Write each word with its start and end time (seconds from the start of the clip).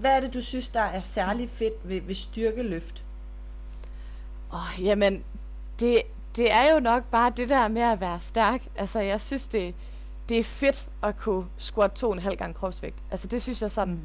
hvad 0.00 0.16
er 0.16 0.20
det, 0.20 0.34
du 0.34 0.40
synes, 0.40 0.68
der 0.68 0.80
er 0.80 1.00
særlig 1.00 1.50
fedt 1.50 1.88
ved, 1.88 2.00
ved 2.00 2.14
styrkeløft? 2.14 3.02
Åh, 4.52 4.58
oh, 4.58 4.84
jamen, 4.84 5.24
det, 5.80 6.02
det 6.36 6.52
er 6.52 6.74
jo 6.74 6.80
nok 6.80 7.04
bare 7.04 7.32
det 7.36 7.48
der 7.48 7.68
med 7.68 7.82
at 7.82 8.00
være 8.00 8.18
stærk. 8.20 8.62
Altså, 8.76 9.00
jeg 9.00 9.20
synes, 9.20 9.48
det, 9.48 9.74
det 10.28 10.38
er 10.38 10.44
fedt 10.44 10.88
at 11.02 11.16
kunne 11.16 11.46
squat 11.56 11.92
to 11.92 12.06
og 12.06 12.12
en 12.12 12.18
halv 12.18 12.36
gang 12.36 12.54
kropsvægt. 12.54 12.96
Altså, 13.10 13.26
det 13.26 13.42
synes 13.42 13.62
jeg 13.62 13.70
sådan, 13.70 14.00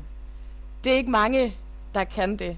det 0.83 0.91
er 0.91 0.97
ikke 0.97 1.11
mange, 1.11 1.55
der 1.93 2.03
kan 2.03 2.37
det. 2.37 2.57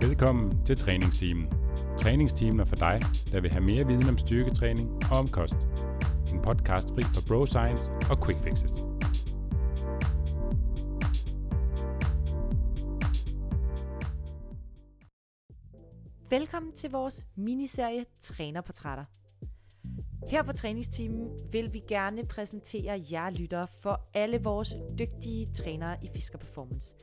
Velkommen 0.00 0.66
til 0.66 0.76
træningsteamen. 0.76 1.48
Træningsteamen 1.98 2.60
er 2.60 2.64
for 2.64 2.76
dig, 2.76 3.00
der 3.32 3.40
vil 3.40 3.50
have 3.50 3.64
mere 3.64 3.86
viden 3.86 4.08
om 4.08 4.18
styrketræning 4.18 4.90
og 5.10 5.18
om 5.18 5.28
kost. 5.28 5.56
En 6.32 6.42
podcast 6.42 6.88
fri 6.88 7.02
for 7.02 7.22
bro 7.28 7.46
science 7.46 7.92
og 8.10 8.26
quick 8.26 8.40
fixes. 8.42 8.72
Velkommen 16.30 16.72
til 16.72 16.90
vores 16.90 17.26
miniserie 17.36 18.04
Trænerportrætter. 18.20 19.04
Her 20.30 20.42
på 20.42 20.52
træningsteamen 20.52 21.30
vil 21.52 21.72
vi 21.72 21.82
gerne 21.88 22.26
præsentere 22.26 23.04
jer 23.12 23.30
lyttere 23.30 23.66
for 23.82 24.00
alle 24.14 24.42
vores 24.42 24.74
dygtige 24.98 25.46
trænere 25.54 25.96
i 26.02 26.08
Fisker 26.14 26.38
Performance. 26.38 26.94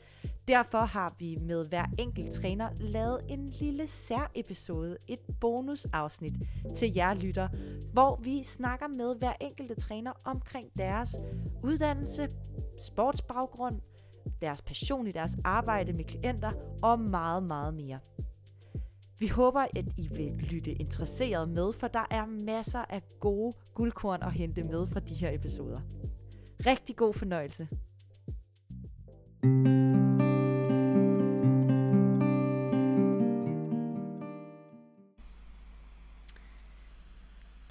Derfor 0.50 0.86
har 0.86 1.16
vi 1.20 1.38
med 1.42 1.70
hver 1.70 1.86
enkelt 2.00 2.34
træner 2.34 2.70
lavet 2.80 3.22
en 3.30 3.46
lille 3.46 3.88
særepisode, 3.88 4.98
et 5.08 5.20
bonusafsnit 5.42 6.34
til 6.76 6.94
jer 6.96 7.14
lytter, 7.14 7.48
hvor 7.94 8.20
vi 8.24 8.44
snakker 8.44 8.88
med 8.88 9.16
hver 9.20 9.34
enkelte 9.42 9.76
træner 9.76 10.12
omkring 10.26 10.66
deres 10.78 11.16
uddannelse, 11.64 12.30
sportsbaggrund, 12.80 13.76
deres 14.42 14.62
passion 14.62 15.08
i 15.08 15.12
deres 15.12 15.38
arbejde 15.44 15.94
med 15.94 16.04
klienter 16.04 16.52
og 16.84 17.00
meget, 17.00 17.44
meget 17.44 17.74
mere. 17.74 18.00
Vi 19.20 19.28
håber, 19.28 19.62
at 19.76 19.86
I 19.98 20.08
vil 20.08 20.32
lytte 20.52 20.72
interesseret 20.72 21.50
med, 21.50 21.74
for 21.74 21.88
der 21.88 22.06
er 22.12 22.26
masser 22.26 22.86
af 22.90 23.02
gode 23.20 23.54
guldkorn 23.74 24.24
at 24.24 24.34
hente 24.34 24.64
med 24.64 24.88
fra 24.88 25.00
de 25.00 25.14
her 25.14 25.32
episoder. 25.32 25.80
Rigtig 26.66 26.96
god 26.96 27.14
fornøjelse. 27.14 27.68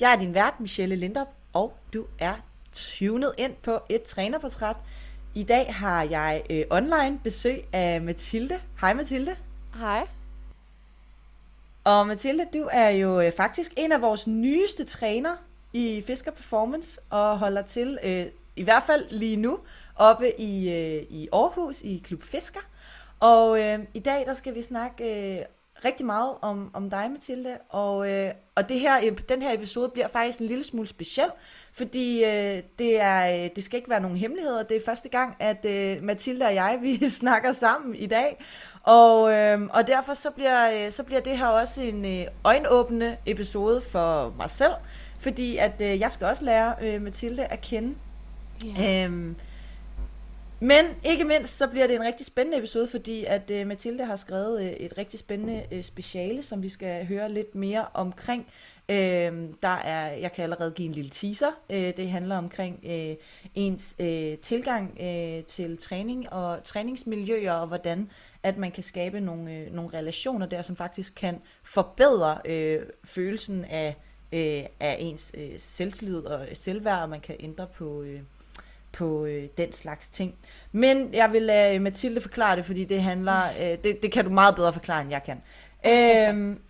Jeg 0.00 0.12
er 0.12 0.18
din 0.18 0.34
vært, 0.34 0.60
Michelle 0.60 0.96
Linder, 0.96 1.24
og 1.52 1.76
du 1.94 2.06
er 2.18 2.34
tunet 2.72 3.34
ind 3.38 3.54
på 3.62 3.78
et 3.88 4.02
trænerportræt. 4.02 4.76
I 5.34 5.44
dag 5.44 5.74
har 5.74 6.02
jeg 6.02 6.42
øh, 6.50 6.64
online 6.70 7.20
besøg 7.24 7.64
af 7.72 8.00
Mathilde. 8.02 8.60
Hej 8.80 8.92
Mathilde. 8.94 9.36
Hej. 9.74 10.06
Og 11.84 12.06
Mathilde, 12.06 12.46
du 12.54 12.68
er 12.72 12.88
jo 12.88 13.20
øh, 13.20 13.32
faktisk 13.32 13.72
en 13.76 13.92
af 13.92 14.02
vores 14.02 14.26
nyeste 14.26 14.84
træner 14.84 15.36
i 15.72 16.02
Fisker 16.06 16.30
Performance, 16.30 17.00
og 17.10 17.38
holder 17.38 17.62
til, 17.62 17.98
øh, 18.02 18.26
i 18.56 18.62
hvert 18.62 18.82
fald 18.82 19.10
lige 19.10 19.36
nu, 19.36 19.58
oppe 19.96 20.40
i, 20.40 20.70
øh, 20.72 21.02
i 21.10 21.28
Aarhus 21.32 21.82
i 21.82 22.02
Klub 22.04 22.22
Fisker. 22.22 22.60
Og 23.20 23.60
øh, 23.60 23.78
i 23.94 24.00
dag, 24.00 24.26
der 24.26 24.34
skal 24.34 24.54
vi 24.54 24.62
snakke 24.62 25.38
øh, 25.38 25.44
rigtig 25.84 26.06
meget 26.06 26.30
om, 26.42 26.70
om 26.74 26.90
dig, 26.90 27.10
Mathilde, 27.10 27.58
og, 27.68 28.10
øh, 28.10 28.30
og 28.54 28.68
det 28.68 28.80
her, 28.80 29.10
den 29.28 29.42
her 29.42 29.54
episode 29.54 29.88
bliver 29.88 30.08
faktisk 30.08 30.40
en 30.40 30.46
lille 30.46 30.64
smule 30.64 30.88
speciel, 30.88 31.28
fordi 31.72 32.24
øh, 32.24 32.62
det, 32.78 33.00
er, 33.00 33.44
øh, 33.44 33.50
det 33.56 33.64
skal 33.64 33.76
ikke 33.76 33.90
være 33.90 34.00
nogen 34.00 34.16
hemmeligheder. 34.16 34.62
Det 34.62 34.76
er 34.76 34.80
første 34.84 35.08
gang, 35.08 35.36
at 35.38 35.64
øh, 35.64 36.02
Mathilde 36.02 36.46
og 36.46 36.54
jeg, 36.54 36.78
vi 36.82 37.08
snakker 37.08 37.52
sammen 37.52 37.94
i 37.94 38.06
dag, 38.06 38.44
og, 38.82 39.32
øh, 39.32 39.60
og 39.70 39.86
derfor 39.86 40.14
så 40.14 40.30
bliver, 40.30 40.84
øh, 40.84 40.90
så 40.90 41.02
bliver 41.02 41.20
det 41.20 41.38
her 41.38 41.46
også 41.46 41.82
en 41.82 42.04
øh, 42.04 42.26
øjenåbende 42.44 43.16
episode 43.26 43.80
for 43.80 44.34
mig 44.36 44.50
selv, 44.50 44.72
fordi 45.20 45.56
at 45.56 45.72
øh, 45.80 46.00
jeg 46.00 46.12
skal 46.12 46.26
også 46.26 46.44
lære 46.44 46.74
øh, 46.82 47.02
Mathilde 47.02 47.44
at 47.44 47.60
kende. 47.60 47.94
Yeah. 48.66 49.04
Øhm, 49.04 49.36
men 50.60 50.84
ikke 51.04 51.24
mindst, 51.24 51.56
så 51.56 51.66
bliver 51.66 51.86
det 51.86 51.96
en 51.96 52.02
rigtig 52.02 52.26
spændende 52.26 52.58
episode, 52.58 52.88
fordi 52.88 53.24
at 53.24 53.50
uh, 53.50 53.66
Mathilde 53.66 54.04
har 54.04 54.16
skrevet 54.16 54.60
uh, 54.60 54.66
et 54.66 54.98
rigtig 54.98 55.18
spændende 55.18 55.64
uh, 55.72 55.82
speciale, 55.82 56.42
som 56.42 56.62
vi 56.62 56.68
skal 56.68 57.06
høre 57.06 57.32
lidt 57.32 57.54
mere 57.54 57.86
omkring. 57.94 58.46
Uh, 58.88 58.94
der 59.62 59.76
er, 59.84 60.12
jeg 60.12 60.32
kan 60.32 60.42
allerede 60.42 60.70
give 60.70 60.86
en 60.86 60.94
lille 60.94 61.10
teaser. 61.10 61.50
Uh, 61.68 61.76
det 61.76 62.10
handler 62.10 62.36
omkring 62.36 62.80
uh, 62.84 63.14
ens 63.54 63.96
uh, 64.00 64.38
tilgang 64.42 64.90
uh, 65.00 65.44
til 65.44 65.76
træning 65.76 66.32
og 66.32 66.62
træningsmiljøer, 66.62 67.52
og 67.52 67.66
hvordan 67.66 68.10
at 68.42 68.56
man 68.56 68.70
kan 68.70 68.82
skabe 68.82 69.20
nogle, 69.20 69.66
uh, 69.66 69.74
nogle 69.74 69.98
relationer 69.98 70.46
der, 70.46 70.62
som 70.62 70.76
faktisk 70.76 71.14
kan 71.14 71.40
forbedre 71.64 72.38
uh, 72.48 72.86
følelsen 73.04 73.64
af, 73.64 73.96
uh, 74.32 74.70
af 74.80 74.96
ens 74.98 75.32
uh, 75.38 75.54
selvtillid 75.56 76.18
og 76.18 76.46
selvværd, 76.54 77.02
og 77.02 77.08
man 77.08 77.20
kan 77.20 77.36
ændre 77.40 77.66
på... 77.66 78.00
Uh, 78.00 78.20
på 78.98 79.24
øh, 79.24 79.48
den 79.58 79.72
slags 79.72 80.08
ting. 80.08 80.34
Men 80.72 81.14
jeg 81.14 81.32
vil 81.32 81.42
lade 81.42 81.74
øh, 81.74 81.82
Mathilde 81.82 82.20
forklare 82.20 82.56
det, 82.56 82.64
fordi 82.64 82.84
det 82.84 83.02
handler, 83.02 83.42
øh, 83.60 83.78
det, 83.84 84.02
det 84.02 84.12
kan 84.12 84.24
du 84.24 84.30
meget 84.30 84.54
bedre 84.56 84.72
forklare, 84.72 85.00
end 85.00 85.10
jeg 85.10 85.22
kan. 85.24 85.42
øhm, 85.86 86.60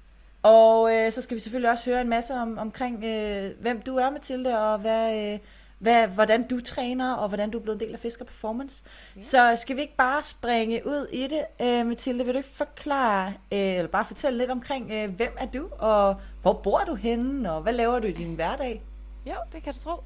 og 0.43 0.95
øh, 0.95 1.13
så 1.13 1.23
skal 1.23 1.35
vi 1.35 1.41
selvfølgelig 1.41 1.71
også 1.71 1.91
høre 1.91 2.01
en 2.01 2.09
masse 2.09 2.35
om, 2.35 2.59
omkring, 2.59 3.05
øh, 3.05 3.51
hvem 3.61 3.83
du 3.83 3.97
er, 3.97 4.11
Mathilde, 4.11 4.59
og 4.59 4.79
hvad, 4.79 5.33
øh, 5.33 5.39
hvad, 5.79 6.07
hvordan 6.07 6.49
du 6.49 6.61
træner, 6.61 7.15
og 7.15 7.29
hvordan 7.29 7.51
du 7.51 7.59
er 7.59 7.63
blevet 7.63 7.83
en 7.83 7.87
del 7.87 7.95
af 7.95 8.01
Fisker 8.01 8.25
Performance. 8.25 8.85
Ja. 9.17 9.21
Så 9.21 9.57
skal 9.57 9.77
vi 9.77 9.81
ikke 9.81 9.97
bare 9.97 10.23
springe 10.23 10.87
ud 10.87 11.09
i 11.13 11.27
det, 11.27 11.67
øh, 11.67 11.87
Mathilde? 11.87 12.25
Vil 12.25 12.35
du 12.35 12.39
ikke 12.39 12.51
forklare, 12.51 13.27
øh, 13.53 13.59
eller 13.59 13.89
bare 13.89 14.05
fortælle 14.05 14.39
lidt 14.39 14.51
omkring, 14.51 14.91
øh, 14.93 15.15
hvem 15.15 15.37
er 15.39 15.47
du, 15.47 15.69
og 15.79 16.17
hvor 16.43 16.53
bor 16.53 16.83
du 16.87 16.95
henne, 16.95 17.53
og 17.53 17.63
hvad 17.63 17.73
laver 17.73 17.99
du 17.99 18.07
i 18.07 18.13
din 18.13 18.35
hverdag? 18.35 18.83
Jo, 19.27 19.35
det 19.53 19.63
kan 19.63 19.73
du 19.73 19.79
tro. 19.79 20.03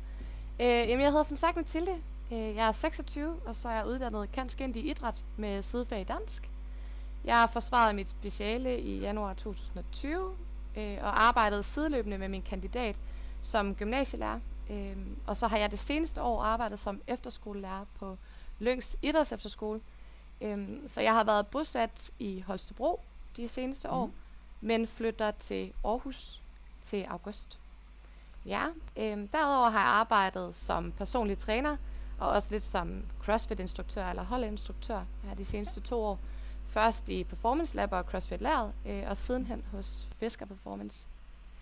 Øh, 0.60 0.66
jamen, 0.66 1.00
jeg 1.00 1.10
hedder 1.10 1.22
som 1.22 1.36
sagt 1.36 1.56
Mathilde. 1.56 1.92
Øh, 2.32 2.56
jeg 2.56 2.68
er 2.68 2.72
26, 2.72 3.40
og 3.46 3.56
så 3.56 3.68
er 3.68 3.72
jeg 3.72 3.86
uddannet 3.86 4.32
kanskyndig 4.32 4.86
idræt 4.86 5.24
med 5.36 5.62
sidefag 5.62 6.00
i 6.00 6.04
dansk. 6.04 6.50
Jeg 7.24 7.34
har 7.34 7.46
forsvaret 7.46 7.94
mit 7.94 8.08
speciale 8.08 8.80
i 8.80 9.00
januar 9.00 9.34
2020, 9.34 10.36
øh, 10.76 10.98
og 11.02 11.22
arbejdet 11.22 11.64
sideløbende 11.64 12.18
med 12.18 12.28
min 12.28 12.42
kandidat 12.42 12.96
som 13.42 13.74
gymnasielærer. 13.74 14.40
Øh, 14.70 14.96
og 15.26 15.36
så 15.36 15.46
har 15.46 15.56
jeg 15.56 15.70
det 15.70 15.78
seneste 15.78 16.22
år 16.22 16.42
arbejdet 16.42 16.78
som 16.78 17.00
efterskolelærer 17.06 17.84
på 17.98 18.18
Lyngs 18.58 18.96
Idræts 19.02 19.32
Efterskole. 19.32 19.80
Øh, 20.40 20.68
så 20.88 21.00
jeg 21.00 21.14
har 21.14 21.24
været 21.24 21.46
bosat 21.46 22.10
i 22.18 22.40
Holstebro 22.40 23.00
de 23.36 23.48
seneste 23.48 23.88
mm. 23.88 23.94
år, 23.94 24.10
men 24.60 24.86
flytter 24.86 25.30
til 25.30 25.72
Aarhus 25.84 26.42
til 26.82 27.02
august. 27.02 27.58
Ja, 28.46 28.66
øh, 28.96 29.28
derudover 29.32 29.70
har 29.70 29.80
jeg 29.80 29.88
arbejdet 29.88 30.54
som 30.54 30.92
personlig 30.92 31.38
træner, 31.38 31.76
og 32.22 32.28
også 32.28 32.48
lidt 32.50 32.64
som 32.64 33.02
CrossFit-instruktør 33.24 34.10
eller 34.10 34.22
holdinstruktør 34.22 35.04
her 35.24 35.34
de 35.34 35.44
seneste 35.44 35.80
to 35.80 36.02
år. 36.02 36.18
Først 36.68 37.08
i 37.08 37.24
Performance 37.24 37.76
Lab 37.76 37.92
og 37.92 38.04
CrossFit 38.04 38.40
Læret, 38.40 38.72
øh, 38.86 39.02
og 39.06 39.16
sidenhen 39.16 39.64
hos 39.70 40.08
Fisker 40.18 40.46
Performance. 40.46 41.06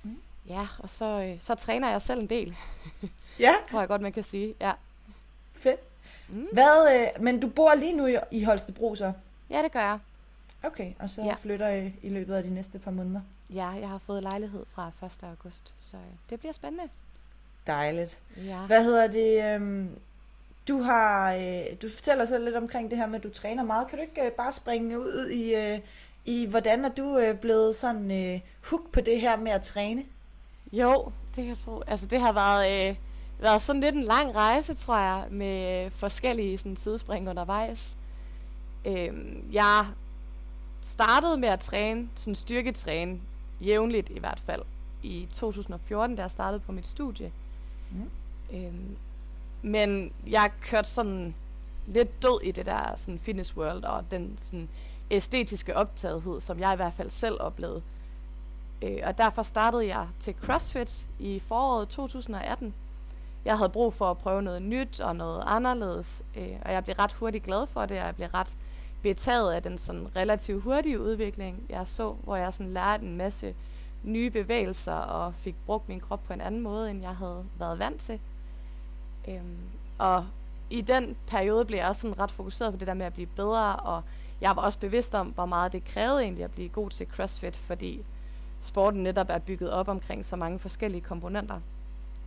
Mm. 0.03 0.17
Ja, 0.49 0.67
og 0.79 0.91
så, 0.91 1.05
øh, 1.05 1.41
så 1.41 1.55
træner 1.55 1.91
jeg 1.91 2.03
selv 2.03 2.21
en 2.21 2.27
del. 2.27 2.57
ja. 3.39 3.55
tror 3.71 3.79
jeg 3.79 3.89
godt, 3.89 4.03
man 4.03 4.13
kan 4.13 4.25
sige. 4.25 4.55
Ja. 4.61 4.73
Fedt. 5.55 5.81
Mm. 6.29 6.47
Hvad, 6.53 7.11
øh, 7.17 7.23
men 7.23 7.41
du 7.41 7.49
bor 7.49 7.75
lige 7.75 7.97
nu 7.97 8.07
i, 8.07 8.17
i 8.31 8.45
Holstebro 8.45 8.95
så? 8.95 9.13
Ja, 9.51 9.63
det 9.63 9.73
gør 9.73 9.81
jeg. 9.81 9.99
Okay, 10.63 10.93
og 10.99 11.11
så 11.11 11.23
ja. 11.23 11.35
flytter 11.35 11.69
I 11.69 11.93
i 12.03 12.09
løbet 12.09 12.35
af 12.35 12.43
de 12.43 12.55
næste 12.55 12.79
par 12.79 12.91
måneder? 12.91 13.21
Ja, 13.51 13.69
jeg 13.69 13.89
har 13.89 13.99
fået 13.99 14.23
lejlighed 14.23 14.65
fra 14.75 14.91
1. 15.07 15.19
august, 15.23 15.75
så 15.79 15.97
øh, 15.97 16.03
det 16.31 16.41
bliver 16.41 16.53
spændende. 16.53 16.89
Dejligt. 17.67 18.19
Ja. 18.37 18.59
Hvad 18.59 18.85
hedder 18.85 19.07
det? 19.07 19.55
Øhm, 19.55 19.99
du 20.71 20.83
har, 20.83 21.35
øh, 21.35 21.65
du 21.83 21.89
fortæller 21.95 22.25
så 22.25 22.39
lidt 22.39 22.57
omkring 22.57 22.91
det 22.91 22.99
her 22.99 23.07
med, 23.07 23.17
at 23.17 23.23
du 23.23 23.29
træner 23.29 23.63
meget. 23.63 23.89
Kan 23.89 23.99
du 23.99 24.03
ikke 24.03 24.27
øh, 24.27 24.33
bare 24.33 24.53
springe 24.53 25.01
ud 25.01 25.29
i, 25.29 25.55
øh, 25.55 25.79
i 26.25 26.47
hvordan 26.47 26.85
er 26.85 26.89
du 26.89 27.19
øh, 27.19 27.39
blevet 27.39 27.77
sådan 27.77 28.11
øh, 28.11 28.41
hook 28.71 28.93
på 28.93 29.01
det 29.01 29.21
her 29.21 29.37
med 29.37 29.53
at 29.53 29.63
træne? 29.63 30.05
Jo, 30.73 31.13
det 31.29 31.35
kan 31.35 31.49
jeg 31.49 31.59
tro. 31.59 31.83
Altså 31.87 32.07
det 32.07 32.21
har 32.21 32.33
været, 32.33 32.91
øh, 32.91 32.97
været 33.41 33.63
sådan 33.63 33.81
lidt 33.81 33.95
en 33.95 34.03
lang 34.03 34.35
rejse, 34.35 34.75
tror 34.75 34.99
jeg, 34.99 35.25
med 35.31 35.91
forskellige 35.91 36.59
sådan, 36.59 36.77
sidespring 36.77 37.29
undervejs. 37.31 37.97
Øh, 38.87 39.13
jeg 39.53 39.87
startede 40.83 41.37
med 41.37 41.49
at 41.49 41.61
træne, 41.61 42.09
sådan 42.17 42.35
styrketræne, 42.35 43.21
jævnligt 43.61 44.11
i 44.11 44.19
hvert 44.19 44.43
fald, 44.47 44.63
i 45.03 45.29
2014, 45.33 46.17
da 46.17 46.23
jeg 46.23 46.31
startede 46.31 46.61
på 46.61 46.73
mit 46.73 46.87
studie. 46.87 47.33
Mm. 47.91 48.11
Øhm, 48.57 48.97
men 49.63 50.13
jeg 50.27 50.51
kørte 50.61 50.89
sådan 50.89 51.35
lidt 51.87 52.23
død 52.23 52.41
i 52.43 52.51
det 52.51 52.67
der 52.67 52.97
sådan 52.97 53.19
fitness 53.19 53.57
world 53.57 53.85
og 53.85 54.11
den 54.11 54.39
sådan 54.39 54.69
æstetiske 55.11 55.77
optagethed, 55.77 56.41
som 56.41 56.59
jeg 56.59 56.73
i 56.73 56.77
hvert 56.77 56.95
fald 56.95 57.11
selv 57.11 57.37
oplevede. 57.41 57.83
Øh, 58.83 58.99
og 59.05 59.19
derfor 59.19 59.43
startede 59.43 59.87
jeg 59.87 60.09
til 60.21 60.35
CrossFit 60.43 61.07
i 61.19 61.43
foråret 61.49 61.89
2018. 61.89 62.75
jeg 63.45 63.57
havde 63.57 63.69
brug 63.69 63.95
for 63.95 64.11
at 64.11 64.19
prøve 64.19 64.43
noget 64.43 64.63
nyt 64.63 65.01
og 65.01 65.17
noget 65.17 65.43
anderledes, 65.47 66.25
øh, 66.37 66.57
og 66.63 66.73
jeg 66.73 66.85
blev 66.85 66.97
ret 66.99 67.13
hurtigt 67.13 67.45
glad 67.45 67.67
for 67.67 67.87
det, 67.87 68.01
og 68.01 68.07
jeg 68.07 68.17
blev 68.17 68.29
ret 68.29 68.57
betaget 69.03 69.53
af 69.53 69.63
den 69.63 69.79
sådan 69.79 70.17
relativt 70.17 70.63
hurtige 70.63 71.01
udvikling, 71.01 71.63
jeg 71.69 71.87
så, 71.87 72.13
hvor 72.13 72.37
jeg 72.37 72.55
sådan 72.55 72.73
lærte 72.73 73.05
en 73.05 73.17
masse 73.17 73.55
nye 74.03 74.31
bevægelser 74.31 74.93
og 74.93 75.35
fik 75.35 75.55
brugt 75.67 75.89
min 75.89 76.01
krop 76.01 76.25
på 76.25 76.33
en 76.33 76.41
anden 76.41 76.61
måde, 76.61 76.91
end 76.91 77.03
jeg 77.03 77.17
havde 77.17 77.45
været 77.59 77.79
vant 77.79 78.01
til. 78.01 78.21
Øhm, 79.31 79.57
og 79.99 80.27
i 80.71 80.81
den 80.81 81.17
periode 81.27 81.65
blev 81.65 81.79
jeg 81.79 81.89
også 81.89 82.03
sådan 82.03 82.19
ret 82.19 82.31
fokuseret 82.31 82.73
på 82.73 82.79
det 82.79 82.87
der 82.87 82.95
med 82.95 83.07
at 83.07 83.15
blive 83.15 83.27
bedre, 83.27 83.77
og 83.77 84.03
jeg 84.41 84.57
var 84.57 84.63
også 84.63 84.79
bevidst 84.79 85.15
om, 85.15 85.27
hvor 85.27 85.47
meget 85.47 85.73
det 85.73 85.85
krævede 85.85 86.23
egentlig 86.23 86.45
at 86.45 86.51
blive 86.51 86.69
god 86.69 86.91
til 86.91 87.07
CrossFit, 87.07 87.57
fordi 87.57 88.05
sporten 88.61 89.03
netop 89.03 89.27
er 89.31 89.39
bygget 89.39 89.71
op 89.71 89.89
omkring 89.89 90.27
så 90.27 90.37
mange 90.37 90.59
forskellige 90.59 91.01
komponenter. 91.01 91.61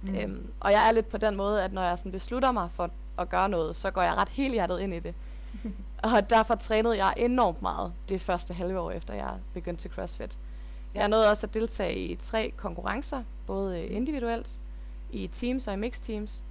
Mm. 0.01 0.15
Øhm, 0.15 0.47
og 0.59 0.71
jeg 0.71 0.87
er 0.87 0.91
lidt 0.91 1.09
på 1.09 1.17
den 1.17 1.35
måde, 1.35 1.63
at 1.63 1.73
når 1.73 1.81
jeg 1.81 1.97
sådan 1.97 2.11
beslutter 2.11 2.51
mig 2.51 2.71
for 2.71 2.89
at 3.17 3.29
gøre 3.29 3.49
noget, 3.49 3.75
så 3.75 3.91
går 3.91 4.01
jeg 4.01 4.15
ret 4.15 4.29
helhjertet 4.29 4.79
ind 4.79 4.93
i 4.93 4.99
det. 4.99 5.15
og 6.13 6.29
derfor 6.29 6.55
trænede 6.55 6.97
jeg 7.05 7.13
enormt 7.17 7.61
meget 7.61 7.93
det 8.09 8.21
første 8.21 8.53
halve 8.53 8.79
år, 8.79 8.91
efter 8.91 9.13
jeg 9.13 9.33
begyndte 9.53 9.81
til 9.81 9.91
CrossFit. 9.91 10.37
Ja. 10.95 10.99
Jeg 10.99 11.07
nåede 11.07 11.29
også 11.29 11.47
at 11.47 11.53
deltage 11.53 11.95
i 11.95 12.15
tre 12.15 12.53
konkurrencer, 12.57 13.23
både 13.47 13.85
individuelt, 13.85 14.49
i 15.11 15.27
teams 15.27 15.67
og 15.67 15.73
i 15.73 15.77
mixed 15.77 16.03
teams. 16.03 16.43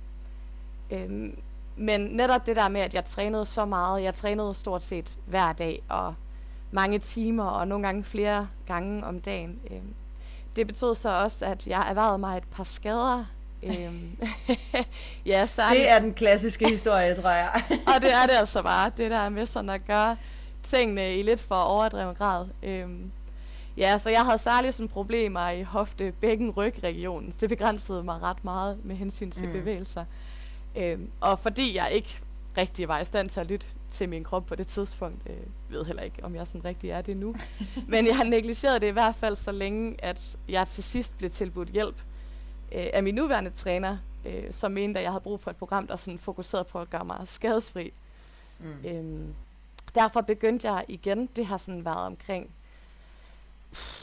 Øhm, 0.93 1.37
men 1.77 2.01
netop 2.01 2.47
det 2.47 2.57
der 2.57 2.69
med, 2.69 2.81
at 2.81 2.95
jeg 2.95 3.05
trænede 3.05 3.47
så 3.47 3.65
meget, 3.65 4.03
jeg 4.03 4.15
trænede 4.15 4.55
stort 4.55 4.83
set 4.83 5.17
hver 5.27 5.53
dag, 5.53 5.83
og 5.89 6.15
mange 6.71 6.99
timer, 6.99 7.45
og 7.45 7.69
nogle 7.69 7.87
gange 7.87 8.05
flere 8.05 8.49
gange 8.67 9.05
om 9.07 9.21
dagen. 9.21 9.59
Øhm, 9.71 9.95
det 10.57 10.67
betød 10.67 10.95
så 10.95 11.09
også, 11.09 11.47
at 11.47 11.67
jeg 11.67 11.87
erhvervede 11.89 12.19
mig 12.19 12.37
et 12.37 12.45
par 12.57 12.65
skader. 12.65 13.25
Øhm, 13.63 14.19
ja, 15.27 15.47
særligt. 15.47 15.83
Det 15.83 15.91
er 15.91 15.99
den 15.99 16.15
klassiske 16.15 16.69
historie, 16.69 17.15
tror 17.15 17.31
jeg. 17.31 17.63
og 17.95 18.03
det 18.03 18.13
er 18.13 18.27
det 18.27 18.35
altså 18.39 18.63
bare, 18.63 18.91
det 18.97 19.11
der 19.11 19.29
med 19.29 19.47
sådan 19.47 19.71
at 19.71 19.87
gøre 19.87 20.17
tingene 20.63 21.17
i 21.17 21.23
lidt 21.23 21.41
for 21.41 21.55
overdreven 21.55 22.15
grad. 22.15 22.47
Øhm, 22.63 23.11
ja, 23.77 23.99
så 23.99 24.11
jeg 24.11 24.25
havde 24.25 24.39
særligt 24.39 24.75
sådan 24.75 24.89
problemer 24.89 25.49
i 25.49 25.63
hofte, 25.63 26.13
bækken, 26.21 26.51
rygregionen. 26.51 27.31
Det 27.41 27.49
begrænsede 27.49 28.03
mig 28.03 28.23
ret 28.23 28.45
meget 28.45 28.79
med 28.85 28.97
hensyn 28.97 29.31
til 29.31 29.47
mm. 29.47 29.53
bevægelser. 29.53 30.05
Øhm, 30.77 31.11
og 31.21 31.39
fordi 31.39 31.77
jeg 31.77 31.93
ikke 31.93 32.21
rigtig 32.59 32.89
var 32.89 32.99
i 32.99 33.05
stand 33.05 33.31
til 33.31 33.41
at 33.41 33.47
lytte 33.47 33.67
til 33.91 34.09
min 34.09 34.25
krop 34.25 34.47
på 34.47 34.55
det 34.55 34.67
tidspunkt, 34.67 35.19
øh, 35.27 35.37
ved 35.69 35.85
heller 35.85 36.03
ikke, 36.03 36.25
om 36.25 36.35
jeg 36.35 36.47
sådan 36.47 36.65
rigtig 36.65 36.91
er 36.91 37.03
det 37.03 37.17
nu. 37.17 37.35
Men 37.89 38.07
jeg 38.07 38.17
har 38.17 38.25
negligeret 38.25 38.81
det 38.81 38.87
i 38.87 38.91
hvert 38.91 39.15
fald 39.15 39.37
så 39.37 39.53
længe, 39.53 40.05
at 40.05 40.37
jeg 40.49 40.69
til 40.69 40.85
sidst 40.85 41.19
blev 41.19 41.31
tilbudt 41.31 41.69
hjælp 41.69 41.97
øh, 42.73 42.87
af 42.93 43.03
min 43.03 43.15
nuværende 43.15 43.51
træner, 43.51 43.99
øh, 44.25 44.53
som 44.53 44.73
mente, 44.73 44.99
at 44.99 45.05
jeg 45.05 45.13
havde 45.13 45.23
brug 45.23 45.41
for 45.41 45.51
et 45.51 45.57
program, 45.57 45.87
der 45.87 45.97
sådan 45.97 46.19
fokuserede 46.19 46.65
på 46.65 46.81
at 46.81 46.91
gøre 46.91 47.05
mig 47.05 47.21
skadesfri. 47.25 47.93
Mm. 48.59 48.85
Øhm, 48.85 49.35
derfor 49.95 50.21
begyndte 50.21 50.73
jeg 50.73 50.85
igen, 50.89 51.29
det 51.37 51.47
har 51.47 51.57
sådan 51.57 51.85
været 51.85 52.07
omkring 52.07 52.51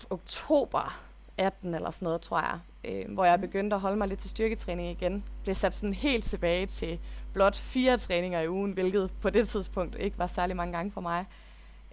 oktober 0.10 1.09
18 1.40 1.74
eller 1.74 1.92
sådan 1.92 2.06
noget, 2.06 2.22
tror 2.22 2.40
jeg, 2.40 2.60
øh, 2.84 3.14
hvor 3.14 3.26
jeg 3.26 3.42
begyndte 3.42 3.76
at 3.76 3.82
holde 3.82 3.98
mig 3.98 4.08
lidt 4.08 4.20
til 4.20 4.30
styrketræning 4.30 4.92
igen. 4.92 5.24
Blev 5.44 5.56
sat 5.56 5.76
sådan 5.76 5.94
helt 5.94 6.26
tilbage 6.26 6.66
til 6.66 7.00
blot 7.34 7.56
fire 7.56 7.98
træninger 7.98 8.42
i 8.42 8.50
ugen, 8.50 8.72
hvilket 8.72 9.12
på 9.22 9.30
det 9.30 9.50
tidspunkt 9.50 9.96
ikke 10.00 10.18
var 10.18 10.28
særlig 10.28 10.56
mange 10.56 10.74
gange 10.74 10.92
for 10.92 11.02
mig. 11.02 11.26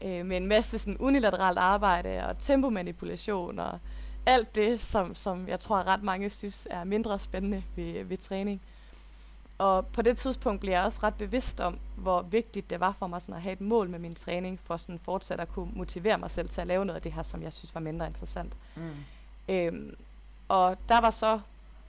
Øh, 0.03 0.27
med 0.27 0.37
en 0.37 0.47
masse 0.47 0.79
sådan 0.79 0.97
unilateralt 0.99 1.59
arbejde 1.59 2.27
og 2.27 2.39
tempomanipulation 2.39 3.59
og 3.59 3.79
alt 4.27 4.55
det, 4.55 4.81
som, 4.81 5.15
som 5.15 5.49
jeg 5.49 5.61
tror 5.61 5.87
ret 5.87 6.03
mange 6.03 6.31
synes 6.31 6.67
er 6.71 6.85
mindre 6.85 7.19
spændende 7.19 7.63
ved, 7.77 8.05
ved 8.05 8.17
træning. 8.17 8.63
Og 9.59 9.87
på 9.87 10.03
det 10.03 10.19
tidspunkt 10.19 10.61
blev 10.61 10.73
jeg 10.73 10.83
også 10.83 11.01
ret 11.03 11.15
bevidst 11.15 11.61
om, 11.61 11.79
hvor 11.97 12.23
vigtigt 12.23 12.71
det 12.71 12.81
var 12.81 12.93
for 12.99 13.07
mig 13.07 13.23
sådan 13.23 13.35
at 13.35 13.43
have 13.43 13.53
et 13.53 13.61
mål 13.61 13.89
med 13.89 13.99
min 13.99 14.15
træning, 14.15 14.61
for 14.61 14.77
sådan 14.77 14.99
fortsat 14.99 15.41
at 15.41 15.49
kunne 15.49 15.71
motivere 15.75 16.19
mig 16.19 16.31
selv 16.31 16.49
til 16.49 16.61
at 16.61 16.67
lave 16.67 16.85
noget 16.85 16.97
af 16.97 17.03
det 17.03 17.13
her, 17.13 17.23
som 17.23 17.43
jeg 17.43 17.53
synes 17.53 17.75
var 17.75 17.81
mindre 17.81 18.07
interessant. 18.07 18.53
Mm. 18.77 18.91
Øhm, 19.49 19.97
og 20.49 20.77
der 20.89 21.01
var 21.01 21.11
så 21.11 21.41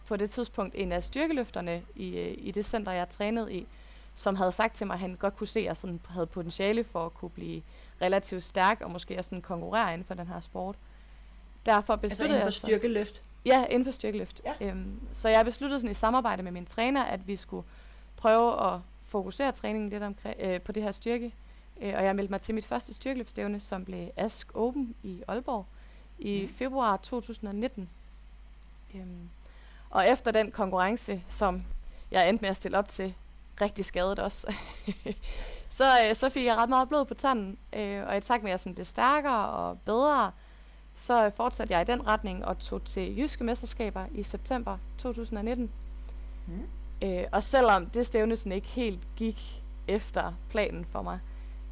på 0.07 0.17
det 0.17 0.29
tidspunkt 0.29 0.75
en 0.77 0.91
af 0.91 1.03
styrkeløfterne 1.03 1.81
i, 1.95 2.17
øh, 2.17 2.35
i 2.37 2.51
det 2.51 2.65
center, 2.65 2.91
jeg 2.91 3.09
trænede 3.09 3.53
i, 3.53 3.67
som 4.15 4.35
havde 4.35 4.51
sagt 4.51 4.75
til 4.75 4.87
mig, 4.87 4.93
at 4.93 4.99
han 4.99 5.15
godt 5.15 5.37
kunne 5.37 5.47
se, 5.47 5.59
at 5.59 5.65
jeg 5.65 5.77
sådan 5.77 5.99
havde 6.09 6.25
potentiale 6.25 6.83
for 6.83 7.05
at 7.05 7.13
kunne 7.13 7.29
blive 7.29 7.61
relativt 8.01 8.43
stærk, 8.43 8.81
og 8.81 8.91
måske 8.91 9.17
også 9.17 9.29
sådan 9.29 9.41
konkurrere 9.41 9.93
inden 9.93 10.05
for 10.05 10.13
den 10.13 10.27
her 10.27 10.39
sport. 10.39 10.75
Derfor 11.65 11.93
altså 11.93 12.09
besluttede 12.09 12.41
altså 12.41 12.67
inden 12.67 12.75
for 12.75 12.79
styrkeløft? 12.79 13.21
Ja, 13.45 13.65
inden 13.65 13.85
for 13.85 13.91
styrkeløft. 13.91 14.41
Ja. 14.45 14.69
Øhm, 14.69 14.99
så 15.13 15.29
jeg 15.29 15.45
besluttede 15.45 15.79
sådan 15.79 15.91
i 15.91 15.93
samarbejde 15.93 16.43
med 16.43 16.51
min 16.51 16.65
træner, 16.65 17.03
at 17.03 17.27
vi 17.27 17.35
skulle 17.35 17.67
prøve 18.17 18.73
at 18.73 18.79
fokusere 19.03 19.51
træningen 19.51 19.89
lidt 19.89 20.03
omkring, 20.03 20.35
øh, 20.39 20.61
på 20.61 20.71
det 20.71 20.83
her 20.83 20.91
styrke. 20.91 21.33
Øh, 21.81 21.93
og 21.97 22.03
jeg 22.03 22.15
meldte 22.15 22.31
mig 22.31 22.41
til 22.41 22.55
mit 22.55 22.65
første 22.65 22.93
styrkeløftstævne, 22.93 23.59
som 23.59 23.85
blev 23.85 24.07
Ask 24.15 24.55
Open 24.55 24.95
i 25.03 25.23
Aalborg 25.27 25.65
i 26.19 26.41
mm. 26.41 26.53
februar 26.53 26.97
2019. 26.97 27.89
Øhm, 28.95 29.29
og 29.89 30.09
efter 30.09 30.31
den 30.31 30.51
konkurrence, 30.51 31.23
som 31.27 31.63
jeg 32.11 32.29
endte 32.29 32.41
med 32.41 32.49
at 32.49 32.55
stille 32.55 32.77
op 32.77 32.87
til, 32.87 33.13
rigtig 33.61 33.85
skadet 33.85 34.19
også, 34.19 34.55
så, 35.69 35.83
øh, 36.05 36.15
så 36.15 36.29
fik 36.29 36.45
jeg 36.45 36.55
ret 36.55 36.69
meget 36.69 36.89
blod 36.89 37.05
på 37.05 37.13
tanden. 37.13 37.57
Øh, 37.73 38.07
og 38.07 38.17
i 38.17 38.21
takt 38.21 38.43
med, 38.43 38.51
at 38.51 38.53
jeg 38.53 38.59
sådan 38.59 38.73
blev 38.73 38.85
stærkere 38.85 39.49
og 39.49 39.79
bedre, 39.79 40.31
så 40.95 41.31
fortsatte 41.35 41.73
jeg 41.73 41.81
i 41.81 41.91
den 41.91 42.07
retning 42.07 42.45
og 42.45 42.59
tog 42.59 42.83
til 42.83 43.17
Jyske 43.17 43.43
Mesterskaber 43.43 44.05
i 44.11 44.23
september 44.23 44.77
2019. 44.97 45.71
Mm. 46.47 46.61
Øh, 47.01 47.23
og 47.31 47.43
selvom 47.43 47.85
det 47.85 48.05
stævne 48.05 48.37
sådan 48.37 48.51
ikke 48.51 48.67
helt 48.67 48.99
gik 49.15 49.63
efter 49.87 50.33
planen 50.49 50.85
for 50.85 51.01
mig, 51.01 51.19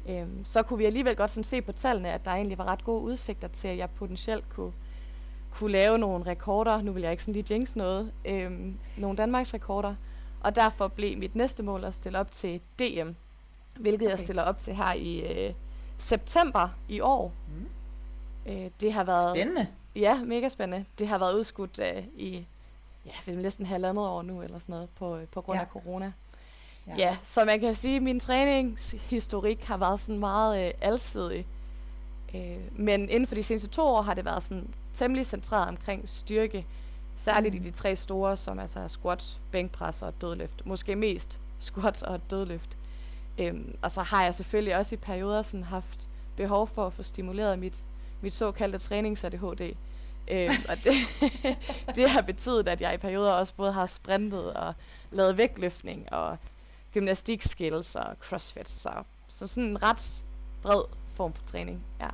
øh, 0.08 0.26
så 0.44 0.62
kunne 0.62 0.78
vi 0.78 0.84
alligevel 0.84 1.16
godt 1.16 1.30
sådan 1.30 1.44
se 1.44 1.62
på 1.62 1.72
tallene, 1.72 2.12
at 2.12 2.24
der 2.24 2.30
egentlig 2.30 2.58
var 2.58 2.64
ret 2.64 2.84
gode 2.84 3.02
udsigter 3.02 3.48
til, 3.48 3.68
at 3.68 3.78
jeg 3.78 3.90
potentielt 3.90 4.48
kunne 4.48 4.72
kunne 5.58 5.72
lave 5.72 5.98
nogle 5.98 6.26
rekorder. 6.26 6.82
Nu 6.82 6.92
vil 6.92 7.02
jeg 7.02 7.10
ikke 7.10 7.22
sådan 7.22 7.34
lige 7.34 7.54
jinx 7.54 7.76
noget. 7.76 8.12
Øhm, 8.24 8.78
nogle 8.96 9.16
Danmarks 9.16 9.54
rekorder. 9.54 9.94
Og 10.40 10.54
derfor 10.54 10.88
blev 10.88 11.18
mit 11.18 11.34
næste 11.34 11.62
mål 11.62 11.84
at 11.84 11.94
stille 11.94 12.18
op 12.18 12.30
til 12.30 12.60
DM. 12.78 13.10
Hvilket 13.80 14.02
okay. 14.02 14.10
jeg 14.10 14.18
stiller 14.18 14.42
op 14.42 14.58
til 14.58 14.74
her 14.74 14.92
i 14.92 15.46
øh, 15.46 15.54
september 15.98 16.68
i 16.88 17.00
år. 17.00 17.32
Mm. 17.48 17.66
Øh, 18.52 18.70
det 18.80 18.92
har 18.92 19.04
været... 19.04 19.36
Spændende. 19.36 19.66
Ja, 19.96 20.24
mega 20.24 20.48
spændende. 20.48 20.84
Det 20.98 21.08
har 21.08 21.18
været 21.18 21.34
udskudt 21.34 21.78
øh, 21.78 22.04
i 22.16 22.46
ja, 23.06 23.10
det 23.26 23.34
er 23.34 23.42
næsten 23.42 23.66
halvandet 23.66 24.04
år 24.04 24.22
nu, 24.22 24.42
eller 24.42 24.58
sådan 24.58 24.72
noget, 24.72 24.88
på, 24.90 25.16
øh, 25.16 25.26
på 25.26 25.40
grund 25.40 25.58
ja. 25.58 25.64
af 25.64 25.68
corona. 25.70 26.12
Ja. 26.88 26.94
ja, 26.98 27.16
så 27.24 27.44
man 27.44 27.60
kan 27.60 27.74
sige, 27.74 27.96
at 27.96 28.02
min 28.02 28.20
træningshistorik 28.20 29.64
har 29.64 29.76
været 29.76 30.00
sådan 30.00 30.18
meget 30.18 30.66
øh, 30.66 30.72
alsidig. 30.80 31.46
Øh, 32.34 32.56
men 32.72 33.08
inden 33.08 33.26
for 33.26 33.34
de 33.34 33.42
seneste 33.42 33.68
to 33.68 33.82
år 33.82 34.02
har 34.02 34.14
det 34.14 34.24
været 34.24 34.42
sådan 34.42 34.68
temmelig 34.94 35.26
centreret 35.26 35.68
omkring 35.68 36.08
styrke, 36.08 36.66
særligt 37.16 37.54
mm. 37.54 37.60
i 37.60 37.64
de 37.64 37.70
tre 37.70 37.96
store, 37.96 38.36
som 38.36 38.58
altså 38.58 38.80
er 38.80 38.88
squat, 38.88 39.38
bænkpres 39.52 40.02
og 40.02 40.20
dødløft. 40.20 40.66
Måske 40.66 40.96
mest 40.96 41.40
squat 41.58 42.02
og 42.02 42.20
dødløft. 42.30 42.78
Øhm, 43.38 43.76
og 43.82 43.90
så 43.90 44.02
har 44.02 44.24
jeg 44.24 44.34
selvfølgelig 44.34 44.76
også 44.76 44.94
i 44.94 44.98
perioder 44.98 45.42
sådan 45.42 45.64
haft 45.64 46.08
behov 46.36 46.66
for 46.66 46.86
at 46.86 46.92
få 46.92 47.02
stimuleret 47.02 47.58
mit, 47.58 47.76
mit 48.20 48.34
såkaldte 48.34 48.78
trænings-ADHD. 48.78 49.74
Øhm, 50.30 50.64
og 50.68 50.76
det, 50.84 50.92
det 51.96 52.10
har 52.10 52.22
betydet, 52.22 52.68
at 52.68 52.80
jeg 52.80 52.94
i 52.94 52.96
perioder 52.96 53.32
også 53.32 53.54
både 53.54 53.72
har 53.72 53.86
sprintet 53.86 54.54
og 54.54 54.74
lavet 55.10 55.38
vægtløftning 55.38 56.12
og 56.12 56.38
gymnastikskills 56.96 57.96
og 57.96 58.16
crossfit. 58.20 58.70
Så, 58.70 58.90
så 59.28 59.46
sådan 59.46 59.62
en 59.62 59.82
ret 59.82 60.22
bred 60.62 60.82
form 61.14 61.34
for 61.34 61.42
træning, 61.46 61.84
ja. 62.00 62.08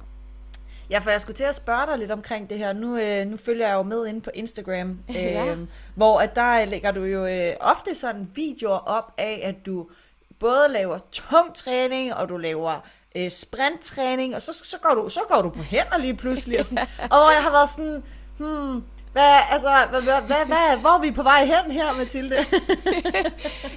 Ja, 0.91 0.99
for 0.99 1.11
jeg 1.11 1.21
skulle 1.21 1.37
til 1.37 1.45
at 1.45 1.55
spørge 1.55 1.87
dig 1.87 1.99
lidt 1.99 2.11
omkring 2.11 2.51
det 2.51 2.59
her. 2.59 2.73
Nu, 2.73 2.99
øh, 2.99 3.27
nu 3.27 3.37
følger 3.37 3.69
jeg 3.69 3.75
jo 3.75 3.83
med 3.83 4.07
inde 4.07 4.21
på 4.21 4.31
Instagram, 4.35 4.91
øh, 5.09 5.15
ja. 5.17 5.57
hvor 5.95 6.21
at 6.21 6.35
der 6.35 6.65
lægger 6.65 6.91
du 6.91 7.05
jo 7.05 7.27
øh, 7.27 7.57
ofte 7.61 7.95
sådan 7.95 8.31
videoer 8.35 8.79
op 8.79 9.15
af, 9.19 9.41
at 9.45 9.67
du 9.67 9.89
både 10.39 10.69
laver 10.69 10.99
tung 11.13 11.55
træning, 11.55 12.15
og 12.15 12.29
du 12.29 12.37
laver 12.37 12.81
øh, 13.15 13.31
sprinttræning, 13.31 14.35
og 14.35 14.43
så, 14.43 14.61
så, 14.65 14.77
går 14.83 14.95
du, 14.95 15.09
så 15.09 15.21
går 15.29 15.43
du 15.43 15.51
på 15.51 15.63
hænder 15.63 15.99
lige 15.99 16.17
pludselig. 16.17 16.59
Og, 16.59 16.65
sådan, 16.65 16.87
og 17.17 17.33
jeg 17.33 17.43
har 17.43 17.51
været 17.51 17.69
sådan, 17.69 18.03
hmm, 18.39 18.85
hvad, 19.13 19.41
altså, 19.51 19.87
hvad, 19.91 20.03
hvad, 20.03 20.23
hvad, 20.23 20.47
hvad, 20.47 20.77
hvor 20.77 20.91
er 20.91 21.01
vi 21.01 21.11
på 21.11 21.23
vej 21.23 21.45
hen 21.45 21.73
her, 21.73 21.93
Mathilde? 21.93 22.37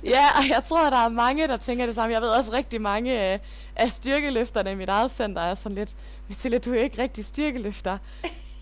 ja, 0.06 0.26
og 0.38 0.50
jeg 0.50 0.64
tror, 0.64 0.90
der 0.90 0.98
er 0.98 1.10
mange, 1.10 1.48
der 1.48 1.58
tænker 1.58 1.86
det 1.86 1.96
samme. 1.96 2.14
Jeg 2.14 2.22
ved 2.22 2.30
også 2.30 2.52
rigtig 2.52 2.82
mange 2.82 3.34
øh, 3.34 3.40
af 3.76 3.92
styrkeløfterne 3.92 4.72
i 4.72 4.76
mit 4.76 4.90
eget 4.90 5.12
center 5.12 5.42
er 5.42 5.56
sådan 5.56 5.76
lidt, 5.76 5.96
Mathilde, 6.28 6.60
du 6.60 6.74
er 6.74 6.82
ikke 6.82 7.02
rigtig 7.02 7.26
styrkeløfter. 7.26 7.98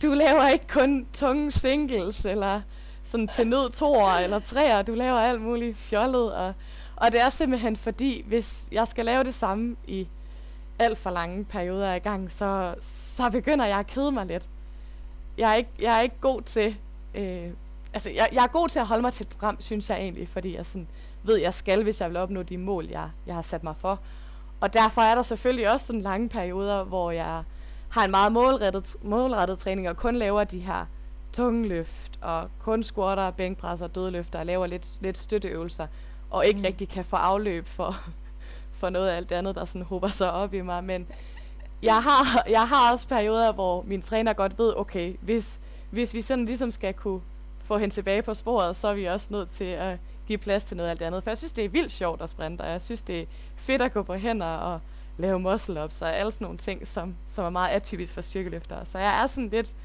Du 0.01 0.07
laver 0.07 0.47
ikke 0.47 0.67
kun 0.67 1.07
tunge 1.13 1.51
singles, 1.51 2.25
eller 2.25 2.61
sådan 3.05 3.27
til 3.27 3.47
nød 3.47 3.71
toer 3.71 4.13
eller 4.13 4.39
treer. 4.39 4.81
Du 4.81 4.93
laver 4.93 5.17
alt 5.19 5.41
muligt 5.41 5.77
fjollet. 5.77 6.33
Og, 6.33 6.53
og 6.95 7.11
det 7.11 7.21
er 7.21 7.29
simpelthen 7.29 7.75
fordi, 7.75 8.23
hvis 8.27 8.67
jeg 8.71 8.87
skal 8.87 9.05
lave 9.05 9.23
det 9.23 9.35
samme 9.35 9.75
i 9.87 10.07
alt 10.79 10.97
for 10.97 11.09
lange 11.09 11.45
perioder 11.45 11.87
af 11.87 12.03
gang, 12.03 12.31
så, 12.31 12.75
så 12.81 13.29
begynder 13.29 13.65
jeg 13.65 13.79
at 13.79 13.87
kede 13.87 14.11
mig 14.11 14.25
lidt. 14.25 14.49
Jeg 15.37 15.51
er 15.51 15.55
ikke, 15.55 15.69
jeg 15.79 15.97
er 15.97 16.01
ikke 16.01 16.15
god 16.21 16.41
til 16.41 16.77
øh, 17.15 17.49
altså, 17.93 18.09
jeg, 18.09 18.29
jeg 18.31 18.43
er 18.43 18.47
god 18.47 18.69
til 18.69 18.79
at 18.79 18.87
holde 18.87 19.01
mig 19.01 19.13
til 19.13 19.23
et 19.23 19.29
program, 19.29 19.57
synes 19.59 19.89
jeg 19.89 19.97
egentlig, 19.97 20.29
fordi 20.29 20.55
jeg 20.55 20.65
sådan 20.65 20.87
ved, 21.23 21.35
jeg 21.35 21.53
skal, 21.53 21.83
hvis 21.83 22.01
jeg 22.01 22.09
vil 22.09 22.17
opnå 22.17 22.43
de 22.43 22.57
mål, 22.57 22.85
jeg, 22.85 23.09
jeg 23.27 23.35
har 23.35 23.41
sat 23.41 23.63
mig 23.63 23.75
for. 23.77 23.99
Og 24.59 24.73
derfor 24.73 25.01
er 25.01 25.15
der 25.15 25.23
selvfølgelig 25.23 25.71
også 25.71 25.85
sådan 25.85 26.01
lange 26.01 26.29
perioder, 26.29 26.83
hvor 26.83 27.11
jeg 27.11 27.43
har 27.89 28.03
en 28.03 28.11
meget 28.11 28.31
målrettet, 28.31 28.95
målrettet 29.01 29.59
træning, 29.59 29.89
og 29.89 29.97
kun 29.97 30.15
laver 30.15 30.43
de 30.43 30.59
her 30.59 30.85
tunge 31.33 31.67
løft, 31.67 32.19
og 32.21 32.49
kun 32.59 32.83
squatter, 32.83 33.31
bænkpresser, 33.31 33.87
dødløfter, 33.87 34.39
og 34.39 34.45
laver 34.45 34.67
lidt, 34.67 34.87
lidt 35.01 35.17
støtteøvelser, 35.17 35.87
og 36.29 36.45
ikke 36.45 36.57
mm. 36.57 36.65
rigtig 36.65 36.89
kan 36.89 37.05
få 37.05 37.15
afløb 37.15 37.67
for, 37.67 37.95
for 38.79 38.89
noget 38.89 39.09
af 39.09 39.17
alt 39.17 39.29
det 39.29 39.35
andet, 39.35 39.55
der 39.55 39.65
sådan 39.65 39.81
håber 39.81 40.07
sig 40.07 40.31
op 40.31 40.53
i 40.53 40.61
mig. 40.61 40.83
Men 40.83 41.07
jeg 41.83 42.03
har, 42.03 42.43
jeg 42.49 42.67
har 42.67 42.91
også 42.91 43.07
perioder, 43.07 43.51
hvor 43.51 43.83
min 43.87 44.01
træner 44.01 44.33
godt 44.33 44.59
ved, 44.59 44.73
okay, 44.77 45.15
hvis, 45.21 45.59
hvis 45.89 46.13
vi 46.13 46.21
sådan 46.21 46.45
ligesom 46.45 46.71
skal 46.71 46.93
kunne 46.93 47.21
få 47.65 47.77
hende 47.77 47.95
tilbage 47.95 48.21
på 48.21 48.33
sporet, 48.33 48.75
så 48.75 48.87
er 48.87 48.93
vi 48.93 49.05
også 49.05 49.27
nødt 49.31 49.49
til 49.49 49.63
at 49.63 49.97
give 50.27 50.37
plads 50.37 50.63
til 50.63 50.77
noget 50.77 50.87
af 50.87 50.91
alt 50.91 50.99
det 50.99 51.05
andet. 51.05 51.23
For 51.23 51.31
jeg 51.31 51.37
synes, 51.37 51.53
det 51.53 51.65
er 51.65 51.69
vildt 51.69 51.91
sjovt 51.91 52.21
at 52.21 52.29
sprinte, 52.29 52.61
og 52.61 52.69
jeg 52.69 52.81
synes, 52.81 53.01
det 53.01 53.19
er 53.19 53.25
fedt 53.55 53.81
at 53.81 53.93
gå 53.93 54.03
på 54.03 54.13
hænder 54.13 54.45
og 54.45 54.79
lave 55.17 55.39
muscle-ups 55.39 56.01
og 56.01 56.15
alle 56.15 56.31
sådan 56.31 56.45
nogle 56.45 56.57
ting, 56.57 56.87
som, 56.87 57.15
som 57.25 57.45
er 57.45 57.49
meget 57.49 57.75
atypisk 57.75 58.13
for 58.13 58.21
styrkeløftere. 58.21 58.85
Så 58.85 58.97
jeg 58.97 59.23
er 59.23 59.27
sådan 59.27 59.49
lidt, 59.49 59.75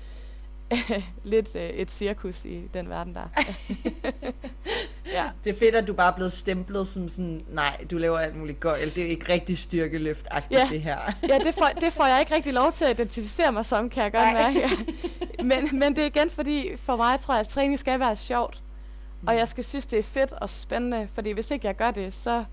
lidt 1.24 1.54
øh, 1.54 1.62
et 1.62 1.90
cirkus 1.90 2.44
i 2.44 2.68
den 2.74 2.90
verden 2.90 3.14
der. 3.14 3.28
ja. 5.16 5.24
Det 5.44 5.54
er 5.54 5.58
fedt, 5.58 5.74
at 5.74 5.86
du 5.86 5.92
bare 5.92 6.12
er 6.12 6.16
blevet 6.16 6.32
stemplet 6.32 6.88
som 6.88 7.08
sådan, 7.08 7.44
nej, 7.48 7.76
du 7.90 7.98
laver 7.98 8.18
alt 8.18 8.36
muligt 8.36 8.60
gøjl, 8.60 8.94
det 8.94 9.02
er 9.02 9.08
ikke 9.08 9.32
rigtig 9.32 9.58
styrkeløft 9.58 10.26
ja. 10.50 10.68
det 10.70 10.82
her. 10.82 10.98
ja, 11.28 11.38
det 11.38 11.54
får, 11.54 11.70
det 11.80 11.92
får 11.92 12.06
jeg 12.06 12.20
ikke 12.20 12.34
rigtig 12.34 12.52
lov 12.52 12.72
til 12.72 12.84
at 12.84 12.90
identificere 12.90 13.52
mig 13.52 13.66
som, 13.66 13.90
kan 13.90 14.02
jeg 14.02 14.12
godt 14.12 14.32
mærke. 14.32 14.68
men, 15.48 15.78
men 15.78 15.96
det 15.96 16.02
er 16.02 16.06
igen 16.06 16.30
fordi, 16.30 16.76
for 16.76 16.96
mig 16.96 17.20
tror 17.20 17.34
jeg, 17.34 17.40
at 17.40 17.48
træning 17.48 17.78
skal 17.78 18.00
være 18.00 18.16
sjovt. 18.16 18.62
Og 19.26 19.36
jeg 19.36 19.48
skal 19.48 19.64
synes, 19.64 19.86
det 19.86 19.98
er 19.98 20.02
fedt 20.02 20.32
og 20.32 20.50
spændende, 20.50 21.08
fordi 21.14 21.32
hvis 21.32 21.50
ikke 21.50 21.66
jeg 21.66 21.76
gør 21.76 21.90
det, 21.90 22.14
så, 22.14 22.44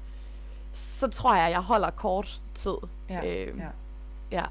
så 0.74 1.07
tror 1.07 1.36
jeg, 1.36 1.51
jeg 1.51 1.60
holder 1.60 1.89
kort 1.89 2.41
tid. 2.55 2.75
Ja, 3.10 3.45
øhm, 3.48 3.60
ja. 3.60 3.67
ja. 4.31 4.43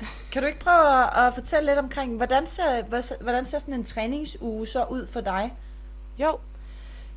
Kan 0.32 0.42
du 0.42 0.48
ikke 0.48 0.60
prøve 0.60 1.04
at, 1.04 1.26
at 1.26 1.34
fortælle 1.34 1.66
lidt 1.66 1.78
omkring, 1.78 2.16
hvordan 2.16 2.46
ser, 2.46 2.82
hvordan 3.20 3.46
ser 3.46 3.58
sådan 3.58 3.74
en 3.74 3.84
træningsuge 3.84 4.66
så 4.66 4.84
ud 4.84 5.06
for 5.06 5.20
dig? 5.20 5.52
Jo, 6.18 6.38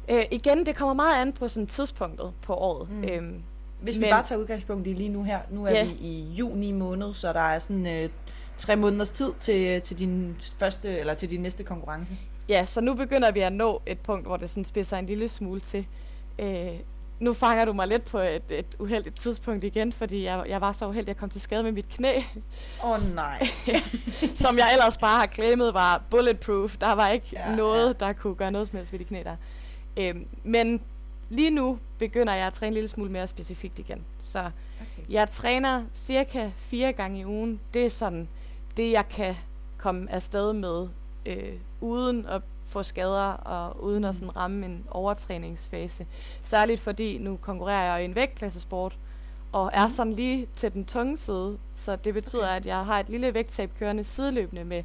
øh, 0.10 0.24
igen, 0.32 0.66
det 0.66 0.76
kommer 0.76 0.94
meget 0.94 1.22
an 1.22 1.34
på 1.34 1.48
sådan 1.48 1.68
tidspunktet 1.68 2.34
på 2.42 2.54
året. 2.54 2.90
Mm. 2.90 3.04
Øhm, 3.04 3.44
Hvis 3.82 3.96
vi 3.96 4.02
men, 4.02 4.10
bare 4.10 4.24
tager 4.24 4.40
udgangspunkt 4.40 4.88
i 4.88 4.94
lige 4.94 5.10
nu 5.10 5.24
her, 5.24 5.40
nu 5.50 5.66
er 5.66 5.72
ja. 5.72 5.84
vi 5.86 5.92
i 5.92 6.34
juni 6.34 6.72
måned, 6.72 7.14
så 7.14 7.34
der 7.34 7.40
er 7.40 7.60
sådan 7.60 7.88
øh, 7.88 8.10
tre 8.58 8.76
måneders 8.76 9.12
tid 9.12 9.32
til, 9.40 9.82
til 9.82 10.00
din 10.00 10.36
første, 10.58 11.00
eller 11.00 11.14
til 11.14 11.30
din 11.30 11.42
næste 11.42 11.64
konkurrence. 11.64 12.18
Ja, 12.50 12.66
så 12.66 12.82
nu 12.82 12.94
begynder 12.94 13.32
vi 13.32 13.40
at 13.40 13.54
nå 13.54 13.82
et 13.86 14.00
punkt, 14.00 14.28
hvor 14.28 14.38
det 14.38 14.50
sådan 14.50 14.66
spidser 14.66 14.98
en 14.98 15.06
lille 15.06 15.30
smule 15.30 15.60
til. 15.60 15.88
Øh, 16.40 16.80
nu 17.20 17.34
fanger 17.34 17.66
du 17.66 17.74
mig 17.74 17.88
lidt 17.88 18.06
på 18.06 18.18
et, 18.18 18.44
et 18.50 18.66
uheldigt 18.80 19.16
tidspunkt 19.16 19.64
igen, 19.64 19.92
fordi 19.92 20.24
jeg, 20.24 20.46
jeg 20.50 20.62
var 20.62 20.72
så 20.72 20.88
uheldig, 20.88 21.04
at 21.04 21.08
jeg 21.08 21.18
kom 21.18 21.30
til 21.30 21.42
skade 21.42 21.64
med 21.64 21.72
mit 21.72 21.90
knæ. 21.90 22.18
Åh 22.84 22.90
oh, 22.92 22.98
nej. 23.16 23.48
som 24.44 24.58
jeg 24.58 24.70
ellers 24.74 24.98
bare 24.98 25.20
har 25.20 25.28
claimet 25.28 25.74
var 25.74 26.04
bulletproof. 26.10 26.78
Der 26.78 26.92
var 26.92 27.10
ikke 27.10 27.28
ja, 27.34 27.56
noget, 27.56 27.88
ja. 27.88 28.06
der 28.06 28.14
kunne 28.14 28.36
gøre 28.36 28.52
noget 28.52 28.68
som 28.68 28.78
helst 28.78 28.92
ved 28.92 29.00
de 29.00 29.06
knæ 29.06 29.24
der. 29.24 29.36
Øhm, 29.98 30.26
men 30.44 30.82
lige 31.30 31.50
nu 31.50 31.80
begynder 32.00 32.34
jeg 32.34 32.48
at 32.48 32.54
træne 32.54 32.68
en 32.68 32.74
lille 32.74 32.88
smule 32.88 33.12
mere 33.12 33.28
specifikt 33.28 33.80
igen. 33.80 34.06
Så 34.20 34.40
okay. 34.40 35.04
jeg 35.10 35.30
træner 35.30 35.84
cirka 35.94 36.52
fire 36.58 36.94
gange 36.94 37.20
i 37.20 37.26
ugen. 37.26 37.60
Det 37.74 37.86
er 37.86 37.90
sådan 37.90 38.28
det, 38.78 38.92
jeg 38.92 39.10
kan 39.10 39.36
komme 39.78 40.12
afsted 40.12 40.54
med, 40.54 40.88
øh, 41.26 41.54
uden 41.82 42.26
at 42.26 42.42
få 42.68 42.84
skader 42.84 43.32
og 43.34 43.84
uden 43.84 44.04
at 44.04 44.16
sådan 44.16 44.36
ramme 44.36 44.66
en 44.66 44.86
overtræningsfase. 44.92 46.06
Særligt 46.44 46.82
fordi 46.82 47.18
nu 47.18 47.38
konkurrerer 47.42 47.94
jeg 47.94 48.02
i 48.02 48.06
en 48.06 48.16
vægtklassesport, 48.16 48.98
og 49.52 49.72
er 49.74 49.86
mhm. 49.86 49.96
sådan 49.96 50.14
lige 50.14 50.48
til 50.56 50.74
den 50.74 50.86
tunge 50.86 51.18
side. 51.18 51.58
Så 51.76 51.96
det 51.96 52.14
betyder, 52.14 52.44
okay. 52.44 52.56
at 52.56 52.66
jeg 52.66 52.86
har 52.86 53.00
et 53.00 53.10
lille 53.10 53.34
vægttab 53.34 53.72
kørende 53.80 54.04
sideløbende 54.04 54.64
med, 54.64 54.84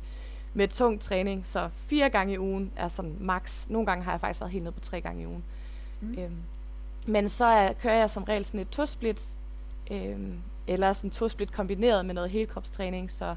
med 0.55 0.69
tung 0.69 1.01
træning. 1.01 1.47
Så 1.47 1.69
fire 1.77 2.11
gange 2.11 2.35
i 2.35 2.39
ugen 2.39 2.73
er 2.77 2.89
sådan 2.89 3.17
max. 3.21 3.69
Nogle 3.69 3.87
gange 3.87 4.05
har 4.05 4.13
jeg 4.13 4.21
faktisk 4.21 4.41
været 4.41 4.53
helt 4.53 4.65
nede 4.65 4.73
på 4.73 4.81
tre 4.81 5.01
gange 5.01 5.23
i 5.23 5.27
ugen. 5.27 5.45
Mm. 6.01 6.19
Øhm, 6.19 6.37
men 7.07 7.29
så 7.29 7.45
er, 7.45 7.73
kører 7.73 7.95
jeg 7.95 8.11
som 8.11 8.25
regel 8.25 8.45
sådan 8.45 8.61
et 8.61 8.69
to-split, 8.69 9.37
øhm, 9.91 10.39
eller 10.67 10.93
sådan 10.93 11.11
to-split 11.11 11.53
kombineret 11.53 12.07
med 12.07 12.15
noget 12.15 12.31
helkropstræning. 12.31 13.11
Så 13.11 13.35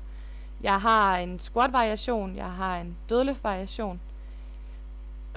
jeg 0.63 0.81
har 0.81 1.17
en 1.17 1.39
squat-variation, 1.39 2.35
jeg 2.35 2.51
har 2.51 2.77
en 2.77 2.97
dødløft-variation, 3.09 3.99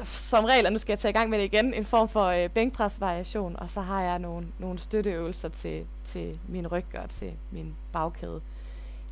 som 0.04 0.44
regel, 0.44 0.66
og 0.66 0.72
nu 0.72 0.78
skal 0.78 0.92
jeg 0.92 0.98
tage 0.98 1.10
i 1.10 1.12
gang 1.12 1.30
med 1.30 1.38
det 1.38 1.44
igen, 1.44 1.74
en 1.74 1.84
form 1.84 2.08
for 2.08 2.26
øh, 2.26 2.50
bænkpres-variation, 2.50 3.56
og 3.56 3.70
så 3.70 3.80
har 3.80 4.02
jeg 4.02 4.18
nogle, 4.18 4.46
nogle 4.58 4.78
støtteøvelser 4.78 5.48
til, 5.48 5.86
til 6.04 6.40
min 6.48 6.66
ryg 6.66 6.84
og 6.94 7.10
til 7.10 7.32
min 7.50 7.74
bagkæde. 7.92 8.40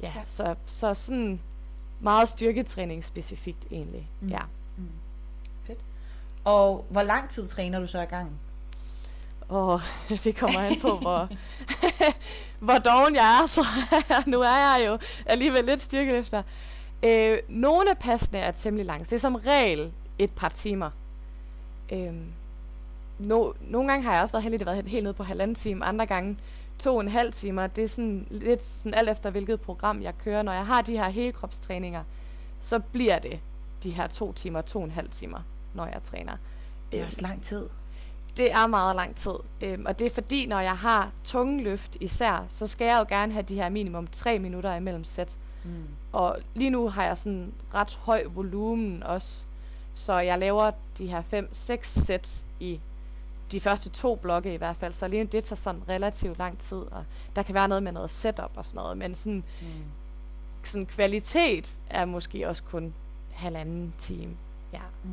Ja, 0.03 0.13
ja. 0.17 0.23
Så, 0.25 0.55
så 0.67 0.95
sådan 0.95 1.41
meget 2.01 2.29
styrketræning 2.29 3.05
specifikt 3.05 3.67
egentlig, 3.71 4.11
mm. 4.21 4.29
ja. 4.29 4.43
Mm. 4.77 4.89
Fedt. 5.67 5.81
Og 6.45 6.85
hvor 6.91 7.03
lang 7.03 7.31
tid 7.31 7.49
træner 7.49 7.81
du 7.81 7.87
så 7.87 8.01
i 8.01 8.05
gang? 8.05 8.41
Åh, 9.51 9.81
det 10.25 10.37
kommer 10.37 10.61
an 10.61 10.81
på, 10.81 10.97
hvor, 10.97 11.29
hvor 12.67 12.79
doven 12.79 13.15
jeg 13.15 13.41
er, 13.43 13.47
så 13.47 13.65
nu 14.27 14.41
er 14.41 14.57
jeg 14.57 14.85
jo 14.89 14.99
alligevel 15.27 15.65
lidt 15.65 15.83
styrkeløfter. 15.83 16.43
Øh, 17.03 17.39
nogle 17.49 17.91
af 17.91 17.99
passene 17.99 18.39
er 18.39 18.51
temmelig 18.51 18.87
lange. 18.87 19.05
Det 19.05 19.13
er 19.13 19.19
som 19.19 19.35
regel 19.35 19.93
et 20.19 20.31
par 20.31 20.49
timer. 20.49 20.91
Øh, 21.93 22.15
no, 23.19 23.53
nogle 23.61 23.89
gange 23.89 24.05
har 24.05 24.13
jeg 24.13 24.23
også 24.23 24.33
været 24.33 24.43
heldig, 24.43 24.61
at 24.61 24.67
været 24.67 24.89
helt 24.89 25.03
nede 25.03 25.15
på 25.15 25.23
halvanden 25.23 25.55
time, 25.55 25.85
andre 25.85 26.07
gange 26.07 26.39
to 26.79 26.95
og 26.95 27.01
en 27.01 27.09
halv 27.09 27.33
timer. 27.33 27.67
Det 27.67 27.85
er 27.85 27.89
sådan 27.89 28.27
lidt 28.31 28.65
sådan 28.65 28.95
alt 28.95 29.09
efter, 29.09 29.31
hvilket 29.31 29.61
program 29.61 30.03
jeg 30.03 30.19
kører. 30.19 30.43
Når 30.43 30.53
jeg 30.53 30.67
har 30.67 30.83
de 30.83 30.93
her 30.93 31.09
helkropstræninger, 31.09 32.05
så 32.61 32.79
bliver 32.79 33.19
det 33.19 33.41
de 33.83 33.91
her 33.91 34.07
to 34.07 34.33
timer, 34.33 34.61
to 34.61 34.79
og 34.79 34.85
en 34.85 34.91
halv 34.91 35.11
timer, 35.11 35.41
når 35.75 35.87
jeg 35.87 36.03
træner. 36.05 36.37
Det 36.93 37.01
er 37.01 37.07
også 37.07 37.21
lang 37.21 37.43
tid. 37.43 37.69
Det 38.37 38.53
er 38.53 38.67
meget 38.67 38.97
lang 38.97 39.17
tid. 39.17 39.35
Øhm, 39.61 39.87
og 39.87 39.99
det 39.99 40.07
er 40.07 40.11
fordi, 40.11 40.47
når 40.47 40.61
jeg 40.61 40.77
har 40.77 41.11
tunge 41.25 41.63
løft 41.63 41.97
især, 42.01 42.45
så 42.49 42.67
skal 42.67 42.85
jeg 42.85 42.99
jo 42.99 43.17
gerne 43.17 43.33
have 43.33 43.43
de 43.43 43.55
her 43.55 43.69
minimum 43.69 44.07
tre 44.07 44.39
minutter 44.39 44.75
imellem 44.75 45.05
sæt. 45.05 45.39
Mm. 45.65 45.85
Og 46.13 46.39
lige 46.55 46.71
nu 46.71 46.89
har 46.89 47.05
jeg 47.05 47.19
sådan 47.19 47.53
ret 47.75 47.99
høj 48.03 48.25
volumen 48.35 49.03
også. 49.03 49.45
Så 49.95 50.19
jeg 50.19 50.39
laver 50.39 50.71
de 50.99 51.07
her 51.07 51.23
5-6 51.23 51.83
sæt 51.83 52.45
i 52.61 52.81
de 53.53 53.61
første 53.61 53.89
to 53.89 54.17
blokke 54.17 54.55
i 54.55 54.57
hvert 54.57 54.77
fald, 54.77 54.93
så 54.93 55.05
alene 55.05 55.29
det 55.29 55.45
tager 55.45 55.57
sådan 55.57 55.83
relativt 55.89 56.39
lang 56.39 56.59
tid, 56.59 56.77
og 56.77 57.05
der 57.37 57.43
kan 57.43 57.55
være 57.55 57.69
noget 57.69 57.83
med 57.83 57.93
noget 57.93 58.11
setup 58.11 58.51
og 58.57 58.65
sådan 58.65 58.79
noget, 58.79 58.99
men 58.99 59.15
sådan, 59.15 59.45
mm. 59.61 59.67
sådan 60.65 60.87
kvalitet 60.87 61.77
er 61.91 62.05
måske 62.05 62.49
også 62.49 62.63
kun 62.63 62.95
halvanden 63.33 63.95
time. 63.99 64.37
Ja. 64.73 64.81
Mm. 65.05 65.11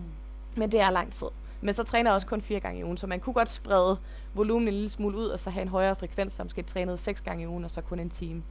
Men 0.55 0.71
det 0.71 0.79
er 0.79 0.89
lang 0.89 1.13
tid. 1.13 1.27
Men 1.61 1.73
så 1.73 1.83
træner 1.83 2.09
jeg 2.09 2.15
også 2.15 2.27
kun 2.27 2.41
fire 2.41 2.59
gange 2.59 2.79
i 2.79 2.83
ugen, 2.83 2.97
så 2.97 3.07
man 3.07 3.19
kunne 3.19 3.33
godt 3.33 3.49
sprede 3.49 3.97
volumen 4.33 4.67
en 4.67 4.73
lille 4.73 4.89
smule 4.89 5.17
ud, 5.17 5.25
og 5.25 5.39
så 5.39 5.49
have 5.49 5.61
en 5.61 5.67
højere 5.67 5.95
frekvens, 5.95 6.33
så 6.33 6.43
måske 6.43 6.61
trænede 6.61 6.97
seks 6.97 7.21
gange 7.21 7.43
i 7.43 7.47
ugen, 7.47 7.63
og 7.63 7.71
så 7.71 7.81
kun 7.81 7.99
en 7.99 8.09
time. 8.09 8.43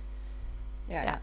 Ja, 0.90 1.02
ja. 1.02 1.14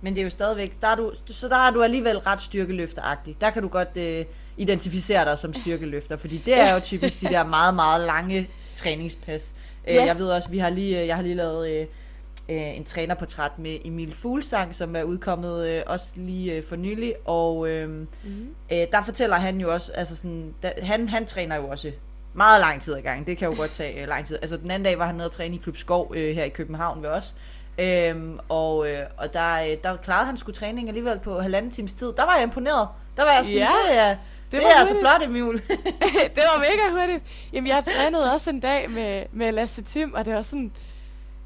Men 0.00 0.14
det 0.14 0.20
er 0.20 0.24
jo 0.24 0.30
stadigvæk, 0.30 0.80
der 0.80 0.88
er 0.88 0.94
du, 0.94 1.12
så 1.26 1.48
der 1.48 1.56
er 1.56 1.70
du 1.70 1.82
alligevel 1.82 2.18
ret 2.18 2.42
styrkeløfteragtig. 2.42 3.40
Der 3.40 3.50
kan 3.50 3.62
du 3.62 3.68
godt 3.68 3.96
øh, 3.96 4.24
identificere 4.56 5.24
dig 5.24 5.38
som 5.38 5.54
styrkeløfter, 5.54 6.16
fordi 6.16 6.38
det 6.38 6.60
er 6.60 6.74
jo 6.74 6.80
typisk 6.92 7.20
de 7.20 7.26
der 7.26 7.44
meget, 7.44 7.74
meget 7.74 8.06
lange 8.06 8.48
træningspas. 8.76 9.54
Øh, 9.88 9.94
ja. 9.94 10.04
Jeg 10.04 10.18
ved 10.18 10.30
også, 10.30 10.48
vi 10.48 10.58
har 10.58 10.70
lige, 10.70 11.00
øh, 11.00 11.06
jeg 11.06 11.16
har 11.16 11.22
lige 11.22 11.34
lavet 11.34 11.88
øh, 12.50 12.76
en 12.76 12.84
trænerportræt 12.84 13.58
med 13.58 13.78
Emil 13.84 14.14
Fuglsang, 14.14 14.74
som 14.74 14.96
er 14.96 15.02
udkommet 15.02 15.68
øh, 15.68 15.82
også 15.86 16.12
lige 16.16 16.54
øh, 16.54 16.64
for 16.64 16.76
nylig, 16.76 17.14
og 17.24 17.68
øh, 17.68 17.88
mm. 17.88 18.06
øh, 18.72 18.86
der 18.92 19.02
fortæller 19.04 19.36
han 19.36 19.60
jo 19.60 19.72
også, 19.72 19.92
altså 19.92 20.16
sådan, 20.16 20.54
der, 20.62 20.70
han, 20.82 21.08
han 21.08 21.26
træner 21.26 21.56
jo 21.56 21.68
også 21.68 21.92
meget 22.34 22.60
lang 22.60 22.82
tid 22.82 22.94
ad 22.94 23.02
gang. 23.02 23.26
Det 23.26 23.38
kan 23.38 23.48
jo 23.48 23.56
godt 23.56 23.70
tage 23.70 24.02
øh, 24.02 24.08
lang 24.08 24.26
tid. 24.26 24.38
Altså 24.42 24.56
den 24.56 24.70
anden 24.70 24.84
dag 24.84 24.98
var 24.98 25.06
han 25.06 25.14
nede 25.14 25.26
og 25.26 25.32
træne 25.32 25.54
i 25.54 25.58
Klub 25.58 25.76
Skov 25.76 26.12
øh, 26.16 26.34
her 26.34 26.44
i 26.44 26.48
København 26.48 27.02
ved 27.02 27.08
os, 27.08 27.34
Øhm, 27.78 28.38
og, 28.48 28.90
øh, 28.90 29.06
og 29.16 29.32
der, 29.32 29.54
øh, 29.54 29.76
der 29.82 29.96
klarede 29.96 30.26
han 30.26 30.36
sgu 30.36 30.52
træning 30.52 30.88
alligevel 30.88 31.18
på 31.18 31.40
halvanden 31.40 31.70
times 31.70 31.94
tid. 31.94 32.12
Der 32.16 32.24
var 32.24 32.34
jeg 32.34 32.42
imponeret. 32.42 32.88
Der 33.16 33.24
var 33.24 33.32
jeg 33.32 33.44
sådan, 33.44 33.58
ja, 33.58 33.68
det 33.90 33.98
er, 33.98 34.08
det, 34.08 34.60
det 34.60 34.62
er 34.62 34.78
altså 34.78 34.94
flot, 35.00 35.22
Emil. 35.22 35.62
det 36.36 36.42
var 36.52 36.58
mega 36.58 37.00
hurtigt. 37.00 37.24
Jamen, 37.52 37.68
jeg 37.68 37.84
trænede 37.96 38.34
også 38.34 38.50
en 38.50 38.60
dag 38.60 38.90
med, 38.90 39.24
med 39.32 39.52
Lasse 39.52 39.82
Tim, 39.82 40.14
og 40.14 40.24
det 40.24 40.34
var 40.34 40.42
sådan, 40.42 40.72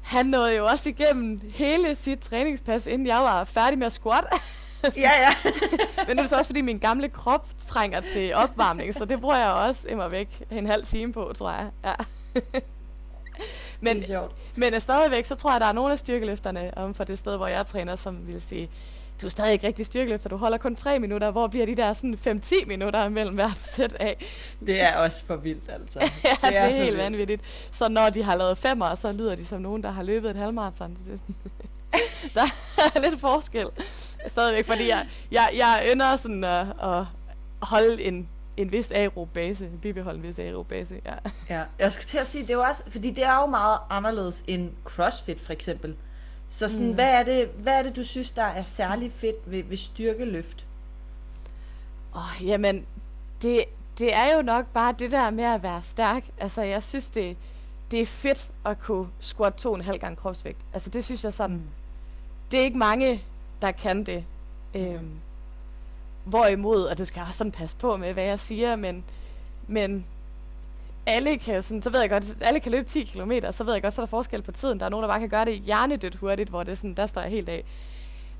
han 0.05 0.25
nåede 0.25 0.55
jo 0.55 0.65
også 0.65 0.89
igennem 0.89 1.41
hele 1.53 1.95
sit 1.95 2.19
træningspas, 2.19 2.87
inden 2.87 3.07
jeg 3.07 3.17
var 3.17 3.43
færdig 3.43 3.77
med 3.77 3.87
at 3.87 3.93
squat. 3.93 4.23
ja, 4.83 5.11
ja. 5.19 5.35
Men 6.07 6.15
nu 6.15 6.19
er 6.19 6.23
det 6.23 6.29
så 6.29 6.37
også, 6.37 6.49
fordi 6.49 6.61
min 6.61 6.77
gamle 6.77 7.09
krop 7.09 7.47
trænger 7.67 8.01
til 8.01 8.35
opvarmning, 8.35 8.93
så 8.93 9.05
det 9.05 9.21
bruger 9.21 9.37
jeg 9.37 9.51
også 9.51 9.87
immer 9.87 10.07
væk 10.07 10.43
en 10.51 10.65
halv 10.65 10.85
time 10.85 11.13
på, 11.13 11.33
tror 11.35 11.51
jeg. 11.51 11.69
Ja. 11.83 11.93
men, 13.81 13.95
det 13.95 14.03
er 14.03 14.07
sjovt. 14.07 14.35
Men 14.55 14.73
uh, 14.73 14.81
stadigvæk, 14.81 15.25
så 15.25 15.35
tror 15.35 15.51
jeg, 15.51 15.61
der 15.61 15.67
er 15.67 15.71
nogle 15.71 15.93
af 15.93 15.99
styrkeløfterne 15.99 16.77
om 16.77 16.93
for 16.93 17.03
det 17.03 17.17
sted, 17.17 17.37
hvor 17.37 17.47
jeg 17.47 17.67
træner, 17.67 17.95
som 17.95 18.27
vil 18.27 18.41
sige, 18.41 18.69
du 19.21 19.25
er 19.27 19.29
stadig 19.29 19.53
ikke 19.53 19.67
rigtig 19.67 19.85
styrkeløfter, 19.85 20.29
du 20.29 20.37
holder 20.37 20.57
kun 20.57 20.75
3 20.75 20.99
minutter, 20.99 21.31
hvor 21.31 21.47
bliver 21.47 21.65
de 21.65 21.75
der 21.75 21.93
sådan 21.93 22.41
5-10 22.45 22.65
minutter 22.65 23.09
mellem 23.09 23.35
hvert 23.35 23.57
sæt 23.61 23.93
af? 23.93 24.25
Det 24.65 24.81
er 24.81 24.95
også 24.95 25.25
for 25.25 25.35
vildt, 25.35 25.69
altså. 25.69 25.99
ja, 26.23 26.29
det 26.29 26.37
er, 26.43 26.49
det 26.49 26.57
er 26.57 26.67
helt 26.67 26.79
vildt. 26.85 26.97
vanvittigt. 26.97 27.41
Så 27.71 27.89
når 27.89 28.09
de 28.09 28.23
har 28.23 28.35
lavet 28.35 28.57
femmer, 28.57 28.95
så 28.95 29.11
lyder 29.11 29.35
de 29.35 29.45
som 29.45 29.61
nogen, 29.61 29.83
der 29.83 29.91
har 29.91 30.03
løbet 30.03 30.29
et 30.29 30.35
halvmarathon. 30.35 30.97
Så 30.97 31.03
det 31.11 31.13
er 31.13 31.17
sådan, 31.17 31.35
der 32.35 32.45
er 32.95 33.09
lidt 33.09 33.19
forskel 33.21 33.67
stadigvæk, 34.27 34.65
fordi 34.65 34.89
jeg, 34.89 35.07
jeg, 35.31 35.49
jeg 35.55 35.89
ynder 35.93 36.15
sådan 36.15 36.43
at, 36.43 36.67
at 36.83 37.05
holde 37.61 38.03
en, 38.03 38.29
en 38.57 38.71
vis 38.71 38.91
aerob 38.91 39.29
base, 39.33 39.69
bibeholde 39.81 40.17
en 40.17 40.23
vis 40.23 40.39
aerob 40.39 40.67
base, 40.67 41.01
ja. 41.05 41.13
Ja, 41.49 41.63
jeg 41.79 41.93
skal 41.93 42.05
til 42.05 42.17
at 42.17 42.27
sige, 42.27 42.41
det 42.41 42.49
er 42.49 42.53
jo 42.53 42.63
også, 42.63 42.83
fordi 42.87 43.11
det 43.11 43.23
er 43.23 43.35
jo 43.35 43.45
meget 43.45 43.77
anderledes 43.89 44.43
end 44.47 44.71
CrossFit 44.83 45.41
for 45.41 45.53
eksempel. 45.53 45.95
Så 46.55 46.67
sådan, 46.67 46.87
mm. 46.87 46.93
hvad, 46.93 47.13
er 47.13 47.23
det, 47.23 47.47
hvad 47.47 47.73
er 47.73 47.83
det, 47.83 47.95
du 47.95 48.03
synes, 48.03 48.29
der 48.29 48.43
er 48.43 48.63
særlig 48.63 49.11
fedt 49.11 49.51
ved, 49.51 49.63
ved 49.63 49.77
styrkeløft? 49.77 50.65
Åh, 52.15 52.21
oh, 52.21 52.47
jamen, 52.47 52.85
det, 53.41 53.63
det 53.99 54.15
er 54.15 54.35
jo 54.35 54.41
nok 54.41 54.65
bare 54.73 54.95
det 54.99 55.11
der 55.11 55.29
med 55.29 55.43
at 55.43 55.63
være 55.63 55.81
stærk. 55.83 56.23
Altså, 56.37 56.61
jeg 56.61 56.83
synes, 56.83 57.09
det, 57.09 57.37
det 57.91 58.01
er 58.01 58.05
fedt 58.05 58.51
at 58.65 58.79
kunne 58.79 59.07
squat 59.19 59.53
to 59.53 59.69
og 59.69 59.75
en 59.75 59.81
halv 59.81 59.99
gang 59.99 60.17
kropsvægt. 60.17 60.57
Altså, 60.73 60.89
det 60.89 61.05
synes 61.05 61.23
jeg 61.23 61.33
sådan, 61.33 61.55
mm. 61.55 61.61
det 62.51 62.59
er 62.59 62.63
ikke 62.63 62.77
mange, 62.77 63.23
der 63.61 63.71
kan 63.71 64.03
det. 64.03 64.25
Øhm, 64.75 65.11
hvorimod, 66.23 66.83
og 66.83 66.97
det 66.97 67.07
skal 67.07 67.21
også 67.21 67.37
sådan 67.37 67.51
passe 67.51 67.77
på 67.77 67.97
med, 67.97 68.13
hvad 68.13 68.23
jeg 68.23 68.39
siger, 68.39 68.75
men, 68.75 69.03
men 69.67 70.05
alle 71.05 71.37
kan 71.37 71.63
sådan, 71.63 71.81
så 71.81 71.89
ved 71.89 71.99
jeg 71.99 72.09
godt, 72.09 72.23
alle 72.41 72.59
kan 72.59 72.71
løbe 72.71 72.87
10 72.87 73.03
km, 73.03 73.31
så 73.51 73.63
ved 73.63 73.73
jeg 73.73 73.81
godt, 73.81 73.93
så 73.93 74.01
er 74.01 74.05
der 74.05 74.09
forskel 74.09 74.41
på 74.41 74.51
tiden. 74.51 74.79
Der 74.79 74.85
er 74.85 74.89
nogen, 74.89 75.03
der 75.03 75.09
bare 75.09 75.19
kan 75.19 75.29
gøre 75.29 75.45
det 75.45 75.59
hjernedødt 75.59 76.15
hurtigt, 76.15 76.49
hvor 76.49 76.63
det 76.63 76.71
er 76.71 76.75
sådan, 76.75 76.93
der 76.93 77.05
står 77.05 77.21
jeg 77.21 77.31
helt 77.31 77.49
af. 77.49 77.63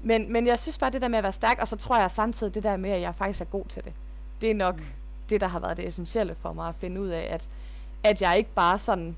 Men, 0.01 0.33
men 0.33 0.47
jeg 0.47 0.59
synes 0.59 0.77
bare, 0.77 0.89
det 0.89 1.01
der 1.01 1.07
med 1.07 1.17
at 1.17 1.23
være 1.23 1.33
stærk, 1.33 1.57
og 1.61 1.67
så 1.67 1.75
tror 1.75 1.97
jeg 1.97 2.11
samtidig 2.11 2.53
det 2.53 2.63
der 2.63 2.77
med, 2.77 2.89
at 2.89 3.01
jeg 3.01 3.15
faktisk 3.15 3.41
er 3.41 3.45
god 3.45 3.65
til 3.65 3.83
det. 3.83 3.93
Det 4.41 4.51
er 4.51 4.55
nok 4.55 4.75
mm. 4.75 4.85
det, 5.29 5.41
der 5.41 5.47
har 5.47 5.59
været 5.59 5.77
det 5.77 5.87
essentielle 5.87 6.35
for 6.41 6.53
mig 6.53 6.69
at 6.69 6.75
finde 6.75 7.01
ud 7.01 7.07
af, 7.07 7.27
at, 7.31 7.49
at 8.03 8.21
jeg 8.21 8.37
ikke 8.37 8.49
bare 8.55 8.79
sådan 8.79 9.15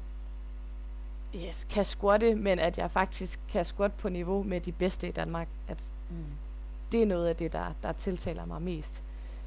yes, 1.36 1.68
kan 1.70 1.86
squatte, 1.86 2.36
men 2.36 2.60
at 2.60 2.78
jeg 2.78 2.92
faktisk 2.92 3.40
kan 3.52 3.66
squatte 3.66 3.96
på 3.98 4.10
niveau 4.10 4.44
med 4.44 4.62
de 4.62 4.72
bedste 4.72 5.08
i 5.08 5.12
Danmark. 5.12 5.48
At 5.68 5.78
mm. 6.10 6.16
Det 6.92 7.02
er 7.02 7.06
noget 7.06 7.28
af 7.28 7.36
det, 7.36 7.54
der, 7.54 7.66
der 7.84 7.92
tiltaler 7.92 8.46
mig 8.46 8.62
mest. 8.62 9.02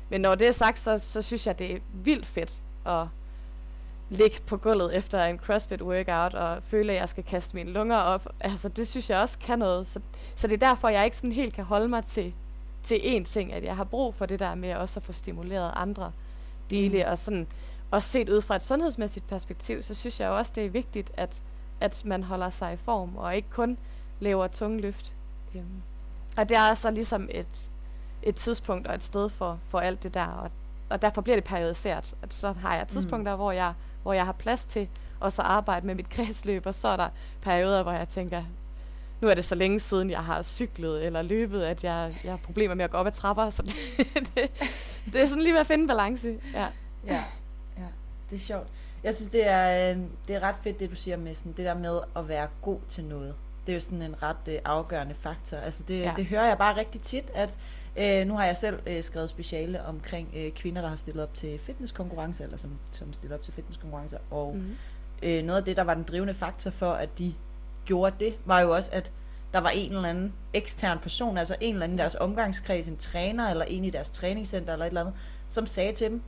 Men 0.08 0.20
når 0.20 0.34
det 0.34 0.48
er 0.48 0.52
sagt, 0.52 0.78
så, 0.78 0.98
så 0.98 1.22
synes 1.22 1.46
jeg, 1.46 1.58
det 1.58 1.74
er 1.74 1.78
vildt 1.92 2.26
fedt 2.26 2.62
at 2.86 3.06
ligge 4.10 4.40
på 4.46 4.56
gulvet 4.56 4.96
efter 4.96 5.24
en 5.24 5.38
CrossFit 5.38 5.82
workout 5.82 6.34
og 6.34 6.62
føle, 6.62 6.92
at 6.92 6.98
jeg 6.98 7.08
skal 7.08 7.24
kaste 7.24 7.56
mine 7.56 7.70
lunger 7.70 7.96
op. 7.96 8.26
Altså, 8.40 8.68
det 8.68 8.88
synes 8.88 9.10
jeg 9.10 9.18
også 9.18 9.38
kan 9.38 9.58
noget. 9.58 9.86
Så, 9.86 10.00
så 10.34 10.46
det 10.46 10.54
er 10.54 10.68
derfor, 10.68 10.88
jeg 10.88 11.04
ikke 11.04 11.16
sådan 11.16 11.32
helt 11.32 11.54
kan 11.54 11.64
holde 11.64 11.88
mig 11.88 12.04
til, 12.04 12.34
til 12.82 12.96
én 12.96 13.24
ting, 13.24 13.52
at 13.52 13.64
jeg 13.64 13.76
har 13.76 13.84
brug 13.84 14.14
for 14.14 14.26
det 14.26 14.38
der 14.38 14.54
med 14.54 14.74
også 14.74 15.00
at 15.00 15.04
få 15.04 15.12
stimuleret 15.12 15.72
andre 15.76 16.12
dele. 16.70 17.04
Mm. 17.04 17.10
Og 17.10 17.18
sådan, 17.18 17.46
og 17.90 18.02
set 18.02 18.28
ud 18.28 18.42
fra 18.42 18.56
et 18.56 18.62
sundhedsmæssigt 18.62 19.26
perspektiv, 19.26 19.82
så 19.82 19.94
synes 19.94 20.20
jeg 20.20 20.28
også, 20.28 20.52
det 20.54 20.66
er 20.66 20.70
vigtigt, 20.70 21.10
at, 21.16 21.42
at 21.80 22.02
man 22.04 22.22
holder 22.22 22.50
sig 22.50 22.72
i 22.72 22.76
form, 22.76 23.16
og 23.16 23.36
ikke 23.36 23.50
kun 23.50 23.78
laver 24.20 24.46
tunge 24.46 24.80
løft. 24.80 25.14
Um, 25.54 25.82
og 26.36 26.48
det 26.48 26.56
er 26.56 26.74
så 26.74 26.90
ligesom 26.90 27.28
et, 27.30 27.70
et 28.22 28.34
tidspunkt 28.34 28.86
og 28.86 28.94
et 28.94 29.02
sted 29.02 29.28
for, 29.28 29.58
for 29.68 29.80
alt 29.80 30.02
det 30.02 30.14
der, 30.14 30.26
og, 30.26 30.50
og 30.88 31.02
derfor 31.02 31.22
bliver 31.22 31.36
det 31.36 31.44
periodiseret. 31.44 32.14
At 32.22 32.32
så 32.32 32.52
har 32.52 32.76
jeg 32.76 32.88
tidspunkter, 32.88 33.32
mm. 33.32 33.38
hvor 33.38 33.52
jeg 33.52 33.74
hvor 34.02 34.12
jeg 34.12 34.24
har 34.24 34.32
plads 34.32 34.64
til 34.64 34.88
og 35.20 35.32
så 35.32 35.42
arbejde 35.42 35.86
med 35.86 35.94
mit 35.94 36.08
kredsløb, 36.14 36.66
og 36.66 36.74
så 36.74 36.88
er 36.88 36.96
der 36.96 37.08
perioder, 37.42 37.82
hvor 37.82 37.92
jeg 37.92 38.08
tænker, 38.08 38.44
nu 39.20 39.28
er 39.28 39.34
det 39.34 39.44
så 39.44 39.54
længe 39.54 39.80
siden, 39.80 40.10
jeg 40.10 40.24
har 40.24 40.42
cyklet 40.42 41.06
eller 41.06 41.22
løbet, 41.22 41.62
at 41.62 41.84
jeg, 41.84 42.20
jeg 42.24 42.32
har 42.32 42.38
problemer 42.38 42.74
med 42.74 42.84
at 42.84 42.90
gå 42.90 42.96
op 42.96 43.06
ad 43.06 43.12
trapper, 43.12 43.50
så 43.50 43.62
det, 43.62 43.74
det, 44.34 44.50
det 45.12 45.22
er 45.22 45.26
sådan 45.26 45.42
lige 45.42 45.52
med 45.52 45.60
at 45.60 45.66
finde 45.66 45.86
balance. 45.86 46.38
Ja. 46.54 46.66
ja, 47.06 47.24
ja, 47.78 47.86
det 48.30 48.36
er 48.36 48.40
sjovt. 48.40 48.68
Jeg 49.04 49.14
synes, 49.14 49.30
det 49.30 49.48
er, 49.48 49.94
det 50.28 50.36
er 50.36 50.40
ret 50.40 50.56
fedt, 50.62 50.80
det 50.80 50.90
du 50.90 50.96
siger 50.96 51.16
med 51.16 51.34
sådan, 51.34 51.52
det 51.52 51.64
der 51.64 51.74
med 51.74 52.00
at 52.16 52.28
være 52.28 52.48
god 52.62 52.78
til 52.88 53.04
noget. 53.04 53.34
Det 53.66 53.72
er 53.72 53.76
jo 53.76 53.80
sådan 53.80 54.02
en 54.02 54.22
ret 54.22 54.48
uh, 54.48 54.54
afgørende 54.64 55.14
faktor. 55.14 55.56
Altså 55.56 55.82
det, 55.88 56.00
ja. 56.00 56.12
det 56.16 56.26
hører 56.26 56.46
jeg 56.46 56.58
bare 56.58 56.76
rigtig 56.76 57.00
tit, 57.00 57.24
at 57.34 57.50
Øh, 57.96 58.26
nu 58.26 58.36
har 58.36 58.44
jeg 58.44 58.56
selv 58.56 58.78
øh, 58.86 59.02
skrevet 59.02 59.30
speciale 59.30 59.84
omkring 59.84 60.28
øh, 60.36 60.52
kvinder, 60.52 60.82
der 60.82 60.88
har 60.88 60.96
stillet 60.96 61.22
op 61.22 61.34
til 61.34 61.58
fitnesskonkurrencer, 61.58 62.44
eller 62.44 62.56
som, 62.56 62.70
som 62.92 63.12
stiller 63.12 63.36
op 63.36 63.42
til 63.42 63.52
fitnesskonkurrencer. 63.52 64.18
Og 64.30 64.56
mm. 64.56 64.76
øh, 65.22 65.42
noget 65.42 65.58
af 65.58 65.64
det, 65.64 65.76
der 65.76 65.82
var 65.82 65.94
den 65.94 66.02
drivende 66.02 66.34
faktor 66.34 66.70
for, 66.70 66.92
at 66.92 67.18
de 67.18 67.34
gjorde 67.84 68.16
det, 68.20 68.34
var 68.44 68.60
jo 68.60 68.70
også, 68.70 68.90
at 68.92 69.12
der 69.52 69.58
var 69.58 69.70
en 69.70 69.92
eller 69.92 70.08
anden 70.08 70.32
ekstern 70.54 70.98
person, 70.98 71.38
altså 71.38 71.56
en 71.60 71.74
eller 71.74 71.84
anden 71.84 71.98
i 71.98 72.00
deres 72.00 72.14
omgangskreds, 72.14 72.88
en 72.88 72.96
træner, 72.96 73.50
eller 73.50 73.64
en 73.64 73.84
i 73.84 73.90
deres 73.90 74.10
træningscenter, 74.10 74.72
eller 74.72 74.84
et 74.84 74.88
eller 74.88 75.00
andet, 75.00 75.14
som 75.48 75.66
sagde 75.66 75.92
til 75.92 76.10
dem, 76.10 76.22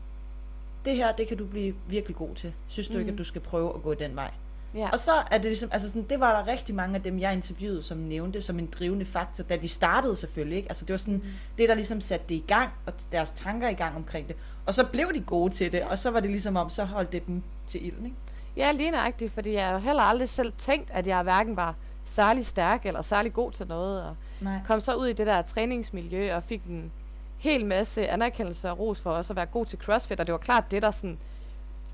det 0.84 0.96
her, 0.96 1.12
det 1.12 1.28
kan 1.28 1.36
du 1.36 1.46
blive 1.46 1.74
virkelig 1.88 2.16
god 2.16 2.34
til. 2.34 2.52
Synes 2.68 2.88
du 2.88 2.94
mm. 2.94 3.00
ikke, 3.00 3.12
at 3.12 3.18
du 3.18 3.24
skal 3.24 3.40
prøve 3.40 3.74
at 3.74 3.82
gå 3.82 3.94
den 3.94 4.16
vej? 4.16 4.30
Ja. 4.74 4.88
Og 4.90 4.98
så 4.98 5.12
er 5.30 5.38
det 5.38 5.44
ligesom, 5.44 5.68
altså 5.72 5.88
sådan, 5.88 6.06
det 6.10 6.20
var 6.20 6.36
der 6.36 6.52
rigtig 6.52 6.74
mange 6.74 6.96
af 6.96 7.02
dem, 7.02 7.18
jeg 7.18 7.32
interviewede, 7.32 7.82
som 7.82 7.98
nævnte 7.98 8.42
som 8.42 8.58
en 8.58 8.66
drivende 8.66 9.06
faktor, 9.06 9.44
da 9.44 9.56
de 9.56 9.68
startede 9.68 10.16
selvfølgelig, 10.16 10.56
ikke? 10.56 10.68
Altså 10.68 10.84
det 10.84 10.92
var 10.92 10.98
sådan, 10.98 11.14
mm. 11.14 11.24
det 11.58 11.68
der 11.68 11.74
ligesom 11.74 12.00
satte 12.00 12.26
det 12.28 12.34
i 12.34 12.44
gang, 12.46 12.70
og 12.86 12.92
deres 13.12 13.30
tanker 13.30 13.68
i 13.68 13.74
gang 13.74 13.96
omkring 13.96 14.28
det. 14.28 14.36
Og 14.66 14.74
så 14.74 14.84
blev 14.84 15.14
de 15.14 15.20
gode 15.20 15.52
til 15.52 15.72
det, 15.72 15.82
og 15.82 15.98
så 15.98 16.10
var 16.10 16.20
det 16.20 16.30
ligesom 16.30 16.56
om, 16.56 16.70
så 16.70 16.84
holdt 16.84 17.12
det 17.12 17.26
dem 17.26 17.42
til 17.66 17.86
ilden, 17.86 18.04
ikke? 18.04 18.16
Ja, 18.56 18.72
lige 18.72 18.90
nøjagtigt, 18.90 19.32
fordi 19.32 19.52
jeg 19.52 19.68
har 19.68 19.78
heller 19.78 20.02
aldrig 20.02 20.28
selv 20.28 20.52
tænkt, 20.58 20.90
at 20.90 21.06
jeg 21.06 21.22
hverken 21.22 21.56
var 21.56 21.74
særlig 22.04 22.46
stærk 22.46 22.86
eller 22.86 23.02
særlig 23.02 23.32
god 23.32 23.52
til 23.52 23.66
noget, 23.66 24.02
og 24.02 24.16
Nej. 24.40 24.58
kom 24.66 24.80
så 24.80 24.94
ud 24.94 25.06
i 25.06 25.12
det 25.12 25.26
der 25.26 25.42
træningsmiljø 25.42 26.34
og 26.34 26.42
fik 26.42 26.62
en 26.64 26.92
hel 27.38 27.66
masse 27.66 28.08
anerkendelse 28.08 28.70
og 28.70 28.78
ros 28.78 29.00
for 29.00 29.10
også 29.10 29.32
at 29.32 29.36
være 29.36 29.46
god 29.46 29.66
til 29.66 29.78
CrossFit, 29.78 30.20
og 30.20 30.26
det 30.26 30.32
var 30.32 30.38
klart 30.38 30.70
det, 30.70 30.82
der 30.82 30.90
sådan 30.90 31.18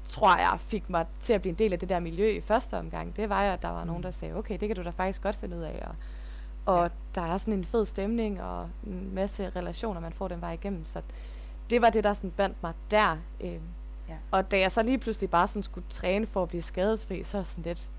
tror 0.09 0.37
jeg, 0.37 0.57
fik 0.59 0.91
mig 0.91 1.07
til 1.21 1.33
at 1.33 1.41
blive 1.41 1.51
en 1.51 1.59
del 1.59 1.73
af 1.73 1.79
det 1.79 1.89
der 1.89 2.01
miljø 2.01 2.29
i 2.29 2.41
første 2.41 2.79
omgang, 2.79 3.17
det 3.17 3.29
var 3.29 3.45
jo, 3.45 3.53
at 3.53 3.63
der 3.63 3.69
var 3.69 3.81
mm. 3.81 3.87
nogen, 3.87 4.03
der 4.03 4.11
sagde, 4.11 4.35
okay, 4.35 4.57
det 4.61 4.69
kan 4.69 4.77
du 4.77 4.83
da 4.83 4.91
faktisk 4.91 5.23
godt 5.23 5.37
finde 5.37 5.57
ud 5.57 5.63
af. 5.63 5.87
Og, 5.87 5.95
og 6.75 6.83
ja. 6.83 7.21
der 7.21 7.33
er 7.33 7.39
sådan 7.39 7.55
en 7.55 7.65
fed 7.65 7.87
stemning 7.87 8.43
og 8.43 8.69
en 8.87 9.15
masse 9.15 9.53
relationer, 9.57 10.01
man 10.01 10.13
får 10.13 10.29
den 10.29 10.41
vej 10.41 10.53
igennem. 10.53 10.85
Så 10.85 11.03
det 11.71 11.83
var 11.83 11.91
det, 11.91 12.05
der 12.05 12.15
sådan 12.15 12.31
bandt 12.31 12.63
mig 12.63 12.73
der. 12.91 13.17
Øh. 13.41 13.59
Ja. 14.09 14.15
Og 14.31 14.51
da 14.51 14.59
jeg 14.59 14.73
så 14.73 14.83
lige 14.83 14.99
pludselig 14.99 15.31
bare 15.31 15.49
sådan 15.49 15.63
skulle 15.63 15.87
træne 15.91 16.27
for 16.27 16.43
at 16.43 16.49
blive 16.49 16.63
skadesfri, 16.63 17.25
så 17.25 17.39
er 17.39 17.43
sådan 17.43 17.65
lidt, 17.65 17.91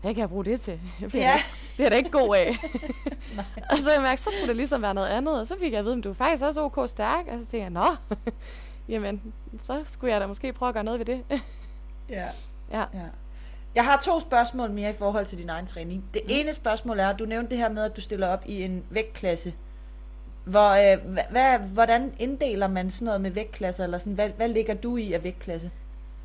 hvad 0.00 0.14
kan 0.14 0.20
jeg 0.20 0.28
bruge 0.28 0.44
det 0.44 0.60
til? 0.60 0.80
Jeg 1.00 1.08
bliver, 1.08 1.24
ja. 1.24 1.42
det 1.76 1.86
er 1.86 1.90
da 1.90 1.96
ikke 1.96 2.10
god 2.10 2.36
af. 2.36 2.56
og 3.70 3.78
så 3.78 3.92
jeg 3.92 4.02
mærkte, 4.02 4.24
så 4.24 4.30
skulle 4.30 4.48
det 4.48 4.56
ligesom 4.56 4.82
være 4.82 4.94
noget 4.94 5.08
andet. 5.08 5.40
Og 5.40 5.46
så 5.46 5.56
fik 5.60 5.72
jeg 5.72 5.78
at 5.78 5.84
vide, 5.84 5.98
at 5.98 6.04
du 6.04 6.10
er 6.10 6.14
faktisk 6.14 6.42
også 6.42 6.62
ok 6.62 6.88
stærk. 6.88 7.26
Og 7.26 7.32
så 7.32 7.38
tænkte 7.38 7.58
jeg, 7.58 7.70
nå, 7.70 8.16
jamen, 8.88 9.22
så 9.58 9.82
skulle 9.86 10.12
jeg 10.12 10.20
da 10.20 10.26
måske 10.26 10.52
prøve 10.52 10.68
at 10.68 10.74
gøre 10.74 10.84
noget 10.84 10.98
ved 10.98 11.06
det. 11.06 11.24
ja. 12.10 12.26
ja. 12.72 12.84
ja. 12.94 13.06
Jeg 13.74 13.84
har 13.84 14.00
to 14.04 14.20
spørgsmål 14.20 14.70
mere 14.70 14.90
i 14.90 14.92
forhold 14.92 15.26
til 15.26 15.38
din 15.38 15.48
egen 15.48 15.66
træning. 15.66 16.04
Det 16.14 16.22
mm. 16.24 16.30
ene 16.32 16.54
spørgsmål 16.54 16.98
er, 16.98 17.16
du 17.16 17.24
nævnte 17.24 17.50
det 17.50 17.58
her 17.58 17.68
med, 17.68 17.84
at 17.84 17.96
du 17.96 18.00
stiller 18.00 18.28
op 18.28 18.42
i 18.46 18.62
en 18.62 18.84
vægtklasse. 18.90 19.54
Hvor, 20.44 20.70
øh, 20.70 21.16
hvad, 21.30 21.58
hvordan 21.58 22.12
inddeler 22.18 22.68
man 22.68 22.90
sådan 22.90 23.06
noget 23.06 23.20
med 23.20 23.30
vægtklasser? 23.30 23.84
Eller 23.84 23.98
sådan, 23.98 24.12
hvad, 24.12 24.28
hvad 24.28 24.48
ligger 24.48 24.74
du 24.74 24.96
i 24.96 25.12
af 25.12 25.24
vægtklasse? 25.24 25.70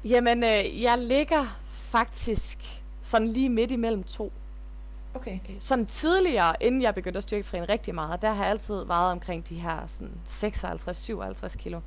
Jamen, 0.05 0.43
øh, 0.43 0.81
jeg 0.81 0.97
ligger 0.97 1.59
faktisk 1.69 2.81
sådan 3.01 3.27
lige 3.27 3.49
midt 3.49 3.71
imellem 3.71 4.03
to. 4.03 4.31
Okay. 5.13 5.39
Øh, 5.49 5.55
sådan 5.59 5.85
tidligere, 5.85 6.55
inden 6.61 6.81
jeg 6.81 6.95
begyndte 6.95 7.17
at 7.17 7.23
styrketræne 7.23 7.65
rigtig 7.65 7.95
meget, 7.95 8.21
der 8.21 8.33
har 8.33 8.43
jeg 8.43 8.51
altid 8.51 8.83
været 8.85 9.11
omkring 9.11 9.49
de 9.49 9.55
her 9.55 9.87
sådan 9.87 10.13
56-57 10.25 11.57
kilo. 11.57 11.79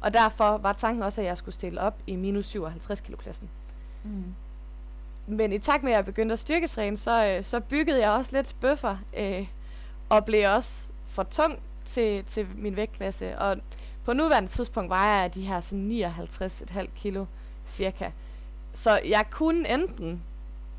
Og 0.00 0.12
derfor 0.12 0.58
var 0.58 0.72
tanken 0.72 1.02
også, 1.02 1.20
at 1.20 1.26
jeg 1.26 1.36
skulle 1.36 1.54
stille 1.54 1.80
op 1.80 1.94
i 2.06 2.16
minus 2.16 2.46
57 2.46 3.00
kilo 3.00 3.16
klassen. 3.16 3.48
Mm. 4.04 4.34
Men 5.26 5.52
i 5.52 5.58
takt 5.58 5.82
med, 5.82 5.92
at 5.92 5.96
jeg 5.96 6.04
begyndte 6.04 6.32
at 6.32 6.38
styrketræne, 6.38 6.96
så, 6.96 7.26
øh, 7.26 7.44
så 7.44 7.60
byggede 7.60 8.00
jeg 8.00 8.10
også 8.10 8.32
lidt 8.32 8.56
bøffer, 8.60 8.96
øh, 9.16 9.46
og 10.08 10.24
blev 10.24 10.50
også 10.50 10.88
for 11.06 11.22
tung 11.22 11.58
til, 11.84 12.24
til 12.24 12.46
min 12.56 12.76
vægtklasse. 12.76 13.38
Og 13.38 13.56
på 14.04 14.12
nuværende 14.12 14.48
tidspunkt 14.48 14.90
vejer 14.90 15.20
jeg 15.20 15.34
de 15.34 15.40
her 15.40 15.60
sådan 15.60 15.88
59,5 15.88 16.86
kilo 16.96 17.26
cirka. 17.66 18.10
Så 18.72 19.00
jeg 19.04 19.24
kunne 19.30 19.68
enten 19.74 20.22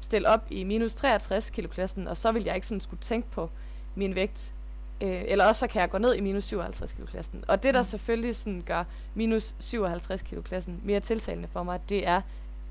stille 0.02 0.28
op 0.28 0.48
i 0.50 0.64
minus 0.64 0.96
63 0.96 1.50
kilo 1.50 1.68
klassen, 1.68 2.08
og 2.08 2.18
så 2.18 2.32
ville 2.32 2.48
jeg 2.48 2.56
ikke 2.56 2.68
sådan 2.68 2.82
skulle 2.82 3.02
tænke 3.02 3.28
på 3.32 3.50
min 3.96 4.16
vægt 4.16 4.54
Øh, 5.02 5.24
eller 5.28 5.46
også 5.46 5.60
så 5.60 5.68
kan 5.68 5.82
jeg 5.82 5.90
gå 5.90 5.98
ned 5.98 6.16
i 6.16 6.22
minus 6.22 6.44
57 6.44 6.92
kilo 6.92 7.06
klassen. 7.06 7.44
Og 7.48 7.64
det, 7.64 7.74
der 7.74 7.82
mm. 7.82 7.86
selvfølgelig 7.86 8.36
sådan 8.36 8.64
gør 8.66 8.84
minus 9.16 9.56
57 9.60 10.22
kilo 10.22 10.42
klassen 10.42 10.82
mere 10.84 11.00
tiltalende 11.00 11.48
for 11.48 11.64
mig, 11.64 11.80
det 11.90 12.08
er, 12.08 12.22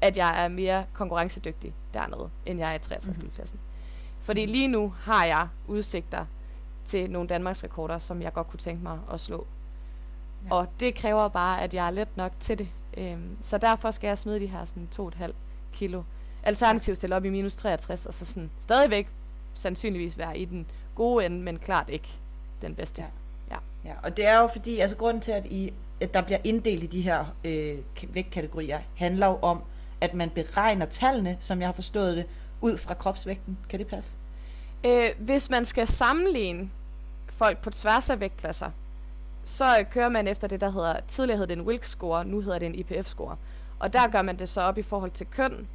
at 0.01 0.16
jeg 0.16 0.45
er 0.45 0.49
mere 0.49 0.85
konkurrencedygtig 0.93 1.75
dernede, 1.95 2.31
end 2.47 2.59
jeg 2.59 2.71
er 2.71 2.75
i 2.75 2.79
63 2.79 3.16
kilo 3.16 3.31
klassen. 3.35 3.61
Fordi 4.21 4.47
lige 4.47 4.69
nu 4.69 4.95
har 5.01 5.25
jeg 5.25 5.49
udsigter 5.69 6.27
til 6.85 7.11
nogle 7.11 7.29
Danmarks 7.29 7.64
rekorder, 7.64 7.99
som 7.99 8.23
jeg 8.23 8.33
godt 8.33 8.49
kunne 8.49 8.59
tænke 8.59 8.83
mig 8.83 8.99
at 9.12 9.21
slå. 9.21 9.47
Ja. 10.45 10.55
Og 10.55 10.69
det 10.81 10.95
kræver 10.95 11.29
bare, 11.29 11.62
at 11.62 11.75
jeg 11.75 11.87
er 11.87 11.90
let 11.90 12.16
nok 12.16 12.33
til 12.40 12.59
det. 12.59 12.69
Øhm, 12.97 13.37
så 13.40 13.59
derfor 13.59 13.90
skal 13.90 14.09
jeg 14.09 14.19
smide 14.19 14.40
de 14.40 14.47
her 14.47 14.64
sådan 14.64 14.88
2,5 14.97 15.33
kilo. 15.73 16.03
Alternativt 16.43 16.97
stille 16.97 17.16
op 17.16 17.25
i 17.25 17.31
minus 17.31 17.57
63, 17.57 18.07
og 18.07 18.14
så 18.14 18.27
sådan 18.27 18.51
stadigvæk 18.59 19.09
sandsynligvis 19.55 20.19
være 20.19 20.38
i 20.38 20.45
den 20.45 20.66
gode 20.95 21.27
ende, 21.27 21.40
men 21.40 21.59
klart 21.59 21.88
ikke 21.88 22.19
den 22.62 22.75
bedste. 22.75 23.03
Ja. 23.03 23.07
Ja. 23.51 23.57
Ja, 23.85 23.94
og 24.03 24.16
det 24.16 24.27
er 24.27 24.38
jo 24.38 24.46
fordi, 24.46 24.79
altså 24.79 24.96
grunden 24.96 25.20
til, 25.23 25.33
at, 25.33 25.46
I, 25.46 25.73
at 26.01 26.14
der 26.14 26.20
bliver 26.20 26.38
inddelt 26.44 26.83
i 26.83 26.87
de 26.87 27.01
her 27.01 27.25
øh, 27.44 27.79
vægtkategorier, 28.09 28.81
handler 28.94 29.27
jo 29.27 29.38
om, 29.42 29.62
at 30.01 30.14
man 30.14 30.31
beregner 30.31 30.87
tallene, 30.87 31.37
som 31.40 31.61
jeg 31.61 31.68
har 31.68 31.73
forstået 31.73 32.16
det, 32.16 32.27
ud 32.61 32.79
fra 32.79 32.94
kropsvægten. 32.94 33.59
Kan 33.68 33.79
det 33.79 33.87
passe? 33.87 34.16
Øh, 34.87 35.09
hvis 35.18 35.51
man 35.51 35.64
skal 35.64 35.87
sammenligne 35.87 36.70
folk 37.29 37.59
på 37.59 37.70
tværs 37.70 38.11
af 38.11 38.20
vægtklasser, 38.20 38.70
så 39.44 39.85
kører 39.90 40.09
man 40.09 40.29
efter 40.29 40.49
det, 40.49 40.61
der 40.61 40.70
hedder, 40.70 41.01
tidligere 41.09 41.38
hed 41.38 41.46
det 41.46 41.59
en 41.59 41.66
Wilks-score, 41.66 42.25
nu 42.25 42.40
hedder 42.40 42.59
det 42.59 42.66
en 42.66 42.75
IPF-score. 42.75 43.37
Og 43.79 43.92
der 43.92 44.09
gør 44.09 44.23
man 44.23 44.38
det 44.38 44.49
så 44.49 44.61
op 44.61 44.79
i 44.79 44.83
forhold 44.83 45.11
til 45.11 45.27
køn, 45.27 45.68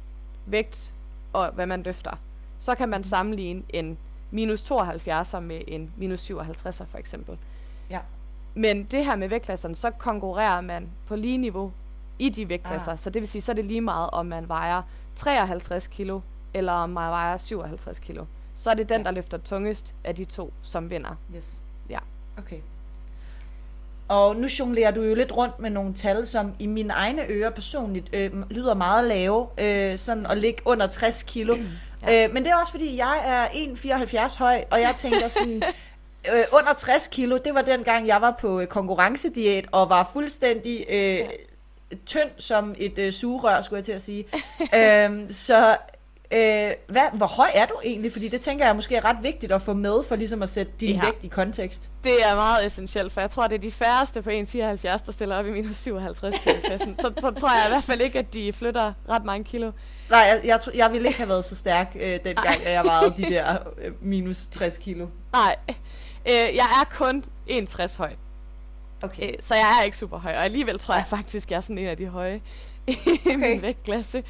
vægt 0.46 0.94
og 1.32 1.50
hvad 1.50 1.66
man 1.66 1.82
løfter. 1.82 2.18
Så 2.58 2.74
kan 2.74 2.88
man 2.88 3.04
sammenligne 3.04 3.62
en 3.68 3.98
minus 4.30 4.70
72'er 4.72 5.40
med 5.40 5.60
en 5.68 5.90
minus 5.96 6.30
57'er 6.30 6.84
for 6.84 6.98
eksempel. 6.98 7.38
Ja. 7.90 7.98
Men 8.54 8.84
det 8.84 9.04
her 9.04 9.16
med 9.16 9.28
vægtklasserne, 9.28 9.74
så 9.74 9.90
konkurrerer 9.90 10.60
man 10.60 10.88
på 11.06 11.16
lige 11.16 11.38
niveau 11.38 11.72
i 12.18 12.28
de 12.28 12.48
vægtklasser. 12.48 12.92
Ah. 12.92 12.98
Så 12.98 13.10
det 13.10 13.20
vil 13.20 13.28
sige, 13.28 13.42
så 13.42 13.52
er 13.52 13.56
det 13.56 13.64
lige 13.64 13.80
meget, 13.80 14.10
om 14.10 14.26
man 14.26 14.48
vejer 14.48 14.82
53 15.16 15.86
kilo, 15.86 16.20
eller 16.54 16.72
om 16.72 16.90
man 16.90 17.10
vejer 17.10 17.36
57 17.36 17.98
kilo. 17.98 18.24
Så 18.54 18.70
er 18.70 18.74
det 18.74 18.88
den, 18.88 18.98
Ja. 18.98 19.04
der 19.04 19.10
løfter 19.10 19.38
tungest 19.38 19.94
af 20.04 20.14
de 20.14 20.24
to, 20.24 20.52
som 20.62 20.90
vinder. 20.90 21.16
Yes. 21.36 21.60
Ja. 21.90 21.98
Okay. 22.38 22.58
Og 24.08 24.36
nu 24.36 24.48
jonglerer 24.58 24.90
du 24.90 25.02
jo 25.02 25.14
lidt 25.14 25.32
rundt 25.36 25.60
med 25.60 25.70
nogle 25.70 25.94
tal, 25.94 26.26
som 26.26 26.54
i 26.58 26.66
mine 26.66 26.92
egne 26.92 27.22
ører 27.28 27.50
personligt 27.50 28.08
øh, 28.12 28.50
lyder 28.50 28.74
meget 28.74 29.04
lave, 29.04 29.46
øh, 29.58 29.98
sådan 29.98 30.26
at 30.26 30.38
ligge 30.38 30.62
under 30.64 30.86
60 30.86 31.22
kilo. 31.22 31.56
ja. 32.06 32.24
øh, 32.24 32.34
men 32.34 32.44
det 32.44 32.52
er 32.52 32.56
også 32.56 32.72
fordi, 32.72 32.96
jeg 32.96 33.22
er 33.24 33.46
1,74 34.28 34.38
høj, 34.38 34.64
og 34.70 34.80
jeg 34.80 34.94
tænker 34.96 35.28
sådan, 35.28 35.62
øh, 36.34 36.44
under 36.52 36.72
60 36.72 37.06
kilo, 37.06 37.38
det 37.44 37.54
var 37.54 37.62
dengang, 37.62 38.06
jeg 38.06 38.20
var 38.20 38.36
på 38.40 38.60
øh, 38.60 38.66
konkurrencediæt 38.66 39.66
og 39.72 39.88
var 39.88 40.10
fuldstændig 40.12 40.86
øh, 40.88 41.16
ja. 41.16 41.26
tynd 42.06 42.30
som 42.38 42.74
et 42.78 42.98
øh, 42.98 43.12
sugerør, 43.12 43.62
skulle 43.62 43.78
jeg 43.78 43.84
til 43.84 43.92
at 43.92 44.02
sige. 44.02 44.24
øhm, 45.04 45.32
så 45.32 45.76
øh, 46.30 46.70
hvad, 46.88 47.02
hvor 47.12 47.26
høj 47.26 47.50
er 47.54 47.66
du 47.66 47.74
egentlig? 47.84 48.12
Fordi 48.12 48.28
det 48.28 48.40
tænker 48.40 48.66
jeg 48.66 48.76
måske 48.76 48.96
er 48.96 49.04
ret 49.04 49.16
vigtigt 49.22 49.52
at 49.52 49.62
få 49.62 49.72
med, 49.72 50.04
for 50.08 50.16
ligesom 50.16 50.42
at 50.42 50.48
sætte 50.50 50.72
din 50.80 50.96
Ja. 50.96 51.04
vægt 51.04 51.24
i 51.24 51.28
kontekst. 51.28 51.90
Det 52.04 52.24
er 52.24 52.34
meget 52.34 52.66
essentielt, 52.66 53.12
for 53.12 53.20
jeg 53.20 53.30
tror, 53.30 53.46
det 53.46 53.54
er 53.54 53.58
de 53.58 53.70
færreste 53.70 54.22
på 54.22 54.30
1,74, 54.30 55.06
der 55.06 55.12
stiller 55.12 55.36
op 55.36 55.46
i 55.46 55.50
minus 55.50 55.76
57 55.76 56.36
kilo. 56.38 56.54
Så, 57.00 57.12
så 57.20 57.30
tror 57.30 57.56
jeg 57.56 57.64
i 57.66 57.70
hvert 57.70 57.84
fald 57.84 58.00
ikke, 58.00 58.18
at 58.18 58.32
de 58.32 58.52
flytter 58.52 58.92
ret 59.08 59.24
mange 59.24 59.44
kilo. 59.44 59.70
Nej, 60.10 60.18
jeg, 60.20 60.40
jeg, 60.44 60.60
tror- 60.60 60.72
jeg 60.74 60.92
ville 60.92 61.06
ikke 61.08 61.18
have 61.18 61.28
været 61.28 61.44
så 61.44 61.56
stærk, 61.56 61.92
øh, 62.00 62.18
dengang 62.24 62.66
at 62.66 62.72
jeg 62.72 62.84
vejede 62.84 63.14
de 63.16 63.22
der 63.22 63.56
øh, 63.82 63.92
minus 64.00 64.36
60 64.52 64.78
kilo. 64.78 65.06
Nej, 65.32 65.56
øh, 66.26 66.32
jeg 66.56 66.66
er 66.82 66.84
kun 66.94 67.24
1,60 67.50 67.96
høj. 67.98 68.10
Okay. 69.02 69.28
Øh, 69.28 69.34
så 69.40 69.54
jeg 69.54 69.76
er 69.80 69.84
ikke 69.84 69.96
super 69.96 70.18
høj, 70.18 70.32
og 70.32 70.44
alligevel 70.44 70.78
tror 70.78 70.94
jeg 70.94 71.04
faktisk, 71.08 71.50
jeg 71.50 71.56
er 71.56 71.60
sådan 71.60 71.78
en 71.78 71.86
af 71.86 71.96
de 71.96 72.06
høje 72.06 72.40
i 72.86 72.96
okay. 73.26 73.34
min 73.36 73.62
vægtklasse. 73.62 74.22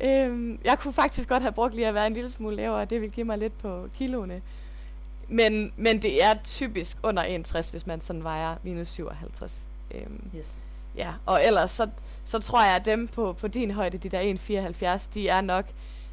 Øhm, 0.00 0.58
jeg 0.64 0.78
kunne 0.78 0.92
faktisk 0.92 1.28
godt 1.28 1.42
have 1.42 1.52
brugt 1.52 1.74
lige 1.74 1.86
at 1.88 1.94
være 1.94 2.06
en 2.06 2.12
lille 2.12 2.30
smule 2.30 2.56
lavere, 2.56 2.84
det 2.84 3.00
vil 3.00 3.10
give 3.10 3.24
mig 3.26 3.38
lidt 3.38 3.58
på 3.58 3.88
kiloene. 3.98 4.42
Men, 5.28 5.72
men 5.76 6.02
det 6.02 6.24
er 6.24 6.34
typisk 6.44 6.96
under 7.02 7.22
61, 7.22 7.68
hvis 7.70 7.86
man 7.86 8.00
sådan 8.00 8.24
vejer 8.24 8.56
minus 8.62 8.88
57. 8.88 9.60
Øhm, 9.94 10.22
Yes. 10.36 10.64
ja, 10.96 11.12
og 11.26 11.44
ellers 11.44 11.70
så, 11.70 11.88
så 12.24 12.38
tror 12.38 12.64
jeg, 12.64 12.76
at 12.76 12.84
dem 12.84 13.08
på, 13.08 13.32
på 13.32 13.48
din 13.48 13.70
højde, 13.70 13.98
de 13.98 14.08
der 14.08 14.98
1,74, 14.98 15.08
de 15.14 15.28
er 15.28 15.40
nok 15.40 15.64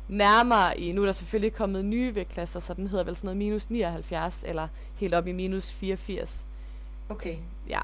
nærmere 0.07 0.79
i, 0.79 0.91
nu 0.91 1.01
er 1.01 1.05
der 1.05 1.13
selvfølgelig 1.13 1.53
kommet 1.53 1.85
nye 1.85 2.15
vægtklasser, 2.15 2.59
så 2.59 2.73
den 2.73 2.87
hedder 2.87 3.03
vel 3.05 3.15
sådan 3.15 3.27
noget 3.27 3.37
minus 3.37 3.69
79, 3.69 4.43
eller 4.47 4.67
helt 4.99 5.13
op 5.13 5.27
i 5.27 5.31
minus 5.31 5.71
84. 5.71 6.45
Okay. 7.09 7.35
Ja. 7.69 7.79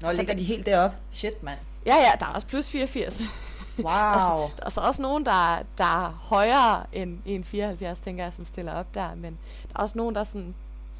Nå, 0.00 0.10
Så 0.10 0.16
ligger 0.16 0.32
det- 0.34 0.40
de 0.40 0.46
helt 0.46 0.66
deroppe? 0.66 0.96
Shit, 1.12 1.42
mand. 1.42 1.58
Ja, 1.86 1.96
ja, 1.96 2.10
der 2.20 2.26
er 2.26 2.30
også 2.30 2.46
plus 2.46 2.70
84. 2.70 3.20
Wow. 3.84 4.50
Der 4.56 4.64
er 4.66 4.70
så 4.70 4.80
også 4.80 5.02
nogen, 5.02 5.24
der, 5.24 5.58
der 5.78 6.04
er 6.06 6.18
højere 6.22 6.84
end 6.92 7.18
1,74, 7.98 8.04
tænker 8.04 8.24
jeg, 8.24 8.32
som 8.32 8.44
stiller 8.44 8.72
op 8.72 8.94
der. 8.94 9.14
Men 9.14 9.38
der 9.72 9.78
er 9.78 9.82
også 9.82 9.98
nogen, 9.98 10.14
der 10.14 10.20
er 10.20 10.24
sådan... 10.24 10.54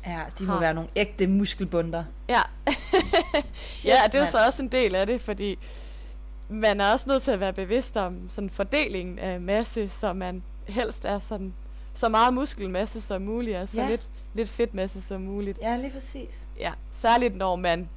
ja, 0.06 0.20
de 0.38 0.44
må 0.44 0.52
har- 0.52 0.60
være 0.60 0.74
nogle 0.74 0.90
ægte 0.96 1.26
muskelbunder. 1.26 2.04
Ja, 2.28 2.40
ja 3.84 3.96
det 4.12 4.20
er 4.20 4.26
så 4.26 4.38
også 4.46 4.62
en 4.62 4.68
del 4.68 4.94
af 4.94 5.06
det, 5.06 5.20
fordi 5.20 5.58
man 6.48 6.80
er 6.80 6.92
også 6.92 7.08
nødt 7.08 7.22
til 7.22 7.30
at 7.30 7.40
være 7.40 7.52
bevidst 7.52 7.96
om 7.96 8.30
sådan 8.30 8.50
fordelingen 8.50 9.18
af 9.18 9.40
masse, 9.40 9.88
så 9.88 10.12
man 10.12 10.42
helst 10.68 11.04
er 11.04 11.18
sådan 11.18 11.54
så 11.94 12.08
meget 12.08 12.34
muskelmasse 12.34 13.00
som 13.00 13.22
muligt, 13.22 13.56
og 13.56 13.68
så 13.68 13.80
Ja. 13.80 13.88
lidt, 13.88 14.10
lidt 14.34 14.48
fedtmasse 14.48 15.02
som 15.02 15.20
muligt. 15.20 15.58
Ja, 15.62 15.76
lige 15.76 15.90
præcis. 15.90 16.48
Ja, 16.60 16.72
særligt 16.90 17.36
når 17.36 17.56
man 17.56 17.88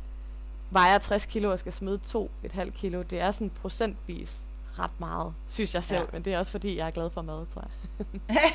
vejer 0.71 0.97
60 0.97 1.25
kilo 1.25 1.51
og 1.51 1.59
skal 1.59 1.73
smide 1.73 1.99
2,5 2.07 2.69
kilo. 2.69 3.01
Det 3.01 3.19
er 3.21 3.31
sådan 3.31 3.51
procentvis 3.61 4.41
ret 4.79 4.99
meget, 4.99 5.33
synes 5.47 5.75
jeg 5.75 5.83
selv. 5.83 5.99
Ja. 5.99 6.03
Ja. 6.03 6.09
Men 6.13 6.21
det 6.25 6.33
er 6.33 6.39
også 6.39 6.51
fordi, 6.51 6.77
jeg 6.77 6.87
er 6.87 6.91
glad 6.91 7.09
for 7.09 7.21
mad, 7.21 7.45
tror 7.53 7.63
jeg. 7.63 8.51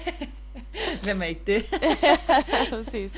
Hvem 1.02 1.22
er 1.22 1.26
ikke 1.26 1.42
det? 1.46 1.64
Præcis. 2.70 3.16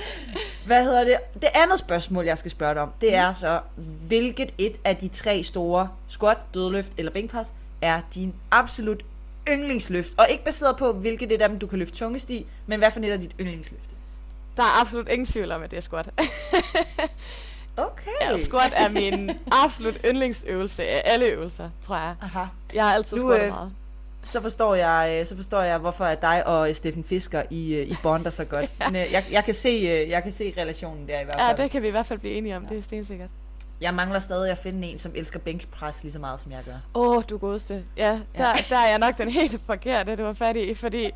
Hvad 0.67 0.85
hedder 0.85 1.05
det? 1.05 1.17
Det 1.35 1.49
andet 1.55 1.79
spørgsmål, 1.79 2.25
jeg 2.25 2.39
skal 2.39 2.51
spørge 2.51 2.75
dig 2.75 2.83
om, 2.83 2.93
det 3.01 3.15
er 3.15 3.33
så, 3.33 3.61
hvilket 4.07 4.51
et 4.59 4.77
af 4.85 4.97
de 4.97 5.09
tre 5.09 5.43
store 5.43 5.89
squat, 6.09 6.39
dødløft 6.55 6.93
eller 6.97 7.13
bænkpres 7.13 7.53
er 7.83 8.01
din 8.15 8.35
absolut 8.51 9.03
yndlingsløft? 9.49 10.13
Og 10.17 10.27
ikke 10.31 10.45
baseret 10.45 10.77
på, 10.77 10.93
hvilket 10.93 11.33
et 11.33 11.43
af 11.43 11.49
dem, 11.49 11.59
du 11.59 11.67
kan 11.67 11.79
løfte 11.79 11.97
tungest 11.97 12.31
i, 12.31 12.47
men 12.67 12.79
hvad 12.79 12.91
for 12.91 13.01
et 13.01 13.11
af 13.11 13.21
dit 13.21 13.33
yndlingsløft? 13.41 13.91
Der 14.57 14.63
er 14.63 14.81
absolut 14.81 15.09
ingen 15.09 15.27
tvivl 15.27 15.53
om, 15.53 15.63
at 15.63 15.71
det 15.71 15.77
er 15.77 15.81
squat. 15.81 16.09
Okay. 17.77 18.11
Ja, 18.31 18.37
squat 18.37 18.73
er 18.77 18.89
min 18.89 19.31
absolut 19.65 19.97
yndlingsøvelse 20.05 20.85
af 20.85 21.03
alle 21.05 21.27
øvelser, 21.27 21.71
tror 21.83 21.97
jeg. 21.97 22.15
Aha. 22.23 22.45
Jeg 22.75 22.85
har 22.85 22.95
altid 22.95 23.17
Nu, 23.17 23.23
squattet 23.23 23.47
øh, 23.47 23.53
meget. 23.53 23.73
Så 24.27 24.41
forstår 24.41 24.75
jeg, 24.75 25.17
øh, 25.21 25.27
så 25.27 25.37
forstår 25.37 25.63
jeg, 25.63 25.79
hvorfor 25.79 26.05
at 26.05 26.23
dig 26.23 26.47
og 26.47 26.69
øh, 26.69 26.75
Steffen 26.75 27.05
Fisker 27.05 27.43
i, 27.51 27.83
i 27.83 27.97
bonder 28.03 28.31
så 28.31 28.45
godt. 28.45 28.71
Øh, 28.89 28.95
jeg, 29.13 29.25
jeg, 29.31 29.45
kan 29.45 29.55
se, 29.55 30.05
jeg 30.09 30.23
kan 30.23 30.33
se 30.33 30.55
relationen 30.59 31.09
der 31.09 31.21
i 31.21 31.25
hvert 31.25 31.41
Ja, 31.41 31.49
fald. 31.49 31.57
det 31.57 31.71
kan 31.71 31.83
vi 31.83 31.89
i 31.89 31.91
hvert 31.91 32.07
fald 32.07 32.19
blive 32.19 32.35
enige 32.35 32.57
om. 32.57 32.67
Det 32.67 32.79
er 32.79 32.83
stensikkert. 32.83 33.29
Jeg 33.81 33.95
mangler 33.95 34.19
stadig 34.19 34.51
at 34.51 34.59
finde 34.59 34.87
en, 34.89 34.99
som 34.99 35.13
elsker 35.15 35.39
bænkpres 35.39 36.03
lige 36.03 36.13
så 36.13 36.19
meget, 36.19 36.41
som 36.41 36.53
jeg 36.53 36.61
gør. 36.65 36.73
Åh, 36.95 37.17
oh, 37.17 37.23
du 37.31 37.39
godeste. 37.39 37.85
Ja, 37.97 38.11
der, 38.37 38.47
der 38.69 38.77
er 38.77 38.89
jeg 38.89 38.99
nok 38.99 39.19
den 39.19 39.29
helt 39.31 39.61
forkerte, 39.67 40.17
det 40.17 40.25
var 40.25 40.33
fat 40.33 40.57
i, 40.57 40.75
fordi 40.75 41.11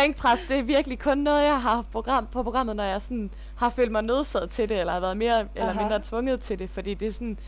bænkpres, 0.00 0.40
det 0.48 0.58
er 0.58 0.62
virkelig 0.62 0.98
kun 0.98 1.18
noget, 1.18 1.42
jeg 1.44 1.60
har 1.62 1.74
haft 1.76 1.90
program, 1.90 2.26
på 2.26 2.42
programmet, 2.42 2.76
når 2.76 2.84
jeg 2.84 3.02
sådan 3.02 3.30
har 3.56 3.70
følt 3.70 3.92
mig 3.92 4.02
nødsaget 4.02 4.50
til 4.50 4.68
det, 4.68 4.80
eller 4.80 4.92
har 4.92 5.00
været 5.00 5.16
mere 5.16 5.46
eller 5.54 5.70
Aha. 5.70 5.80
mindre 5.80 6.00
tvunget 6.02 6.40
til 6.40 6.58
det, 6.58 6.70
fordi 6.70 6.94
det 6.94 7.08
er 7.08 7.12
sådan, 7.12 7.38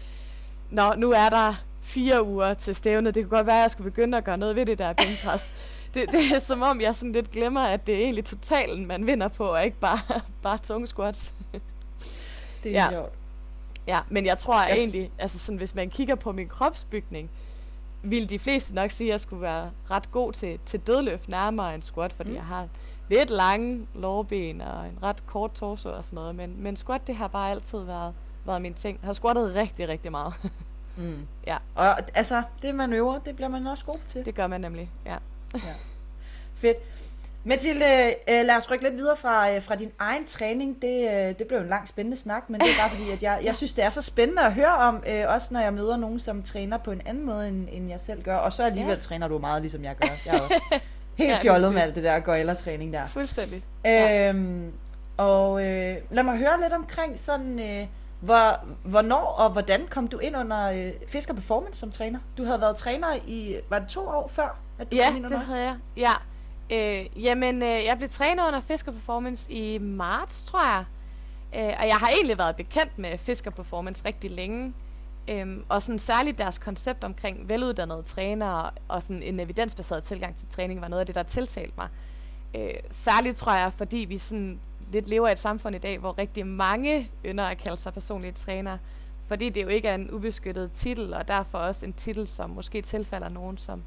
Nå, 0.70 0.94
nu 0.96 1.11
er 1.12 1.28
der 1.28 1.54
fire 1.82 2.24
uger 2.24 2.54
til 2.54 2.74
stævnet, 2.74 3.14
det 3.14 3.24
kunne 3.24 3.37
godt 3.37 3.46
være, 3.46 3.56
at 3.56 3.62
jeg 3.62 3.70
skulle 3.70 3.90
begynde 3.90 4.18
at 4.18 4.24
gøre 4.24 4.38
noget 4.38 4.56
ved 4.56 4.66
det 4.66 4.78
der 4.78 4.92
bænkpres. 4.92 5.52
Det, 5.94 6.12
det 6.12 6.20
er 6.37 6.38
som 6.38 6.62
om, 6.62 6.80
jeg 6.80 6.96
sådan 6.96 7.12
lidt 7.12 7.30
glemmer, 7.30 7.61
at 7.61 7.87
det 7.87 7.94
er 7.94 7.98
egentlig 7.98 8.24
totalen, 8.24 8.87
man 8.87 9.06
vinder 9.06 9.28
på, 9.28 9.44
og 9.44 9.64
ikke 9.64 9.76
bare, 9.80 9.98
bare 10.42 10.58
tunge 10.58 10.87
squats. 10.88 11.32
Det 12.62 12.70
er 12.76 12.84
Ja. 12.84 12.90
sjovt. 12.90 13.12
Ja, 13.87 14.00
men 14.08 14.26
jeg 14.26 14.38
tror 14.38 14.62
yes. 14.62 14.70
egentlig, 14.78 15.11
altså 15.18 15.38
sådan, 15.38 15.56
hvis 15.56 15.74
man 15.74 15.90
kigger 15.90 16.14
på 16.14 16.32
min 16.32 16.48
kropsbygning, 16.48 17.30
vil 18.02 18.28
de 18.28 18.38
fleste 18.38 18.74
nok 18.74 18.90
sige, 18.90 19.08
at 19.08 19.12
jeg 19.12 19.20
skulle 19.20 19.42
være 19.42 19.70
ret 19.90 20.11
god 20.12 20.32
til, 20.32 20.58
til 20.66 20.80
dødløft 20.80 21.28
nærmere 21.28 21.74
en 21.74 21.82
squat, 21.82 22.12
fordi 22.12 22.30
Mm. 22.30 22.37
jeg 22.37 22.44
har 22.44 22.66
lidt 23.08 23.30
lange 23.30 23.87
lårben 23.94 24.61
og 24.61 24.87
en 24.87 24.98
ret 25.02 25.26
kort 25.26 25.52
torso 25.52 25.88
og 25.88 26.04
sådan 26.04 26.14
noget, 26.16 26.34
men, 26.34 26.62
men 26.62 26.76
squat, 26.76 27.06
det 27.06 27.14
har 27.16 27.28
bare 27.28 27.50
altid 27.50 27.78
været, 27.78 28.14
været 28.46 28.62
min 28.62 28.74
ting. 28.74 28.98
Jeg 29.02 29.08
har 29.08 29.12
squattet 29.12 29.54
rigtig, 29.54 29.88
rigtig 29.88 30.11
meget. 30.11 30.34
Mm. 30.96 31.26
Ja. 31.46 31.56
Og 31.74 31.98
altså, 32.16 32.42
det 32.62 32.74
man 32.74 32.92
øver, 32.92 33.18
det 33.18 33.37
bliver 33.37 33.48
man 33.48 33.66
også 33.66 33.84
god 33.84 33.98
til. 34.08 34.24
det 34.24 34.34
gør 34.34 34.46
man 34.46 34.61
nemlig, 34.61 34.90
ja. 35.06 35.16
Fedt. 36.54 36.76
Mathilde, 37.48 38.14
øh, 38.28 38.44
lad 38.46 38.56
os 38.56 38.70
rykke 38.70 38.84
lidt 38.84 38.96
videre 38.96 39.16
fra, 39.16 39.50
øh, 39.54 39.62
fra 39.62 39.74
din 39.74 39.90
egen 39.98 40.26
træning. 40.26 40.82
Det, 40.82 41.11
øh, 41.11 41.38
det 41.38 41.46
blev 41.48 41.58
en 41.61 41.68
lang 41.68 41.88
spændende 41.88 42.16
snak, 42.16 42.50
men 42.50 42.61
det 42.61 42.68
er 42.68 42.80
bare 42.82 42.90
fordi, 42.90 43.11
at 43.11 43.22
jeg, 43.22 43.40
jeg 43.42 43.56
synes, 43.56 43.72
det 43.72 43.84
er 43.84 43.90
så 43.90 44.02
spændende 44.02 44.42
at 44.42 44.52
høre 44.52 44.74
om, 44.76 45.02
øh, 45.06 45.24
også 45.28 45.54
når 45.54 45.61
jeg 45.61 45.72
møder 45.74 45.96
nogen, 45.96 46.20
som 46.20 46.42
træner 46.42 46.78
på 46.78 46.90
en 46.90 47.02
anden 47.06 47.26
måde, 47.26 47.48
end, 47.48 47.68
end 47.72 47.88
jeg 47.90 48.00
selv 48.00 48.22
gør. 48.22 48.37
Og 48.37 48.52
så 48.52 48.62
alligevel 48.62 48.94
Ja. 48.94 49.00
træner 49.00 49.28
du 49.28 49.38
meget, 49.38 49.62
ligesom 49.62 49.84
jeg 49.84 49.96
gør. 49.96 50.08
Jeg 50.26 50.34
er 50.37 50.40
også 50.42 50.61
helt 51.18 51.30
Ja, 51.30 51.34
ja, 51.37 51.42
fjollet 51.42 51.72
med 51.72 51.82
alt 51.82 51.94
det 51.94 52.04
der 52.04 52.18
gøjlertræning 52.18 52.92
der. 52.92 53.06
Fuldstændig. 53.06 53.62
Ja. 53.84 54.28
Øhm, 54.28 54.72
og 55.16 55.64
øh, 55.64 55.96
lad 56.11 56.22
mig 56.22 56.37
høre 56.38 56.61
lidt 56.62 56.72
omkring 56.72 57.18
sådan, 57.18 57.58
øh, 57.61 57.87
hvor, 58.20 58.61
hvornår 58.84 59.34
og 59.38 59.50
hvordan 59.50 59.87
kom 59.90 60.08
du 60.08 60.18
ind 60.18 60.37
under 60.37 60.70
øh, 60.70 60.90
Fisker 61.08 61.34
Performance 61.34 61.80
som 61.80 61.90
træner? 61.90 62.18
Du 62.38 62.44
havde 62.44 62.61
været 62.61 62.76
træner 62.76 63.14
i, 63.26 63.56
var 63.68 63.78
det 63.78 63.88
to 63.88 64.00
år 64.08 64.28
før, 64.34 64.58
at 64.78 64.90
du 64.92 64.96
Ja, 64.96 65.06
kom 65.06 65.16
ind 65.16 65.24
under 65.24 65.38
det 65.38 65.44
os? 65.46 65.52
havde 65.52 65.64
jeg. 65.64 65.76
Ja. 65.96 66.12
Øh, 66.72 67.24
jamen, 67.24 67.62
øh, 67.62 67.85
jeg 67.85 67.94
blev 67.98 68.09
træner 68.09 68.46
under 68.46 68.61
Fisker 68.61 68.92
Performance 68.92 69.52
i 69.52 69.78
marts, 69.78 70.44
tror 70.44 70.64
jeg. 70.64 70.85
Øh, 71.54 71.76
og 71.81 71.88
jeg 71.88 71.96
har 71.96 72.09
egentlig 72.09 72.38
været 72.38 72.57
bekendt 72.57 72.98
med 72.98 73.18
Fisker 73.18 73.50
Performance 73.50 74.04
rigtig 74.04 74.31
længe. 74.31 74.74
Øhm, 75.31 75.64
og 75.68 75.83
sådan 75.83 75.98
særligt 75.98 76.38
deres 76.38 76.59
koncept 76.59 77.04
omkring 77.04 77.48
veluddannede 77.48 78.02
trænere 78.02 78.70
og 78.88 79.02
sådan 79.02 79.22
en 79.22 79.40
evidensbaseret 79.40 80.04
tilgang 80.04 80.37
til 80.37 80.48
træning 80.48 80.81
var 80.81 80.88
noget 80.88 81.00
af 81.00 81.07
det, 81.07 81.14
der 81.14 81.22
tiltalte 81.22 81.72
mig. 81.76 81.88
Øh, 82.54 82.74
særligt 82.90 83.37
tror 83.37 83.52
jeg, 83.52 83.72
fordi 83.72 83.96
vi 83.96 84.18
sådan 84.18 84.61
lidt 84.92 85.09
lever 85.09 85.28
i 85.28 85.33
et 85.33 85.38
samfund 85.38 85.76
i 85.76 85.78
dag, 85.78 85.98
hvor 85.98 86.18
rigtig 86.18 86.46
mange 86.46 87.11
ynder 87.26 87.44
at 87.44 87.59
kalde 87.59 87.76
sig 87.76 87.94
personlige 87.94 88.33
træner, 88.33 88.78
fordi 89.26 89.48
det 89.48 89.62
jo 89.62 89.68
ikke 89.68 89.88
er 89.88 89.94
en 89.94 90.11
ubeskyttet 90.11 90.72
titel, 90.72 91.14
og 91.14 91.28
derfor 91.28 91.59
også 91.59 91.87
en 91.87 91.92
titel, 91.92 92.28
som 92.28 92.50
måske 92.50 92.83
tilfalder 92.83 93.28
nogen, 93.28 93.59
som 93.59 93.83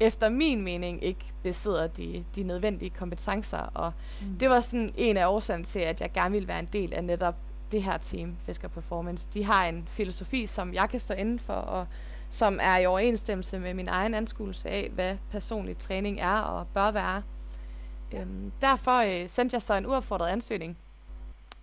efter 0.00 0.28
min 0.28 0.62
mening 0.62 1.04
ikke 1.04 1.24
besidder 1.42 1.86
de, 1.86 2.24
de 2.34 2.42
nødvendige 2.42 2.90
kompetencer. 2.90 3.58
Og 3.58 3.92
mm. 4.20 4.38
det 4.38 4.50
var 4.50 4.60
sådan 4.60 4.90
en 4.96 5.16
af 5.16 5.26
årsagerne 5.26 5.64
til, 5.64 5.78
at 5.78 6.00
jeg 6.00 6.12
gerne 6.12 6.32
ville 6.32 6.48
være 6.48 6.58
en 6.58 6.68
del 6.72 6.94
af 6.94 7.04
netop 7.04 7.34
det 7.72 7.82
her 7.82 7.98
team, 7.98 8.36
Fisker 8.46 8.68
Performance. 8.68 9.28
De 9.34 9.44
har 9.44 9.66
en 9.66 9.88
filosofi, 9.90 10.46
som 10.46 10.74
jeg 10.74 10.90
kan 10.90 11.00
stå 11.00 11.14
inden 11.14 11.38
for, 11.38 11.54
og 11.54 11.86
som 12.28 12.58
er 12.62 12.78
i 12.78 12.86
overensstemmelse 12.86 13.58
med 13.58 13.74
min 13.74 13.88
egen 13.88 14.14
anskuelse 14.14 14.68
af, 14.68 14.90
hvad 14.94 15.16
personlig 15.30 15.78
træning 15.78 16.20
er 16.20 16.38
og 16.38 16.66
bør 16.74 16.90
være. 16.90 17.22
Øhm, 18.12 18.52
derfor 18.60 19.22
øh, 19.22 19.28
sendte 19.28 19.54
jeg 19.54 19.62
så 19.62 19.74
en 19.74 19.86
uopfordret 19.86 20.28
ansøgning 20.28 20.76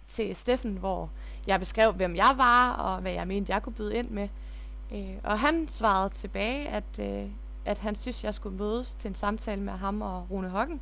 til 0.07 0.35
Steffen, 0.35 0.77
hvor 0.77 1.09
jeg 1.47 1.59
beskrev, 1.59 1.91
hvem 1.91 2.15
jeg 2.15 2.33
var, 2.37 2.71
og 2.71 3.01
hvad 3.01 3.11
jeg 3.11 3.27
mente, 3.27 3.53
jeg 3.53 3.63
kunne 3.63 3.73
byde 3.73 3.95
ind 3.95 4.09
med. 4.09 4.27
Øh, 4.93 5.15
og 5.23 5.39
han 5.39 5.67
svarede 5.67 6.09
tilbage, 6.09 6.67
at, 6.69 6.99
øh, 6.99 7.25
at 7.67 7.77
han 7.77 7.95
synes, 7.95 8.23
jeg 8.23 8.33
skulle 8.33 8.57
mødes 8.57 8.95
til 8.95 9.09
en 9.09 9.15
samtale 9.15 9.61
med 9.61 9.73
ham 9.73 10.01
og 10.01 10.27
Rune 10.31 10.49
Hoggen. 10.49 10.81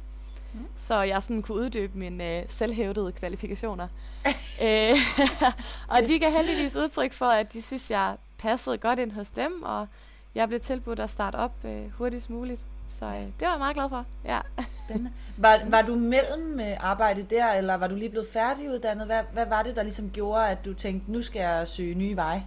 Mm. 0.53 0.59
Så 0.75 1.01
jeg 1.01 1.23
sådan 1.23 1.41
kunne 1.41 1.57
uddybe 1.61 1.97
mine 1.97 2.39
øh, 2.39 2.45
selvhævdede 2.49 3.11
kvalifikationer. 3.11 3.87
øh, 4.65 4.95
og 5.93 5.97
de 6.07 6.19
kan 6.19 6.31
heldigvis 6.31 6.75
udtryk 6.75 7.13
for, 7.13 7.25
at 7.25 7.53
de 7.53 7.61
synes, 7.61 7.91
jeg 7.91 8.15
passede 8.37 8.77
godt 8.77 8.99
ind 8.99 9.11
hos 9.11 9.31
dem, 9.31 9.63
og 9.63 9.87
jeg 10.35 10.47
blev 10.47 10.59
tilbudt 10.59 10.99
at 10.99 11.09
starte 11.09 11.35
op 11.35 11.53
øh, 11.63 11.91
hurtigst 11.97 12.29
muligt. 12.29 12.61
Så 12.89 13.05
øh, 13.05 13.21
det 13.21 13.41
var 13.41 13.49
jeg 13.49 13.59
meget 13.59 13.75
glad 13.75 13.89
for. 13.89 14.05
Ja. 14.25 14.39
Spændende. 14.71 15.11
Var, 15.37 15.59
var 15.67 15.81
du 15.81 15.95
mellem 15.95 16.59
øh, 16.59 16.77
arbejde 16.79 17.23
der, 17.29 17.51
eller 17.53 17.75
var 17.75 17.87
du 17.87 17.95
lige 17.95 18.09
blevet 18.09 18.27
færdiguddannet? 18.33 19.05
Hvad, 19.05 19.21
hvad 19.33 19.45
var 19.45 19.63
det, 19.63 19.75
der 19.75 19.83
ligesom 19.83 20.09
gjorde, 20.09 20.47
at 20.47 20.65
du 20.65 20.73
tænkte, 20.73 21.11
nu 21.11 21.21
skal 21.21 21.39
jeg 21.39 21.67
søge 21.67 21.95
nye 21.95 22.15
veje? 22.15 22.45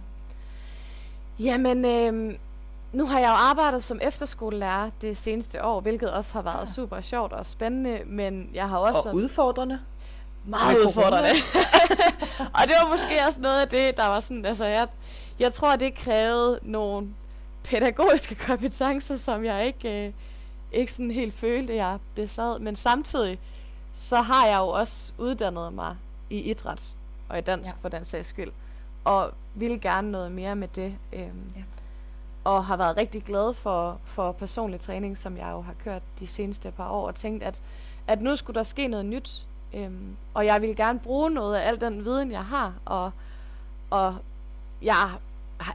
Jamen, 1.39 1.85
øh, 1.85 2.35
nu 2.93 3.05
har 3.05 3.19
jeg 3.19 3.27
jo 3.27 3.33
arbejdet 3.33 3.83
som 3.83 3.99
efterskolelærer 4.01 4.89
det 5.01 5.17
seneste 5.17 5.63
år, 5.63 5.81
hvilket 5.81 6.11
også 6.11 6.33
har 6.33 6.41
været 6.41 6.67
ja. 6.67 6.73
super 6.73 7.01
sjovt 7.01 7.33
og 7.33 7.45
spændende, 7.45 8.01
men 8.05 8.49
jeg 8.53 8.69
har 8.69 8.77
også 8.77 8.99
og 8.99 9.05
været... 9.05 9.15
udfordrende? 9.15 9.79
Meget 10.45 10.77
udfordrende. 10.77 11.29
og 12.55 12.61
det 12.67 12.75
var 12.81 12.89
måske 12.89 13.19
også 13.27 13.41
noget 13.41 13.61
af 13.61 13.67
det, 13.67 13.97
der 13.97 14.05
var 14.05 14.19
sådan, 14.19 14.45
altså 14.45 14.65
jeg, 14.65 14.87
jeg 15.39 15.53
tror, 15.53 15.75
det 15.75 15.95
krævede 15.95 16.59
nogle 16.61 17.07
pædagogiske 17.63 18.35
kompetencer, 18.35 19.17
som 19.17 19.45
jeg 19.45 19.65
ikke, 19.65 20.07
øh, 20.07 20.13
ikke 20.71 20.93
sådan 20.93 21.11
helt 21.11 21.33
følte, 21.33 21.75
jeg 21.75 21.99
besad. 22.15 22.59
Men 22.59 22.75
samtidig, 22.75 23.39
så 23.93 24.21
har 24.21 24.47
jeg 24.47 24.57
jo 24.57 24.67
også 24.67 25.13
uddannet 25.17 25.73
mig 25.73 25.95
i 26.29 26.39
idræt, 26.39 26.81
og 27.29 27.37
i 27.37 27.41
dansk 27.41 27.69
ja. 27.69 27.75
for 27.81 27.89
den 27.89 28.05
sags 28.05 28.27
skyld. 28.27 28.51
Og 29.03 29.31
vil 29.55 29.81
gerne 29.81 30.11
noget 30.11 30.31
mere 30.31 30.55
med 30.55 30.67
det. 30.67 30.95
Øhm, 31.13 31.51
ja. 31.55 31.61
Og 32.43 32.65
har 32.65 32.77
været 32.77 32.97
rigtig 32.97 33.23
glad 33.23 33.53
for, 33.53 33.99
for 34.05 34.31
personlig 34.31 34.79
træning, 34.79 35.17
som 35.17 35.37
jeg 35.37 35.51
jo 35.51 35.61
har 35.61 35.73
kørt 35.73 36.01
de 36.19 36.27
seneste 36.27 36.71
par 36.71 36.89
år, 36.89 37.07
og 37.07 37.15
tænkt, 37.15 37.43
at, 37.43 37.61
at 38.07 38.21
nu 38.21 38.35
skulle 38.35 38.55
der 38.55 38.63
ske 38.63 38.87
noget 38.87 39.05
nyt. 39.05 39.45
Øhm, 39.73 40.15
og 40.33 40.45
jeg 40.45 40.61
vil 40.61 40.75
gerne 40.75 40.99
bruge 40.99 41.29
noget 41.31 41.55
af 41.55 41.67
al 41.67 41.81
den 41.81 42.05
viden, 42.05 42.31
jeg 42.31 42.45
har, 42.45 42.73
og, 42.85 43.11
og 43.89 44.15
jeg 44.81 45.09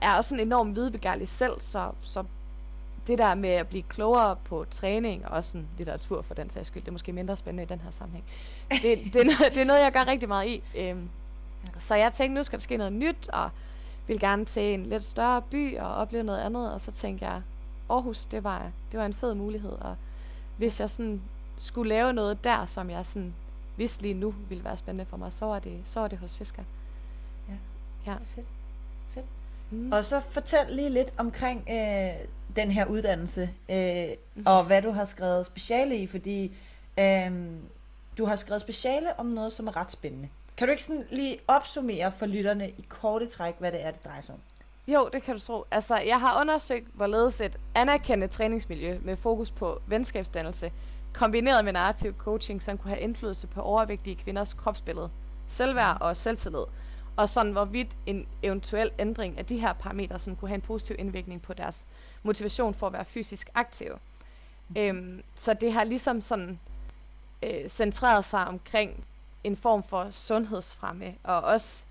er 0.03 0.17
også 0.17 0.29
sådan 0.29 0.47
enormt 0.47 0.77
videbegærlig 0.77 1.29
selv, 1.29 1.61
så, 1.61 1.91
så 2.03 2.25
det 3.07 3.19
der 3.19 3.35
med 3.35 3.51
at 3.51 3.69
blive 3.69 3.83
klogere 3.83 4.37
på 4.45 4.67
træning, 4.71 5.27
og 5.27 5.31
også 5.31 5.51
sådan 5.51 5.69
litteratur 5.79 6.23
for 6.23 6.35
den 6.35 6.51
sags 6.51 6.67
skyld, 6.67 6.83
det 6.83 6.89
er 6.89 6.93
måske 6.93 7.13
mindre 7.13 7.37
spændende 7.37 7.63
i 7.63 7.67
den 7.67 7.81
her 7.81 7.91
sammenhæng. 7.91 8.25
Det, 8.71 9.13
det, 9.13 9.17
er, 9.17 9.25
noget, 9.25 9.55
det 9.55 9.61
er 9.61 9.65
noget, 9.65 9.81
jeg 9.81 9.93
gør 9.93 10.07
rigtig 10.07 10.29
meget 10.29 10.49
i. 10.49 10.63
Øhm, 10.79 11.09
så 11.79 11.95
jeg 11.95 12.13
tænkte, 12.13 12.35
nu 12.35 12.45
skal 12.45 12.59
der 12.59 12.63
ske 12.63 12.77
noget 12.77 12.93
nyt, 12.93 13.29
og 13.29 13.51
vil 14.07 14.21
gerne 14.21 14.45
til 14.45 14.63
en 14.63 14.87
lidt 14.87 15.05
større 15.05 15.43
by 15.43 15.79
og 15.79 15.95
opleve 15.95 16.25
noget 16.25 16.41
andet, 16.41 16.73
og 16.73 16.81
så 16.81 16.93
tænkte 16.93 17.27
jeg, 17.27 17.43
Aarhus, 17.91 18.27
det 18.27 18.45
var, 18.45 18.71
det 18.93 19.01
var 19.01 19.07
en 19.07 19.15
fed 19.15 19.35
mulighed, 19.35 19.73
og 19.73 19.97
hvis 20.57 20.81
jeg 20.81 20.91
sådan 20.91 21.23
skulle 21.59 21.89
lave 21.89 22.13
noget 22.13 22.45
der, 22.45 22.67
som 22.67 22.91
jeg 22.91 23.07
sådan 23.07 23.35
vidste 23.77 24.03
lige 24.03 24.15
nu 24.15 24.35
ville 24.49 24.65
være 24.65 24.77
spændende 24.77 25.05
for 25.05 25.17
mig, 25.17 25.33
så 25.33 25.45
var 25.45 25.59
det, 25.59 25.81
så 25.85 26.01
var 26.01 26.09
det 26.09 26.19
hos 26.19 26.37
Fisker. 26.37 26.63
Ja, 27.49 27.55
ja. 28.13 28.17
fedt. 28.35 28.47
fedt. 29.15 29.27
Mm. 29.71 29.93
Og 29.93 30.05
så 30.05 30.21
fortæl 30.21 30.67
lige 30.69 30.91
lidt 30.91 31.13
omkring 31.17 31.69
øh, 31.71 32.27
den 32.57 32.71
her 32.71 32.87
uddannelse, 32.87 33.51
øh, 33.69 34.09
mm. 34.35 34.43
og 34.47 34.65
hvad 34.65 34.83
du 34.83 34.91
har 34.91 35.05
skrevet 35.05 35.47
speciale 35.47 35.97
i, 35.97 36.07
fordi 36.07 36.57
øh, 36.99 37.33
du 38.19 38.25
har 38.25 38.37
skrevet 38.37 38.61
speciale 38.61 39.19
om 39.19 39.27
noget, 39.27 39.53
som 39.53 39.67
er 39.67 39.77
ret 39.77 39.93
spændende. 39.93 40.29
Kan 40.57 40.69
du 40.69 40.71
ikke 40.71 40.85
sådan 40.85 41.07
lige 41.11 41.39
opsummere 41.49 42.13
for 42.13 42.27
lytterne 42.27 42.71
i 42.71 42.85
korte 42.89 43.27
træk, 43.27 43.55
hvad 43.59 43.73
det 43.73 43.85
er, 43.85 43.91
det 43.91 44.05
drejer 44.05 44.21
sig 44.21 44.35
om? 44.35 44.41
Jo, 44.87 45.09
det 45.13 45.23
kan 45.23 45.35
du 45.35 45.41
tro. 45.41 45.65
Altså, 45.71 45.97
jeg 45.97 46.21
har 46.21 46.41
undersøgt, 46.41 46.87
hvorledes 46.95 47.41
et 47.41 47.59
anerkendt 47.75 48.31
træningsmiljø 48.31 48.99
med 49.03 49.17
fokus 49.17 49.51
på 49.51 49.81
venskabsdannelse, 49.87 50.73
kombineret 51.13 51.65
med 51.65 51.73
narrativ 51.73 52.15
coaching, 52.19 52.63
som 52.63 52.79
kunne 52.79 52.91
have 52.91 53.01
indflydelse 53.01 53.47
på 53.47 53.61
overvægtige 53.61 54.17
kvinders 54.17 54.55
kropsbillede, 54.55 55.11
selvværd 55.47 55.97
og 56.01 56.17
selvtillid, 56.17 56.65
og 57.17 57.29
sådan 57.29 57.53
hvorvidt 57.53 57.89
en 58.07 58.27
eventuel 58.43 58.91
ændring 58.99 59.39
af 59.39 59.47
de 59.47 59.59
her 59.59 59.73
parametre 59.73 60.19
som 60.19 60.37
kunne 60.37 60.49
have 60.49 60.55
en 60.55 60.61
positiv 60.61 60.97
indvirkning 60.99 61.43
på 61.43 61.53
deres 61.53 61.87
motivation 62.23 62.75
for 62.75 62.87
at 62.87 62.93
være 62.93 63.05
fysisk 63.05 63.51
aktiv. 63.55 63.93
Mm. 64.69 64.77
Øhm, 64.81 65.23
så 65.35 65.55
det 65.55 65.73
har 65.73 65.85
ligesom 65.85 66.21
sådan 66.21 66.61
øh, 67.43 67.69
centreret 67.69 68.25
sig 68.25 68.47
omkring 68.47 69.05
en 69.45 69.57
form 69.57 69.83
for 69.83 70.09
sundhedsfremme, 70.11 71.15
og 71.23 71.41
også 71.41 71.85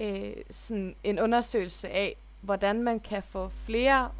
øh, 0.00 0.32
sådan 0.50 0.94
en 1.04 1.20
undersøgelse 1.20 1.88
af, 1.88 2.16
hvordan 2.40 2.82
man 2.82 3.00
kan 3.00 3.22
få 3.22 3.48
flere, 3.48 4.10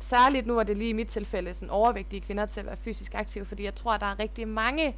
særligt 0.00 0.46
nu 0.46 0.58
er 0.58 0.62
det 0.62 0.76
lige 0.76 0.90
i 0.90 0.92
mit 0.92 1.08
tilfælde, 1.08 1.54
sådan 1.54 1.70
overvægtige 1.70 2.20
kvinder 2.20 2.46
til 2.46 2.60
at 2.60 2.66
være 2.66 2.76
fysisk 2.76 3.14
aktive, 3.14 3.44
fordi 3.44 3.64
jeg 3.64 3.74
tror, 3.74 3.92
at 3.92 4.00
der 4.00 4.06
er 4.06 4.18
rigtig 4.18 4.48
mange, 4.48 4.96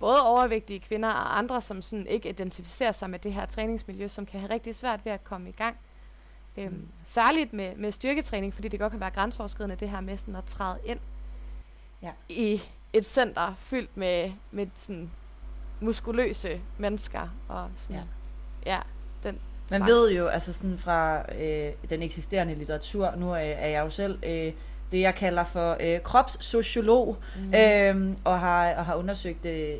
både 0.00 0.26
overvægtige 0.26 0.80
kvinder 0.80 1.08
og 1.08 1.38
andre, 1.38 1.60
som 1.60 1.82
sådan 1.82 2.06
ikke 2.06 2.28
identificerer 2.28 2.92
sig 2.92 3.10
med 3.10 3.18
det 3.18 3.34
her 3.34 3.46
træningsmiljø, 3.46 4.08
som 4.08 4.26
kan 4.26 4.40
have 4.40 4.52
rigtig 4.52 4.74
svært 4.74 5.04
ved 5.04 5.12
at 5.12 5.24
komme 5.24 5.48
i 5.48 5.52
gang. 5.52 5.76
Øhm, 6.56 6.72
mm. 6.72 6.88
Særligt 7.04 7.52
med, 7.52 7.76
med 7.76 7.92
styrketræning, 7.92 8.54
fordi 8.54 8.68
det 8.68 8.80
godt 8.80 8.90
kan 8.90 9.00
være 9.00 9.10
grænseoverskridende 9.10 9.76
det 9.76 9.90
her 9.90 10.00
med 10.00 10.18
sådan 10.18 10.36
at 10.36 10.44
træde 10.44 10.78
ind 10.84 10.98
ja. 12.02 12.12
i 12.28 12.62
et 12.92 13.06
center 13.06 13.54
fyldt 13.58 13.96
med, 13.96 14.32
med 14.50 14.66
sådan 14.74 15.10
muskuløse 15.82 16.60
mennesker. 16.78 17.34
Og 17.48 17.68
sådan, 17.76 18.02
ja. 18.66 18.72
ja 18.72 18.80
den 19.22 19.38
Man 19.70 19.80
slags. 19.80 19.92
ved 19.92 20.12
jo, 20.12 20.26
altså 20.26 20.52
sådan 20.52 20.78
fra 20.78 21.32
øh, 21.34 21.72
den 21.90 22.02
eksisterende 22.02 22.54
litteratur, 22.54 23.14
nu 23.16 23.30
er, 23.30 23.36
er 23.36 23.68
jeg 23.68 23.84
jo 23.84 23.90
selv 23.90 24.18
øh, 24.22 24.52
det, 24.92 25.00
jeg 25.00 25.14
kalder 25.14 25.44
for 25.44 25.76
øh, 25.80 26.00
kropssociolog, 26.00 27.16
mm. 27.36 27.54
øh, 27.54 28.16
og, 28.24 28.40
har, 28.40 28.74
og 28.74 28.86
har 28.86 28.94
undersøgt 28.94 29.46
øh, 29.46 29.74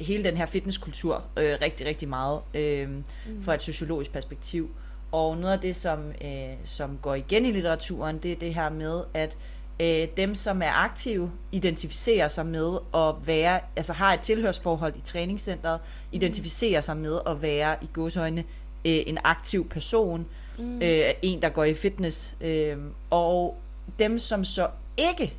hele 0.00 0.24
den 0.24 0.36
her 0.36 0.46
fitnesskultur 0.46 1.24
øh, 1.36 1.56
rigtig, 1.62 1.86
rigtig 1.86 2.08
meget 2.08 2.40
øh, 2.54 2.88
mm. 2.88 3.04
fra 3.42 3.54
et 3.54 3.62
sociologisk 3.62 4.12
perspektiv. 4.12 4.70
Og 5.12 5.36
noget 5.36 5.52
af 5.52 5.60
det, 5.60 5.76
som, 5.76 6.12
øh, 6.24 6.54
som 6.64 6.98
går 7.02 7.14
igen 7.14 7.46
i 7.46 7.50
litteraturen, 7.50 8.18
det 8.18 8.32
er 8.32 8.36
det 8.36 8.54
her 8.54 8.70
med, 8.70 9.02
at 9.14 9.36
øh, 9.80 10.08
dem, 10.16 10.34
som 10.34 10.62
er 10.62 10.70
aktive, 10.70 11.30
identificerer 11.52 12.28
sig 12.28 12.46
med 12.46 12.78
at 12.94 13.26
være, 13.26 13.60
altså 13.76 13.92
har 13.92 14.14
et 14.14 14.20
tilhørsforhold 14.20 14.96
i 14.96 15.00
træningscenteret, 15.00 15.80
mm. 15.80 16.08
identificerer 16.12 16.80
sig 16.80 16.96
med 16.96 17.18
at 17.26 17.42
være 17.42 17.76
i 17.82 17.88
godsøjne 17.92 18.44
øh, 18.84 19.02
en 19.06 19.18
aktiv 19.24 19.68
person, 19.68 20.26
mm. 20.58 20.82
øh, 20.82 21.10
en, 21.22 21.42
der 21.42 21.48
går 21.48 21.64
i 21.64 21.74
fitness. 21.74 22.34
Øh, 22.40 22.78
og 23.10 23.56
dem, 23.98 24.18
som 24.18 24.44
så 24.44 24.68
ikke 24.96 25.34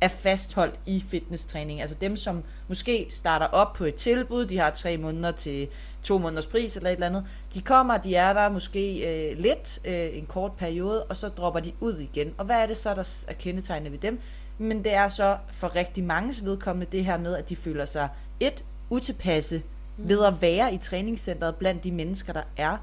er 0.00 0.08
fastholdt 0.08 0.74
i 0.86 1.04
fitnesstræning, 1.08 1.80
altså 1.80 1.96
dem, 2.00 2.16
som 2.16 2.42
måske 2.68 3.06
starter 3.10 3.46
op 3.46 3.72
på 3.72 3.84
et 3.84 3.94
tilbud, 3.94 4.46
de 4.46 4.58
har 4.58 4.70
tre 4.70 4.96
måneder 4.96 5.30
til 5.30 5.68
to 6.04 6.18
måneders 6.18 6.46
pris 6.46 6.76
eller 6.76 6.90
et 6.90 6.94
eller 6.94 7.06
andet. 7.06 7.26
De 7.54 7.62
kommer, 7.62 7.96
de 7.96 8.14
er 8.14 8.32
der 8.32 8.48
måske 8.48 8.96
øh, 8.98 9.38
lidt, 9.38 9.78
øh, 9.84 10.18
en 10.18 10.26
kort 10.26 10.52
periode, 10.52 11.04
og 11.04 11.16
så 11.16 11.28
dropper 11.28 11.60
de 11.60 11.72
ud 11.80 11.98
igen. 11.98 12.34
Og 12.38 12.44
hvad 12.44 12.56
er 12.56 12.66
det 12.66 12.76
så, 12.76 12.94
der 12.94 13.24
er 13.28 13.34
kendetegnet 13.34 13.92
ved 13.92 13.98
dem? 13.98 14.20
Men 14.58 14.84
det 14.84 14.94
er 14.94 15.08
så 15.08 15.36
for 15.52 15.76
rigtig 15.76 16.04
mange 16.04 16.34
vedkommende 16.44 16.86
det 16.92 17.04
her 17.04 17.18
med, 17.18 17.36
at 17.36 17.48
de 17.48 17.56
føler 17.56 17.84
sig 17.84 18.08
et, 18.40 18.64
utilpasse 18.90 19.62
mm. 19.96 20.08
ved 20.08 20.24
at 20.24 20.42
være 20.42 20.74
i 20.74 20.78
træningscenteret 20.78 21.56
blandt 21.56 21.84
de 21.84 21.92
mennesker, 21.92 22.32
der 22.32 22.42
er. 22.56 22.76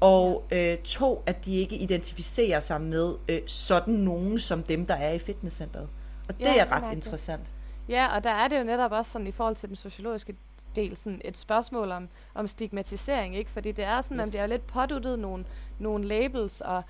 Og 0.00 0.44
øh, 0.50 0.78
to, 0.78 1.22
at 1.26 1.44
de 1.44 1.56
ikke 1.56 1.76
identificerer 1.76 2.60
sig 2.60 2.80
med 2.80 3.14
øh, 3.28 3.40
sådan 3.46 3.94
nogen 3.94 4.38
som 4.38 4.62
dem, 4.62 4.86
der 4.86 4.94
er 4.94 5.12
i 5.12 5.18
fitnesscenteret. 5.18 5.88
Og 6.28 6.38
det 6.38 6.44
ja, 6.44 6.56
er 6.56 6.72
ret 6.72 6.92
interessant. 6.92 7.42
Ja, 7.88 8.16
og 8.16 8.24
der 8.24 8.30
er 8.30 8.48
det 8.48 8.58
jo 8.58 8.64
netop 8.64 8.92
også 8.92 9.12
sådan 9.12 9.26
i 9.26 9.32
forhold 9.32 9.56
til 9.56 9.68
den 9.68 9.76
sociologiske 9.76 10.36
del 10.76 10.96
sådan 10.96 11.20
et 11.24 11.36
spørgsmål 11.36 11.90
om, 11.90 12.08
om 12.34 12.46
stigmatisering, 12.46 13.36
ikke? 13.36 13.50
Fordi 13.50 13.72
det 13.72 13.84
er 13.84 14.00
sådan, 14.00 14.20
yes. 14.20 14.32
det 14.32 14.40
er 14.40 14.46
lidt 14.46 14.66
påduttet 14.66 15.18
nogle, 15.18 15.44
nogle 15.78 16.04
labels, 16.04 16.60
og, 16.60 16.82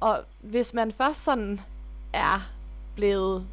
og 0.00 0.24
hvis 0.40 0.74
man 0.74 0.92
først 0.92 1.24
sådan 1.24 1.60
er 2.12 2.52
blevet 2.96 3.46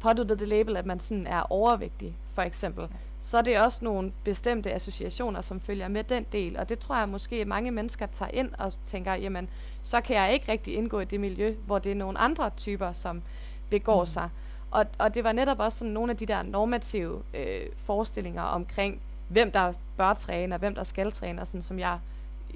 påduttet 0.00 0.38
det 0.38 0.48
label, 0.48 0.76
at 0.76 0.86
man 0.86 1.00
sådan 1.00 1.26
er 1.26 1.52
overvægtig, 1.52 2.16
for 2.34 2.42
eksempel, 2.42 2.88
så 3.20 3.38
er 3.38 3.42
det 3.42 3.60
også 3.60 3.84
nogle 3.84 4.12
bestemte 4.24 4.72
associationer, 4.72 5.40
som 5.40 5.60
følger 5.60 5.88
med 5.88 6.04
den 6.04 6.26
del. 6.32 6.58
Og 6.58 6.68
det 6.68 6.78
tror 6.78 6.98
jeg 6.98 7.08
måske, 7.08 7.36
at 7.36 7.46
mange 7.46 7.70
mennesker 7.70 8.06
tager 8.06 8.30
ind 8.30 8.50
og 8.58 8.72
tænker, 8.84 9.14
jamen, 9.14 9.48
så 9.82 10.00
kan 10.00 10.16
jeg 10.16 10.32
ikke 10.32 10.52
rigtig 10.52 10.74
indgå 10.74 11.00
i 11.00 11.04
det 11.04 11.20
miljø, 11.20 11.54
hvor 11.66 11.78
det 11.78 11.92
er 11.92 11.96
nogle 11.96 12.18
andre 12.18 12.50
typer, 12.56 12.92
som 12.92 13.22
begår 13.70 14.02
mm. 14.02 14.06
sig. 14.06 14.30
Og, 14.70 14.86
og 14.98 15.14
det 15.14 15.24
var 15.24 15.32
netop 15.32 15.58
også 15.58 15.78
sådan 15.78 15.92
nogle 15.92 16.12
af 16.12 16.16
de 16.16 16.26
der 16.26 16.42
normative 16.42 17.22
øh, 17.34 17.66
forestillinger 17.76 18.42
omkring, 18.42 19.00
hvem 19.28 19.52
der 19.52 19.72
bør 19.96 20.14
træne, 20.14 20.54
og 20.54 20.58
hvem 20.58 20.74
der 20.74 20.84
skal 20.84 21.12
træne, 21.12 21.40
og 21.40 21.46
sådan, 21.46 21.62
som 21.62 21.78
jeg, 21.78 21.98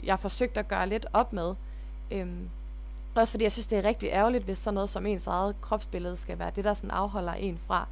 jeg 0.02 0.18
forsøgte 0.18 0.60
at 0.60 0.68
gøre 0.68 0.88
lidt 0.88 1.06
op 1.12 1.32
med. 1.32 1.54
Øhm, 2.10 2.48
også 3.14 3.30
fordi 3.30 3.44
jeg 3.44 3.52
synes, 3.52 3.66
det 3.66 3.78
er 3.78 3.84
rigtig 3.84 4.08
ærgerligt, 4.12 4.44
hvis 4.44 4.58
sådan 4.58 4.74
noget 4.74 4.90
som 4.90 5.06
ens 5.06 5.26
eget 5.26 5.60
kropsbillede 5.60 6.16
skal 6.16 6.38
være 6.38 6.50
det, 6.56 6.64
der 6.64 6.74
sådan 6.74 6.90
afholder 6.90 7.32
en 7.32 7.58
fra 7.66 7.86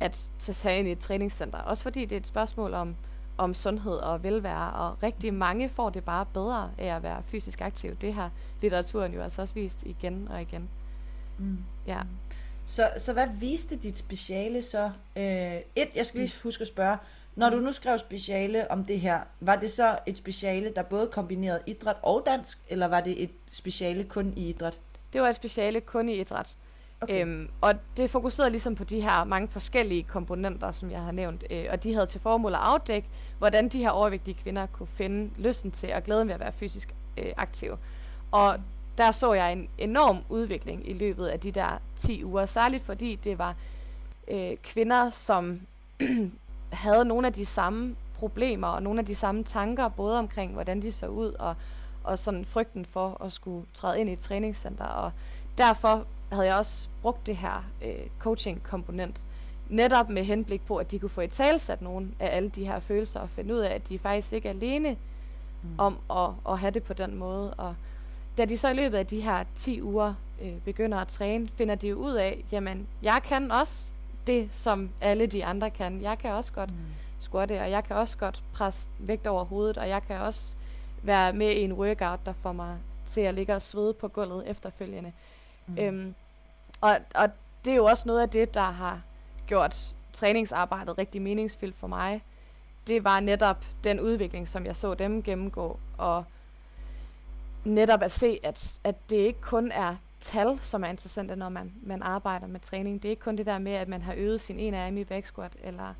at 0.00 0.30
tage 0.40 0.78
ind 0.78 0.88
i 0.88 0.92
et 0.92 0.98
træningscenter. 0.98 1.58
Også 1.58 1.82
fordi 1.82 2.04
det 2.04 2.12
er 2.12 2.20
et 2.20 2.26
spørgsmål 2.26 2.74
om, 2.74 2.96
om 3.38 3.54
sundhed 3.54 3.92
og 3.92 4.22
velvære, 4.22 4.72
og 4.72 5.02
rigtig 5.02 5.34
mange 5.34 5.68
får 5.68 5.90
det 5.90 6.04
bare 6.04 6.26
bedre 6.26 6.70
af 6.78 6.96
at 6.96 7.02
være 7.02 7.22
fysisk 7.22 7.60
aktiv. 7.60 7.96
Det 8.00 8.14
har 8.14 8.30
litteraturen 8.62 9.14
jo 9.14 9.22
altså 9.22 9.42
også 9.42 9.54
vist 9.54 9.82
igen 9.82 10.28
og 10.30 10.42
igen. 10.42 10.68
Mm. 11.38 11.58
Ja. 11.86 12.00
Så, 12.68 12.90
så 12.98 13.12
hvad 13.12 13.26
viste 13.34 13.76
dit 13.76 13.98
speciale 13.98 14.62
så? 14.62 14.90
Øh, 15.16 15.56
et, 15.76 15.88
jeg 15.94 16.06
skal 16.06 16.20
lige 16.20 16.34
huske 16.42 16.62
at 16.62 16.68
spørge, 16.68 16.96
når 17.36 17.50
du 17.50 17.56
nu 17.56 17.72
skrev 17.72 17.98
speciale 17.98 18.70
om 18.70 18.84
det 18.84 19.00
her, 19.00 19.20
var 19.40 19.56
det 19.56 19.70
så 19.70 19.98
et 20.06 20.18
speciale, 20.18 20.72
der 20.76 20.82
både 20.82 21.06
kombinerede 21.06 21.60
idræt 21.66 21.96
og 22.02 22.22
dansk, 22.26 22.58
eller 22.68 22.88
var 22.88 23.00
det 23.00 23.22
et 23.22 23.30
speciale 23.52 24.04
kun 24.04 24.32
i 24.36 24.48
idræt? 24.48 24.78
Det 25.12 25.20
var 25.20 25.28
et 25.28 25.36
speciale 25.36 25.80
kun 25.80 26.08
i 26.08 26.20
idræt. 26.20 26.56
Okay. 27.00 27.22
Øhm, 27.22 27.48
og 27.60 27.74
det 27.96 28.10
fokuserede 28.10 28.50
ligesom 28.50 28.74
på 28.74 28.84
de 28.84 29.00
her 29.00 29.24
mange 29.24 29.48
forskellige 29.48 30.02
komponenter, 30.02 30.72
som 30.72 30.90
jeg 30.90 31.02
har 31.02 31.12
nævnt, 31.12 31.44
øh, 31.50 31.66
og 31.70 31.82
de 31.82 31.94
havde 31.94 32.06
til 32.06 32.20
formål 32.20 32.54
at 32.54 32.60
afdække, 32.60 33.08
hvordan 33.38 33.68
de 33.68 33.78
her 33.78 33.90
overvægtige 33.90 34.34
kvinder 34.42 34.66
kunne 34.66 34.86
finde 34.86 35.30
lysten 35.38 35.70
til 35.70 35.92
og 35.92 36.02
glæden 36.02 36.28
ved 36.28 36.34
at 36.34 36.40
være 36.40 36.52
fysisk 36.52 36.94
øh, 37.18 37.32
aktive. 37.36 37.78
Og 38.30 38.58
der 38.98 39.12
så 39.12 39.32
jeg 39.32 39.52
en 39.52 39.68
enorm 39.78 40.18
udvikling 40.28 40.88
i 40.88 40.92
løbet 40.92 41.26
af 41.26 41.40
de 41.40 41.52
der 41.52 41.78
10 41.96 42.24
uger, 42.24 42.46
særligt 42.46 42.84
fordi 42.84 43.14
det 43.14 43.38
var 43.38 43.54
øh, 44.28 44.56
kvinder, 44.62 45.10
som 45.10 45.60
havde 46.72 47.04
nogle 47.04 47.26
af 47.26 47.32
de 47.32 47.46
samme 47.46 47.96
problemer 48.18 48.68
og 48.68 48.82
nogle 48.82 49.00
af 49.00 49.06
de 49.06 49.14
samme 49.14 49.44
tanker, 49.44 49.88
både 49.88 50.18
omkring, 50.18 50.52
hvordan 50.52 50.82
de 50.82 50.92
så 50.92 51.06
ud, 51.06 51.32
og, 51.32 51.54
og 52.04 52.18
sådan 52.18 52.44
frygten 52.44 52.84
for 52.84 53.22
at 53.24 53.32
skulle 53.32 53.66
træde 53.74 54.00
ind 54.00 54.10
i 54.10 54.12
et 54.12 54.18
træningscenter. 54.18 54.84
Og 54.84 55.12
derfor 55.58 56.04
havde 56.32 56.46
jeg 56.46 56.56
også 56.56 56.88
brugt 57.02 57.26
det 57.26 57.36
her 57.36 57.64
øh, 57.84 58.06
coaching-komponent, 58.18 59.20
netop 59.68 60.08
med 60.08 60.24
henblik 60.24 60.66
på, 60.66 60.76
at 60.76 60.90
de 60.90 60.98
kunne 60.98 61.10
få 61.10 61.20
et 61.20 61.30
talsat 61.30 61.82
nogle 61.82 62.08
af 62.20 62.36
alle 62.36 62.48
de 62.48 62.64
her 62.64 62.80
følelser, 62.80 63.20
og 63.20 63.30
finde 63.30 63.54
ud 63.54 63.58
af, 63.58 63.74
at 63.74 63.88
de 63.88 63.98
faktisk 63.98 64.32
ikke 64.32 64.48
er 64.48 64.52
alene 64.52 64.96
mm. 65.62 65.68
om 65.78 65.98
at, 66.10 66.52
at 66.52 66.58
have 66.58 66.70
det 66.70 66.82
på 66.82 66.92
den 66.92 67.16
måde. 67.16 67.54
Og 67.54 67.74
da 68.38 68.44
de 68.44 68.58
så 68.58 68.68
i 68.68 68.74
løbet 68.74 68.98
af 68.98 69.06
de 69.06 69.20
her 69.20 69.44
10 69.54 69.82
uger 69.82 70.14
øh, 70.42 70.52
begynder 70.64 70.98
at 70.98 71.08
træne, 71.08 71.48
finder 71.54 71.74
de 71.74 71.88
jo 71.88 71.96
ud 71.96 72.12
af, 72.12 72.44
jamen, 72.52 72.88
jeg 73.02 73.20
kan 73.24 73.50
også 73.50 73.90
det, 74.26 74.48
som 74.52 74.90
alle 75.00 75.26
de 75.26 75.44
andre 75.44 75.70
kan. 75.70 76.02
Jeg 76.02 76.18
kan 76.18 76.30
også 76.30 76.52
godt 76.52 76.70
mm. 76.70 76.76
squatte, 77.18 77.60
og 77.60 77.70
jeg 77.70 77.84
kan 77.84 77.96
også 77.96 78.18
godt 78.18 78.42
presse 78.52 78.90
vægt 78.98 79.26
over 79.26 79.44
hovedet, 79.44 79.78
og 79.78 79.88
jeg 79.88 80.02
kan 80.02 80.20
også 80.20 80.56
være 81.02 81.32
med 81.32 81.50
i 81.50 81.60
en 81.60 81.72
workout, 81.72 82.26
der 82.26 82.32
får 82.32 82.52
mig 82.52 82.76
til 83.06 83.20
at 83.20 83.34
ligge 83.34 83.54
og 83.54 83.62
svede 83.62 83.92
på 83.94 84.08
gulvet 84.08 84.50
efterfølgende. 84.50 85.12
Mm. 85.66 85.78
Øhm, 85.78 86.14
og, 86.80 86.96
og 87.14 87.28
det 87.64 87.72
er 87.72 87.76
jo 87.76 87.84
også 87.84 88.02
noget 88.06 88.20
af 88.20 88.30
det, 88.30 88.54
der 88.54 88.70
har 88.70 89.00
gjort 89.46 89.94
træningsarbejdet 90.12 90.98
rigtig 90.98 91.22
meningsfyldt 91.22 91.76
for 91.76 91.86
mig. 91.86 92.22
Det 92.86 93.04
var 93.04 93.20
netop 93.20 93.64
den 93.84 94.00
udvikling, 94.00 94.48
som 94.48 94.66
jeg 94.66 94.76
så 94.76 94.94
dem 94.94 95.22
gennemgå, 95.22 95.78
og 95.98 96.24
netop 97.64 98.02
at 98.02 98.12
se, 98.12 98.40
at, 98.42 98.80
at 98.84 99.10
det 99.10 99.16
ikke 99.16 99.40
kun 99.40 99.72
er 99.72 99.96
tal, 100.20 100.58
som 100.62 100.84
er 100.84 100.88
interessante, 100.88 101.36
når 101.36 101.48
man, 101.48 101.72
man 101.82 102.02
arbejder 102.02 102.46
med 102.46 102.60
træning. 102.60 103.02
Det 103.02 103.08
er 103.08 103.10
ikke 103.10 103.22
kun 103.22 103.38
det 103.38 103.46
der 103.46 103.58
med, 103.58 103.72
at 103.72 103.88
man 103.88 104.02
har 104.02 104.14
øvet 104.16 104.40
sin 104.40 104.58
ene 104.58 104.78
arm 104.78 104.96
i 104.96 105.04
back 105.04 105.26
squat, 105.26 105.52
eller 105.62 105.94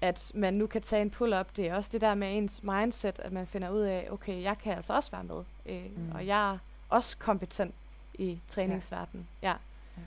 at 0.00 0.32
man 0.34 0.54
nu 0.54 0.66
kan 0.66 0.82
tage 0.82 1.02
en 1.02 1.10
pull-up. 1.10 1.56
Det 1.56 1.68
er 1.68 1.74
også 1.74 1.90
det 1.92 2.00
der 2.00 2.14
med 2.14 2.36
ens 2.36 2.62
mindset, 2.62 3.18
at 3.18 3.32
man 3.32 3.46
finder 3.46 3.70
ud 3.70 3.80
af, 3.80 4.08
okay, 4.10 4.42
jeg 4.42 4.58
kan 4.58 4.72
altså 4.72 4.92
også 4.92 5.10
være 5.10 5.24
med, 5.24 5.44
øh, 5.66 5.84
mm. 5.96 6.12
og 6.14 6.26
jeg 6.26 6.52
er 6.52 6.58
også 6.88 7.18
kompetent 7.18 7.74
i 8.14 8.40
træningsverdenen. 8.48 9.28
Ja. 9.42 9.48
ja. 9.48 10.02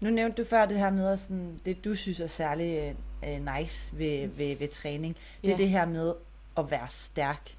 Nu 0.00 0.10
nævnte 0.10 0.42
du 0.42 0.48
før 0.48 0.66
det 0.66 0.78
her 0.78 0.90
med, 0.90 1.16
sådan, 1.16 1.60
det 1.64 1.84
du 1.84 1.94
synes 1.94 2.20
er 2.20 2.26
særlig 2.26 2.96
uh, 3.22 3.54
nice 3.56 3.98
ved, 3.98 4.26
mm. 4.26 4.38
ved, 4.38 4.56
ved 4.56 4.68
træning. 4.68 5.16
Det 5.42 5.52
er 5.52 5.56
det 5.56 5.68
her 5.68 5.86
med 5.86 6.14
at 6.56 6.70
være 6.70 6.88
stærk. 6.88 7.53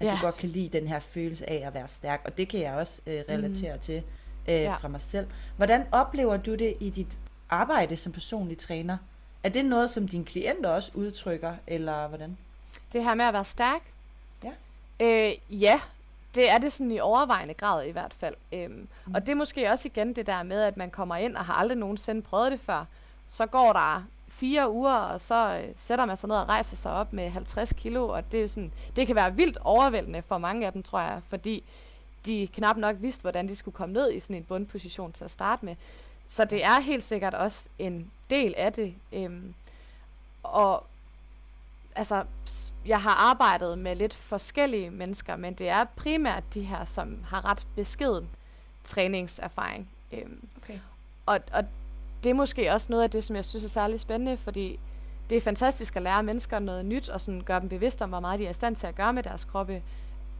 At 0.00 0.06
ja. 0.06 0.12
du 0.12 0.16
godt 0.20 0.36
kan 0.36 0.48
lide 0.48 0.78
den 0.78 0.88
her 0.88 0.98
følelse 0.98 1.50
af 1.50 1.66
at 1.66 1.74
være 1.74 1.88
stærk. 1.88 2.20
Og 2.24 2.36
det 2.36 2.48
kan 2.48 2.60
jeg 2.60 2.74
også 2.74 3.00
uh, 3.06 3.12
relatere 3.12 3.74
mm. 3.74 3.80
til 3.80 4.02
uh, 4.48 4.52
ja. 4.52 4.74
fra 4.74 4.88
mig 4.88 5.00
selv. 5.00 5.26
Hvordan 5.56 5.84
oplever 5.92 6.36
du 6.36 6.54
det 6.54 6.74
i 6.80 6.90
dit 6.90 7.08
arbejde 7.50 7.96
som 7.96 8.12
personlig 8.12 8.58
træner? 8.58 8.96
Er 9.42 9.48
det 9.48 9.64
noget, 9.64 9.90
som 9.90 10.08
dine 10.08 10.24
klienter 10.24 10.70
også 10.70 10.90
udtrykker, 10.94 11.54
eller 11.66 12.08
hvordan? 12.08 12.36
Det 12.92 13.04
her 13.04 13.14
med 13.14 13.24
at 13.24 13.32
være 13.32 13.44
stærk? 13.44 13.80
Ja. 14.44 14.50
Øh, 15.00 15.34
ja, 15.50 15.80
det 16.34 16.50
er 16.50 16.58
det 16.58 16.72
sådan 16.72 16.90
i 16.90 17.00
overvejende 17.00 17.54
grad 17.54 17.86
i 17.86 17.90
hvert 17.90 18.14
fald. 18.14 18.34
Øhm, 18.52 18.88
mm. 19.06 19.14
Og 19.14 19.20
det 19.20 19.28
er 19.28 19.34
måske 19.36 19.70
også 19.70 19.88
igen 19.88 20.16
det 20.16 20.26
der 20.26 20.42
med, 20.42 20.62
at 20.62 20.76
man 20.76 20.90
kommer 20.90 21.16
ind 21.16 21.36
og 21.36 21.44
har 21.44 21.54
aldrig 21.54 21.78
nogensinde 21.78 22.22
prøvet 22.22 22.52
det 22.52 22.60
før. 22.60 22.84
Så 23.26 23.46
går 23.46 23.72
der 23.72 24.04
fire 24.34 24.70
uger, 24.70 24.94
og 24.94 25.20
så 25.20 25.62
øh, 25.62 25.72
sætter 25.76 26.04
man 26.06 26.16
sig 26.16 26.28
ned 26.28 26.36
og 26.36 26.48
rejser 26.48 26.76
sig 26.76 26.92
op 26.92 27.12
med 27.12 27.30
50 27.30 27.72
kilo, 27.72 28.08
og 28.08 28.32
det, 28.32 28.42
er 28.42 28.48
sådan, 28.48 28.72
det 28.96 29.06
kan 29.06 29.16
være 29.16 29.34
vildt 29.34 29.58
overvældende 29.60 30.22
for 30.22 30.38
mange 30.38 30.66
af 30.66 30.72
dem, 30.72 30.82
tror 30.82 31.00
jeg, 31.00 31.20
fordi 31.28 31.64
de 32.26 32.48
knap 32.52 32.76
nok 32.76 32.96
vidste, 33.00 33.22
hvordan 33.22 33.48
de 33.48 33.56
skulle 33.56 33.74
komme 33.74 33.92
ned 33.92 34.12
i 34.12 34.20
sådan 34.20 34.36
en 34.36 34.44
bundposition 34.44 35.12
til 35.12 35.24
at 35.24 35.30
starte 35.30 35.64
med. 35.64 35.76
Så 36.28 36.44
det 36.44 36.64
er 36.64 36.80
helt 36.80 37.04
sikkert 37.04 37.34
også 37.34 37.68
en 37.78 38.10
del 38.30 38.54
af 38.56 38.72
det. 38.72 38.94
Øhm, 39.12 39.54
og 40.42 40.86
altså, 41.94 42.24
jeg 42.86 43.02
har 43.02 43.14
arbejdet 43.14 43.78
med 43.78 43.96
lidt 43.96 44.14
forskellige 44.14 44.90
mennesker, 44.90 45.36
men 45.36 45.54
det 45.54 45.68
er 45.68 45.84
primært 45.84 46.44
de 46.54 46.62
her, 46.62 46.84
som 46.84 47.24
har 47.28 47.44
ret 47.44 47.66
beskeden 47.76 48.28
træningserfaring. 48.84 49.88
Øhm, 50.12 50.48
okay. 50.62 50.78
og, 51.26 51.40
og 51.52 51.64
det 52.24 52.30
er 52.30 52.34
måske 52.34 52.72
også 52.72 52.86
noget 52.90 53.02
af 53.02 53.10
det, 53.10 53.24
som 53.24 53.36
jeg 53.36 53.44
synes 53.44 53.64
er 53.64 53.68
særlig 53.68 54.00
spændende, 54.00 54.36
fordi 54.36 54.78
det 55.30 55.36
er 55.36 55.40
fantastisk 55.40 55.96
at 55.96 56.02
lære 56.02 56.22
mennesker 56.22 56.58
noget 56.58 56.84
nyt, 56.84 57.08
og 57.08 57.20
sådan 57.20 57.40
gøre 57.40 57.60
dem 57.60 57.68
bevidst 57.68 58.02
om, 58.02 58.08
hvor 58.08 58.20
meget 58.20 58.38
de 58.38 58.46
er 58.46 58.50
i 58.50 58.54
stand 58.54 58.76
til 58.76 58.86
at 58.86 58.94
gøre 58.94 59.12
med 59.12 59.22
deres 59.22 59.44
kroppe. 59.44 59.82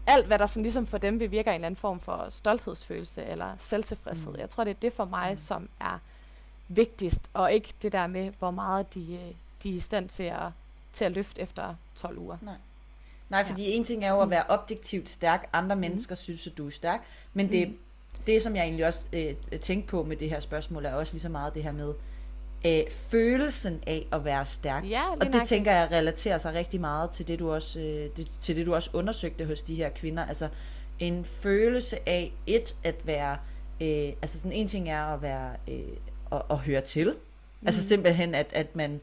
Alt, 0.07 0.27
hvad 0.27 0.39
der 0.39 0.47
sådan 0.47 0.63
ligesom 0.63 0.87
for 0.87 0.99
dem 0.99 1.19
bevirker 1.19 1.51
en 1.51 1.55
eller 1.55 1.67
anden 1.67 1.77
form 1.77 2.01
for 2.01 2.27
stolthedsfølelse 2.31 3.25
eller 3.25 3.51
selvtilfredshed. 3.59 4.33
Mm. 4.33 4.39
Jeg 4.39 4.51
tror, 4.51 4.65
det 4.65 4.71
er 4.71 4.81
det 4.83 4.93
for 4.93 5.05
mig, 5.05 5.31
mm. 5.31 5.39
som 5.39 5.69
er 5.81 5.99
vigtigst, 6.69 7.31
og 7.35 7.53
ikke 7.53 7.75
det 7.83 7.93
der 7.93 8.07
med, 8.07 8.33
hvor 8.39 8.51
meget 8.51 8.95
de, 8.95 9.01
øh, 9.01 9.35
de 9.63 9.71
er 9.71 9.75
i 9.75 9.81
stand 9.81 10.09
til 10.09 10.23
at 10.23 10.51
til 10.95 11.05
at 11.05 11.13
løfte 11.13 11.41
efter 11.41 11.75
12 11.95 12.19
uger. 12.19 12.37
Nej. 12.43 12.55
Nej, 13.29 13.45
fordi 13.45 13.63
ja. 13.63 13.77
en 13.77 13.85
ting 13.85 14.05
er 14.05 14.11
jo 14.11 14.21
at 14.21 14.29
mm. 14.29 14.31
være 14.31 14.45
objektivt 14.49 15.09
stærk. 15.09 15.49
Andre 15.53 15.75
mm. 15.75 15.81
mennesker 15.81 16.15
synes, 16.15 16.47
at 16.47 16.59
du 16.59 16.67
er 16.67 16.71
stærk. 16.71 17.05
Men 17.33 17.47
mm. 17.47 17.53
det, 17.53 17.77
som 18.41 18.57
jeg 18.57 18.63
egentlig 18.63 18.87
også 18.87 19.09
øh, 19.13 19.35
tænkte 19.61 19.89
på 19.89 20.03
med 20.03 20.17
det 20.17 20.31
her 20.31 20.41
spørgsmål, 20.41 20.85
er 20.85 20.95
også 20.95 21.13
lige 21.13 21.23
så 21.23 21.29
meget 21.29 21.55
det 21.55 21.63
her 21.63 21.73
med 21.73 21.95
øh, 22.67 22.83
følelsen 22.91 23.83
af 23.87 24.07
at 24.13 24.25
være 24.25 24.47
stærk. 24.47 24.91
Ja, 24.91 25.11
og 25.11 25.33
det 25.33 25.47
tænker 25.47 25.73
jeg 25.73 25.89
relaterer 25.91 26.39
sig 26.39 26.55
rigtig 26.55 26.81
meget 26.81 27.11
til 27.11 27.29
det, 27.29 27.39
du 27.39 27.53
også, 27.53 27.79
øh, 27.79 28.11
det, 28.17 28.29
til 28.41 28.57
det, 28.57 28.67
du 28.67 28.75
også 28.75 28.91
undersøgte 28.93 29.45
hos 29.45 29.63
de 29.63 29.75
her 29.75 29.89
kvinder. 29.89 30.27
Altså 30.27 30.49
en 30.99 31.25
følelse 31.25 32.09
af 32.09 32.33
et 32.47 32.77
at 32.85 32.95
være... 33.05 33.39
Øh, 33.81 34.13
altså 34.23 34.39
sådan 34.39 34.53
en 34.53 34.69
ting 34.69 34.91
er 34.91 35.03
at 35.05 35.23
være... 35.23 35.51
Øh, 35.69 35.97
at, 36.33 36.43
at 36.51 36.59
høre 36.59 36.81
til. 36.81 37.07
Altså 37.09 37.19
mm. 37.61 37.67
Altså 37.67 37.89
simpelthen, 37.89 38.35
at, 38.35 38.47
at 38.53 38.77
man 38.77 39.01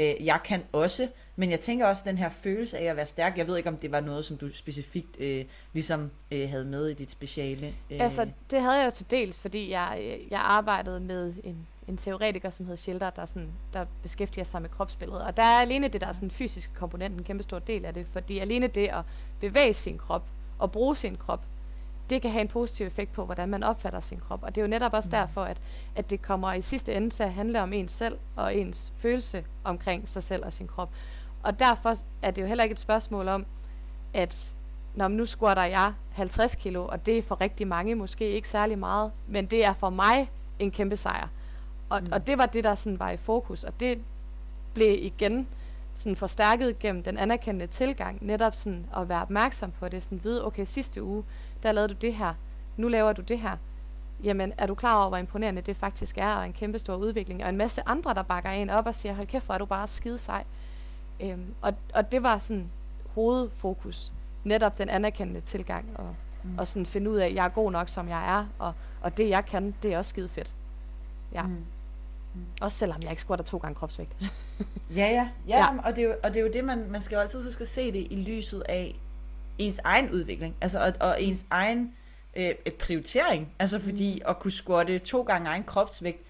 Øh, 0.00 0.26
jeg 0.26 0.40
kan 0.44 0.62
også, 0.72 1.08
men 1.36 1.50
jeg 1.50 1.60
tænker 1.60 1.86
også 1.86 2.02
den 2.04 2.18
her 2.18 2.28
følelse 2.28 2.78
af 2.78 2.84
at 2.84 2.96
være 2.96 3.06
stærk. 3.06 3.38
Jeg 3.38 3.46
ved 3.46 3.56
ikke, 3.56 3.68
om 3.68 3.76
det 3.76 3.92
var 3.92 4.00
noget, 4.00 4.24
som 4.24 4.36
du 4.36 4.54
specifikt 4.54 5.20
øh, 5.20 5.44
ligesom 5.72 6.10
øh, 6.30 6.48
havde 6.48 6.64
med 6.64 6.88
i 6.88 6.94
dit 6.94 7.10
speciale. 7.10 7.74
Øh. 7.90 8.00
Altså, 8.00 8.28
det 8.50 8.60
havde 8.60 8.78
jeg 8.78 8.86
jo 8.86 8.90
til 8.90 9.10
dels, 9.10 9.40
fordi 9.40 9.70
jeg, 9.70 9.98
øh, 10.02 10.30
jeg 10.30 10.40
arbejdede 10.40 11.00
med 11.00 11.34
en, 11.44 11.66
en 11.88 11.96
teoretiker, 11.96 12.50
som 12.50 12.66
hedder 12.66 12.76
Schilder, 12.76 13.10
der, 13.10 13.26
sådan, 13.26 13.48
der 13.72 13.84
beskæftiger 14.02 14.44
sig 14.44 14.62
med 14.62 14.70
kropsbilledet. 14.70 15.22
Og 15.22 15.36
der 15.36 15.42
er 15.42 15.60
alene 15.60 15.88
det, 15.88 16.00
der 16.00 16.06
er 16.06 16.12
sådan 16.12 16.30
fysiske 16.30 16.74
komponent, 16.74 17.14
en 17.14 17.24
kæmpe 17.24 17.42
stor 17.42 17.58
del 17.58 17.84
af 17.84 17.94
det, 17.94 18.06
fordi 18.06 18.38
alene 18.38 18.66
det 18.66 18.88
at 18.88 19.02
bevæge 19.40 19.74
sin 19.74 19.98
krop 19.98 20.28
og 20.58 20.72
bruge 20.72 20.96
sin 20.96 21.16
krop, 21.16 21.40
det 22.10 22.22
kan 22.22 22.30
have 22.30 22.40
en 22.40 22.48
positiv 22.48 22.86
effekt 22.86 23.12
på, 23.12 23.24
hvordan 23.24 23.48
man 23.48 23.62
opfatter 23.62 24.00
sin 24.00 24.18
krop. 24.18 24.42
Og 24.42 24.54
det 24.54 24.60
er 24.60 24.64
jo 24.64 24.68
netop 24.68 24.92
også 24.92 25.06
mm. 25.06 25.10
derfor, 25.10 25.42
at, 25.42 25.60
at 25.96 26.10
det 26.10 26.22
kommer 26.22 26.52
i 26.52 26.62
sidste 26.62 26.94
ende 26.94 27.10
til 27.10 27.22
at 27.22 27.32
handle 27.32 27.62
om 27.62 27.72
ens 27.72 27.92
selv 27.92 28.18
og 28.36 28.56
ens 28.56 28.92
følelse 28.96 29.44
omkring 29.64 30.08
sig 30.08 30.22
selv 30.22 30.44
og 30.44 30.52
sin 30.52 30.66
krop. 30.66 30.90
Og 31.42 31.58
derfor 31.58 31.94
er 32.22 32.30
det 32.30 32.42
jo 32.42 32.46
heller 32.46 32.64
ikke 32.64 32.72
et 32.72 32.80
spørgsmål 32.80 33.28
om, 33.28 33.46
at 34.14 34.54
når 34.94 35.08
nu 35.08 35.26
squatter 35.26 35.64
jeg 35.64 35.92
50 36.12 36.54
kilo, 36.54 36.86
og 36.86 37.06
det 37.06 37.18
er 37.18 37.22
for 37.22 37.40
rigtig 37.40 37.68
mange 37.68 37.94
måske 37.94 38.28
ikke 38.28 38.48
særlig 38.48 38.78
meget, 38.78 39.12
men 39.28 39.46
det 39.46 39.64
er 39.64 39.74
for 39.74 39.90
mig 39.90 40.30
en 40.58 40.70
kæmpe 40.70 40.96
sejr. 40.96 41.28
Og, 41.88 42.00
mm. 42.02 42.12
og 42.12 42.26
det 42.26 42.38
var 42.38 42.46
det, 42.46 42.64
der 42.64 42.74
sådan 42.74 42.98
var 42.98 43.10
i 43.10 43.16
fokus, 43.16 43.64
og 43.64 43.80
det 43.80 43.98
blev 44.74 45.04
igen 45.04 45.48
sådan 45.94 46.16
forstærket 46.16 46.78
gennem 46.78 47.02
den 47.02 47.18
anerkendte 47.18 47.66
tilgang, 47.66 48.26
netop 48.26 48.54
sådan 48.54 48.86
at 48.96 49.08
være 49.08 49.22
opmærksom 49.22 49.70
på 49.70 49.88
det, 49.88 50.02
sådan 50.02 50.20
vide, 50.24 50.46
okay, 50.46 50.64
sidste 50.64 51.02
uge, 51.02 51.24
der 51.62 51.72
lavede 51.72 51.94
du 51.94 51.98
det 52.00 52.14
her, 52.14 52.34
nu 52.76 52.88
laver 52.88 53.12
du 53.12 53.22
det 53.22 53.38
her. 53.38 53.56
Jamen, 54.24 54.52
er 54.58 54.66
du 54.66 54.74
klar 54.74 54.98
over, 54.98 55.08
hvor 55.08 55.16
imponerende 55.16 55.62
det 55.62 55.76
faktisk 55.76 56.18
er, 56.18 56.34
og 56.34 56.46
en 56.46 56.52
kæmpe 56.52 56.78
stor 56.78 56.94
udvikling, 56.94 57.42
og 57.44 57.48
en 57.48 57.56
masse 57.56 57.82
andre, 57.86 58.14
der 58.14 58.22
bakker 58.22 58.50
en 58.50 58.70
op 58.70 58.86
og 58.86 58.94
siger, 58.94 59.14
hold 59.14 59.26
kæft, 59.26 59.46
hvor 59.46 59.54
er 59.54 59.58
du 59.58 59.64
bare 59.64 59.88
skide 59.88 60.18
sej. 60.18 60.44
Øhm, 61.20 61.54
og, 61.62 61.74
og 61.94 62.12
det 62.12 62.22
var 62.22 62.38
sådan 62.38 62.70
hovedfokus, 63.14 64.12
netop 64.44 64.78
den 64.78 64.88
anerkendte 64.88 65.40
tilgang, 65.40 65.86
og, 65.94 66.14
mm. 66.42 66.58
og 66.58 66.66
sådan 66.66 66.86
finde 66.86 67.10
ud 67.10 67.16
af, 67.16 67.26
at 67.26 67.34
jeg 67.34 67.44
er 67.44 67.48
god 67.48 67.72
nok, 67.72 67.88
som 67.88 68.08
jeg 68.08 68.38
er, 68.38 68.46
og, 68.58 68.72
og 69.00 69.16
det 69.16 69.28
jeg 69.28 69.46
kan, 69.46 69.74
det 69.82 69.94
er 69.94 69.98
også 69.98 70.08
skide 70.08 70.28
fedt. 70.28 70.54
Ja. 71.32 71.42
Mm. 71.42 71.64
Mm. 72.34 72.44
Også 72.60 72.78
selvom 72.78 73.02
jeg 73.02 73.10
ikke 73.10 73.22
squatter 73.22 73.44
to 73.44 73.58
gange 73.58 73.74
kropsvægt. 73.74 74.12
ja, 74.96 75.06
ja. 75.06 75.28
ja, 75.48 75.58
ja. 75.58 75.78
Og, 75.84 75.96
det 75.96 76.04
er 76.04 76.08
jo, 76.08 76.14
og 76.22 76.30
det 76.34 76.40
er 76.40 76.44
jo 76.44 76.52
det, 76.52 76.64
man, 76.64 76.90
man 76.90 77.00
skal 77.00 77.16
jo 77.16 77.20
altid 77.20 77.44
huske 77.44 77.60
at 77.60 77.68
se 77.68 77.92
det 77.92 78.06
i 78.10 78.24
lyset 78.28 78.62
af 78.68 78.96
ens 79.60 79.80
egen 79.84 80.10
udvikling. 80.10 80.56
Altså, 80.60 80.80
og, 80.80 80.92
og 81.00 81.22
ens 81.22 81.46
egen 81.50 81.94
øh, 82.36 82.54
prioritering. 82.78 83.52
Altså, 83.58 83.78
fordi 83.78 84.14
mm. 84.14 84.30
at 84.30 84.38
kunne 84.38 84.50
squatte 84.50 84.98
to 84.98 85.22
gange 85.22 85.48
egen 85.48 85.64
kropsvægt, 85.64 86.22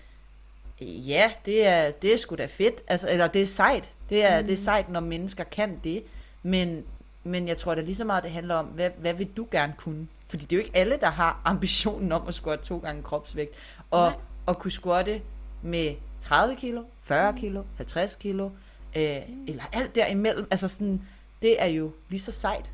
ja, 0.80 1.30
det 1.46 1.66
er, 1.66 1.90
det 1.90 2.12
er 2.12 2.16
sgu 2.16 2.36
da 2.36 2.46
fedt. 2.46 2.82
Altså, 2.88 3.10
eller 3.10 3.26
det 3.26 3.42
er 3.42 3.46
sejt. 3.46 3.90
Det 4.08 4.24
er, 4.24 4.40
mm. 4.40 4.46
det 4.46 4.52
er 4.52 4.56
sejt, 4.56 4.88
når 4.88 5.00
mennesker 5.00 5.44
kan 5.44 5.80
det. 5.84 6.02
Men, 6.42 6.84
men 7.24 7.48
jeg 7.48 7.56
tror 7.56 7.74
da 7.74 7.80
lige 7.80 7.94
så 7.94 8.04
meget, 8.04 8.22
det 8.24 8.30
handler 8.30 8.54
om, 8.54 8.66
hvad, 8.66 8.90
hvad 8.98 9.14
vil 9.14 9.28
du 9.36 9.46
gerne 9.50 9.74
kunne? 9.78 10.08
Fordi 10.28 10.44
det 10.44 10.52
er 10.52 10.56
jo 10.56 10.64
ikke 10.64 10.76
alle, 10.76 10.98
der 11.00 11.10
har 11.10 11.40
ambitionen 11.44 12.12
om 12.12 12.28
at 12.28 12.34
squatte 12.34 12.64
to 12.64 12.78
gange 12.78 13.02
kropsvægt. 13.02 13.54
Og 13.90 14.10
Nej. 14.10 14.18
at 14.48 14.58
kunne 14.58 14.70
squatte 14.70 15.20
med 15.62 15.94
30 16.20 16.56
kilo, 16.56 16.82
40 17.02 17.36
kilo, 17.36 17.62
50 17.76 18.14
kilo, 18.14 18.50
øh, 18.96 19.16
mm. 19.28 19.44
eller 19.48 19.64
alt 19.72 19.94
derimellem. 19.94 20.46
Altså 20.50 20.68
sådan, 20.68 21.02
det 21.42 21.62
er 21.62 21.66
jo 21.66 21.92
lige 22.08 22.20
så 22.20 22.32
sejt. 22.32 22.70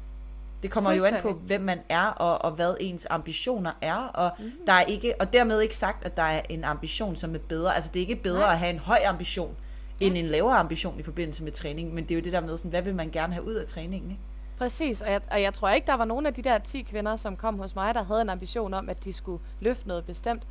Det 0.63 0.71
kommer 0.71 0.93
jo 0.93 1.05
an 1.05 1.15
på, 1.23 1.33
hvem 1.33 1.61
man 1.61 1.81
er, 1.89 2.07
og, 2.07 2.45
og 2.45 2.51
hvad 2.51 2.77
ens 2.81 3.07
ambitioner 3.11 3.73
er, 3.81 3.95
og 3.95 4.31
mm. 4.39 4.53
der 4.67 4.73
er 4.73 4.83
ikke, 4.83 5.15
og 5.21 5.33
dermed 5.33 5.61
ikke 5.61 5.77
sagt, 5.77 6.05
at 6.05 6.17
der 6.17 6.23
er 6.23 6.43
en 6.49 6.65
ambition, 6.65 7.17
som 7.17 7.35
er 7.35 7.39
bedre. 7.39 7.75
Altså 7.75 7.91
det 7.95 8.01
er 8.01 8.09
ikke 8.09 8.23
bedre 8.23 8.41
Nej. 8.41 8.53
at 8.53 8.59
have 8.59 8.71
en 8.71 8.79
høj 8.79 8.99
ambition, 9.07 9.57
end 10.01 10.15
ja. 10.15 10.21
en 10.21 10.27
lavere 10.27 10.57
ambition 10.57 11.01
i 11.01 11.03
forbindelse 11.03 11.45
med 11.45 11.53
træning, 11.53 11.95
men 11.95 12.05
det 12.05 12.11
er 12.11 12.15
jo 12.15 12.25
det 12.25 12.33
der 12.33 12.41
med, 12.41 12.57
sådan, 12.57 12.71
hvad 12.71 12.83
vil 12.83 12.95
man 12.95 13.11
gerne 13.11 13.33
have 13.33 13.47
ud 13.47 13.55
af 13.55 13.67
træningen, 13.67 14.11
ikke? 14.11 14.23
Præcis, 14.59 15.03
og 15.03 15.13
jeg, 15.13 15.21
og 15.31 15.43
jeg 15.43 15.55
tror 15.55 15.69
ikke, 15.69 15.87
der 15.87 15.95
var 15.95 16.05
nogen 16.05 16.27
af 16.27 16.35
de 16.35 16.43
der 16.43 16.59
10 16.59 16.83
kvinder, 16.83 17.17
som 17.17 17.37
kom 17.37 17.59
hos 17.59 17.75
mig, 17.75 17.95
der 17.95 18.05
havde 18.05 18.23
en 18.23 18.31
ambition 18.31 18.75
om, 18.75 18.89
at 18.89 19.05
de 19.05 19.13
skulle 19.13 19.43
løfte 19.61 19.89
noget 19.89 20.05
bestemt. 20.05 20.43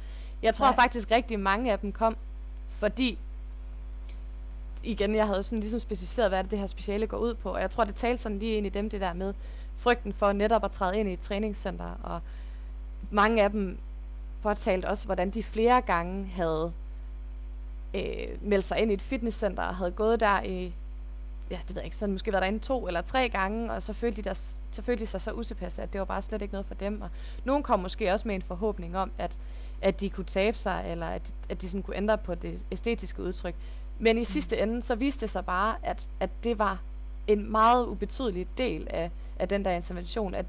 Jeg 0.42 0.54
tror 0.54 0.66
Nej. 0.66 0.76
faktisk 0.76 1.12
rigtig 1.12 1.40
mange 1.40 1.72
af 1.72 1.80
dem 1.80 1.92
kom, 1.92 2.18
fordi 2.70 3.18
igen, 4.84 5.16
jeg 5.16 5.28
havde 5.28 5.44
sådan 5.44 5.60
ligesom 5.60 5.80
specificeret, 5.80 6.30
hvad 6.30 6.44
det, 6.44 6.52
det 6.52 6.60
her 6.60 6.68
speciale 6.68 7.08
går 7.08 7.18
ud 7.18 7.34
på, 7.34 7.50
og 7.50 7.62
jeg 7.62 7.72
tror, 7.72 7.84
det 7.84 7.96
talte 7.96 8.24
sådan 8.24 8.40
lige 8.40 8.58
ind 8.58 8.66
i 8.66 8.70
dem, 8.70 8.90
det 8.90 9.02
der 9.02 9.14
med 9.14 9.34
frygten 9.78 10.14
for 10.14 10.32
netop 10.32 10.64
at 10.64 10.72
træde 10.72 11.00
ind 11.00 11.10
i 11.10 11.14
et 11.14 11.20
træningscenter, 11.20 12.00
og 12.04 12.22
mange 13.12 13.44
af 13.44 13.50
dem 13.52 13.78
påtalte 14.44 14.86
også, 14.86 15.06
hvordan 15.06 15.30
de 15.30 15.44
flere 15.44 15.82
gange 15.82 16.26
havde 16.26 16.74
øh, 17.96 18.28
meldt 18.42 18.66
sig 18.66 18.80
ind 18.80 18.92
i 18.92 18.94
et 18.94 19.02
fitnesscenter, 19.02 19.64
og 19.64 19.76
havde 19.76 19.92
gået 19.92 20.20
der 20.20 20.42
i, 20.42 20.74
ja, 21.52 21.60
det 21.68 21.76
ved 21.76 21.82
jeg 21.82 21.86
ikke, 21.86 21.98
sådan 21.98 22.14
måske 22.14 22.32
været 22.32 22.42
derinde 22.42 22.60
to 22.60 22.88
eller 22.88 23.02
tre 23.02 23.30
gange, 23.30 23.72
og 23.72 23.84
så 23.84 23.94
følte, 23.94 24.18
de 24.22 24.30
der, 24.30 24.34
så 24.72 24.82
følte 24.82 25.02
de 25.02 25.08
sig 25.08 25.22
så 25.22 25.32
utilpasse, 25.32 25.82
at 25.82 25.94
det 25.94 26.00
var 26.00 26.06
bare 26.06 26.22
slet 26.22 26.42
ikke 26.42 26.54
noget 26.54 26.68
for 26.68 26.76
dem, 26.76 27.02
og 27.02 27.10
nogen 27.46 27.64
kom 27.64 27.80
måske 27.80 28.14
også 28.14 28.28
med 28.28 28.36
en 28.36 28.42
forhåbning 28.42 28.98
om, 28.98 29.12
at 29.18 29.38
at 29.82 30.00
de 30.00 30.10
kunne 30.10 30.26
tabe 30.26 30.58
sig, 30.58 30.86
eller 30.88 31.08
at, 31.08 31.34
at 31.50 31.62
de 31.62 31.70
sådan 31.70 31.84
kunne 31.84 31.98
ændre 31.98 32.18
på 32.18 32.36
det 32.36 32.66
æstetiske 32.72 33.24
udtryk. 33.24 33.56
Men 34.00 34.18
i 34.18 34.22
mm. 34.22 34.26
sidste 34.26 34.62
ende, 34.62 34.82
så 34.82 34.96
viste 34.96 35.22
det 35.22 35.30
sig 35.30 35.46
bare, 35.46 35.76
at, 35.84 36.10
at 36.20 36.30
det 36.44 36.60
var 36.60 36.82
en 37.28 37.52
meget 37.52 37.86
ubetydelig 37.86 38.48
del 38.58 38.88
af, 38.90 39.12
af 39.40 39.50
den 39.50 39.66
der 39.66 39.72
intervention, 39.72 40.36
at 40.36 40.46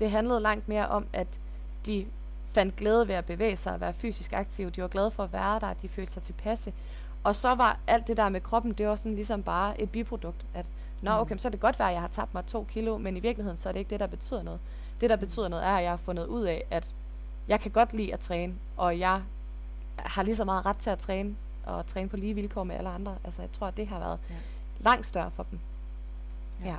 det 0.00 0.10
handlede 0.10 0.40
langt 0.40 0.68
mere 0.68 0.88
om, 0.88 1.06
at 1.12 1.26
de 1.86 2.06
fandt 2.52 2.76
glæde 2.76 3.08
ved 3.08 3.14
at 3.14 3.24
bevæge 3.24 3.56
sig 3.56 3.72
og 3.72 3.80
være 3.80 3.92
fysisk 3.92 4.32
aktive. 4.32 4.70
De 4.70 4.82
var 4.82 4.88
glade 4.88 5.10
for 5.10 5.24
at 5.24 5.32
være 5.32 5.60
der, 5.60 5.74
de 5.74 5.88
følte 5.88 6.12
sig 6.12 6.22
tilpasse. 6.22 6.72
Og 7.24 7.36
så 7.36 7.54
var 7.54 7.78
alt 7.86 8.06
det 8.06 8.16
der 8.16 8.28
med 8.28 8.40
kroppen, 8.40 8.72
det 8.72 8.86
var 8.86 8.96
sådan 8.96 9.14
ligesom 9.14 9.42
bare 9.42 9.80
et 9.80 9.90
biprodukt, 9.90 10.46
at 10.54 10.66
Nå, 11.02 11.10
mm. 11.10 11.20
okay, 11.20 11.36
så 11.36 11.48
er 11.48 11.50
det 11.50 11.60
godt 11.60 11.78
være, 11.78 11.88
at 11.88 11.94
jeg 11.94 12.00
har 12.00 12.08
tabt 12.08 12.34
mig 12.34 12.46
to 12.46 12.66
kilo, 12.68 12.98
men 12.98 13.16
i 13.16 13.20
virkeligheden, 13.20 13.58
så 13.58 13.68
er 13.68 13.72
det 13.72 13.80
ikke 13.80 13.90
det, 13.90 14.00
der 14.00 14.06
betyder 14.06 14.42
noget. 14.42 14.60
Det, 15.00 15.10
der 15.10 15.16
betyder 15.16 15.48
noget, 15.48 15.66
er, 15.66 15.72
at 15.72 15.82
jeg 15.82 15.92
har 15.92 15.96
fundet 15.96 16.26
ud 16.26 16.44
af, 16.44 16.64
at 16.70 16.86
jeg 17.48 17.60
kan 17.60 17.70
godt 17.70 17.94
lide 17.94 18.12
at 18.12 18.20
træne, 18.20 18.54
og 18.76 18.98
jeg 18.98 19.22
har 19.96 20.22
lige 20.22 20.36
så 20.36 20.44
meget 20.44 20.66
ret 20.66 20.76
til 20.76 20.90
at 20.90 20.98
træne, 20.98 21.36
og 21.66 21.86
træne 21.86 22.08
på 22.08 22.16
lige 22.16 22.34
vilkår 22.34 22.64
med 22.64 22.76
alle 22.76 22.88
andre. 22.88 23.16
Altså, 23.24 23.42
jeg 23.42 23.52
tror, 23.52 23.66
at 23.66 23.76
det 23.76 23.88
har 23.88 23.98
været 23.98 24.18
ja. 24.30 24.34
langt 24.80 25.06
større 25.06 25.30
for 25.30 25.46
dem. 25.50 25.58
Ja. 26.64 26.66
ja. 26.66 26.76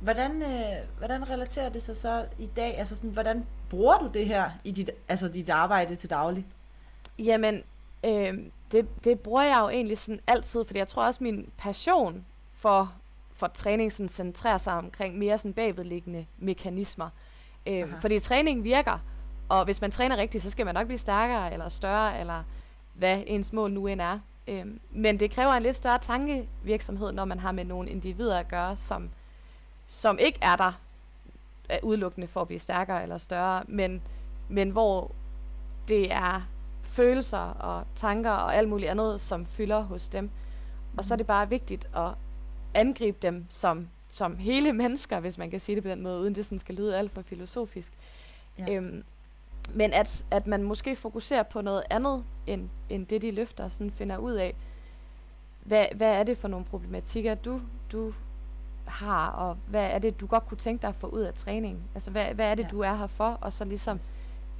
Hvordan, 0.00 0.42
øh, 0.42 0.98
hvordan 0.98 1.30
relaterer 1.30 1.68
det 1.68 1.82
sig 1.82 1.96
så 1.96 2.26
i 2.38 2.46
dag? 2.46 2.78
Altså 2.78 2.96
sådan, 2.96 3.10
hvordan 3.10 3.46
bruger 3.70 3.98
du 3.98 4.10
det 4.14 4.26
her 4.26 4.50
i 4.64 4.70
dit, 4.70 4.90
altså 5.08 5.28
dit 5.28 5.50
arbejde 5.50 5.96
til 5.96 6.10
daglig? 6.10 6.46
Jamen, 7.18 7.62
øh, 8.04 8.38
det, 8.72 9.04
det 9.04 9.20
bruger 9.20 9.42
jeg 9.42 9.56
jo 9.60 9.68
egentlig 9.68 9.98
sådan 9.98 10.20
altid, 10.26 10.64
fordi 10.64 10.78
jeg 10.78 10.88
tror 10.88 11.06
også, 11.06 11.24
min 11.24 11.48
passion 11.58 12.24
for, 12.52 12.92
for 13.32 13.46
træning 13.46 13.92
sådan 13.92 14.08
centrerer 14.08 14.58
sig 14.58 14.72
omkring 14.72 15.18
mere 15.18 15.38
sådan 15.38 15.52
bagvedliggende 15.52 16.26
mekanismer. 16.38 17.10
Øh, 17.66 18.00
fordi 18.00 18.20
træning 18.20 18.64
virker, 18.64 18.98
og 19.48 19.64
hvis 19.64 19.80
man 19.80 19.90
træner 19.90 20.16
rigtigt, 20.16 20.44
så 20.44 20.50
skal 20.50 20.66
man 20.66 20.74
nok 20.74 20.86
blive 20.86 20.98
stærkere 20.98 21.52
eller 21.52 21.68
større, 21.68 22.20
eller 22.20 22.42
hvad 22.94 23.22
ens 23.26 23.52
mål 23.52 23.72
nu 23.72 23.86
end 23.86 24.00
er. 24.00 24.18
Øhm, 24.48 24.80
men 24.90 25.20
det 25.20 25.30
kræver 25.30 25.52
en 25.52 25.62
lidt 25.62 25.76
større 25.76 25.98
tankevirksomhed, 25.98 27.12
når 27.12 27.24
man 27.24 27.38
har 27.38 27.52
med 27.52 27.64
nogle 27.64 27.90
individer 27.90 28.38
at 28.38 28.48
gøre, 28.48 28.76
som, 28.76 29.10
som 29.86 30.18
ikke 30.18 30.38
er 30.42 30.56
der 30.56 30.72
er 31.68 31.78
udelukkende 31.82 32.26
for 32.26 32.40
at 32.40 32.46
blive 32.46 32.60
stærkere 32.60 33.02
eller 33.02 33.18
større, 33.18 33.62
men, 33.68 34.02
men 34.48 34.70
hvor 34.70 35.10
det 35.88 36.12
er 36.12 36.48
følelser 36.82 37.38
og 37.38 37.84
tanker 37.96 38.30
og 38.30 38.56
alt 38.56 38.68
muligt 38.68 38.90
andet, 38.90 39.20
som 39.20 39.46
fylder 39.46 39.80
hos 39.80 40.08
dem. 40.08 40.30
Og 40.96 41.04
så 41.04 41.14
er 41.14 41.16
det 41.16 41.26
bare 41.26 41.48
vigtigt 41.48 41.88
at 41.96 42.10
angribe 42.74 43.18
dem 43.22 43.46
som, 43.48 43.88
som 44.08 44.36
hele 44.36 44.72
mennesker, 44.82 45.20
hvis 45.20 45.38
man 45.38 45.50
kan 45.50 45.60
sige 45.60 45.76
det 45.76 45.82
på 45.82 45.88
den 45.88 46.02
måde, 46.02 46.20
uden 46.20 46.34
det 46.34 46.44
sådan 46.44 46.58
skal 46.58 46.74
lyde 46.74 46.98
alt 46.98 47.12
for 47.12 47.22
filosofisk. 47.22 47.92
Ja. 48.58 48.74
Øhm, 48.74 49.04
men 49.74 49.92
at, 49.92 50.24
at 50.30 50.46
man 50.46 50.62
måske 50.62 50.96
fokuserer 50.96 51.42
på 51.42 51.60
noget 51.60 51.82
andet, 51.90 52.24
end, 52.46 52.68
end 52.88 53.06
det 53.06 53.22
de 53.22 53.30
løfter, 53.30 53.68
sådan 53.68 53.90
finder 53.90 54.16
ud 54.16 54.32
af, 54.32 54.54
hvad, 55.62 55.86
hvad 55.94 56.12
er 56.12 56.22
det 56.22 56.38
for 56.38 56.48
nogle 56.48 56.66
problematikker, 56.66 57.34
du, 57.34 57.60
du 57.92 58.14
har, 58.84 59.28
og 59.28 59.56
hvad 59.66 59.90
er 59.90 59.98
det, 59.98 60.20
du 60.20 60.26
godt 60.26 60.46
kunne 60.46 60.58
tænke 60.58 60.82
dig 60.82 60.88
at 60.88 60.94
få 60.94 61.06
ud 61.06 61.20
af 61.20 61.34
træningen? 61.34 61.82
Altså, 61.94 62.10
hvad, 62.10 62.26
hvad 62.34 62.50
er 62.50 62.54
det, 62.54 62.62
ja. 62.62 62.68
du 62.68 62.80
er 62.80 62.94
her 62.94 63.06
for? 63.06 63.38
Og 63.40 63.52
så 63.52 63.64
ligesom 63.64 64.00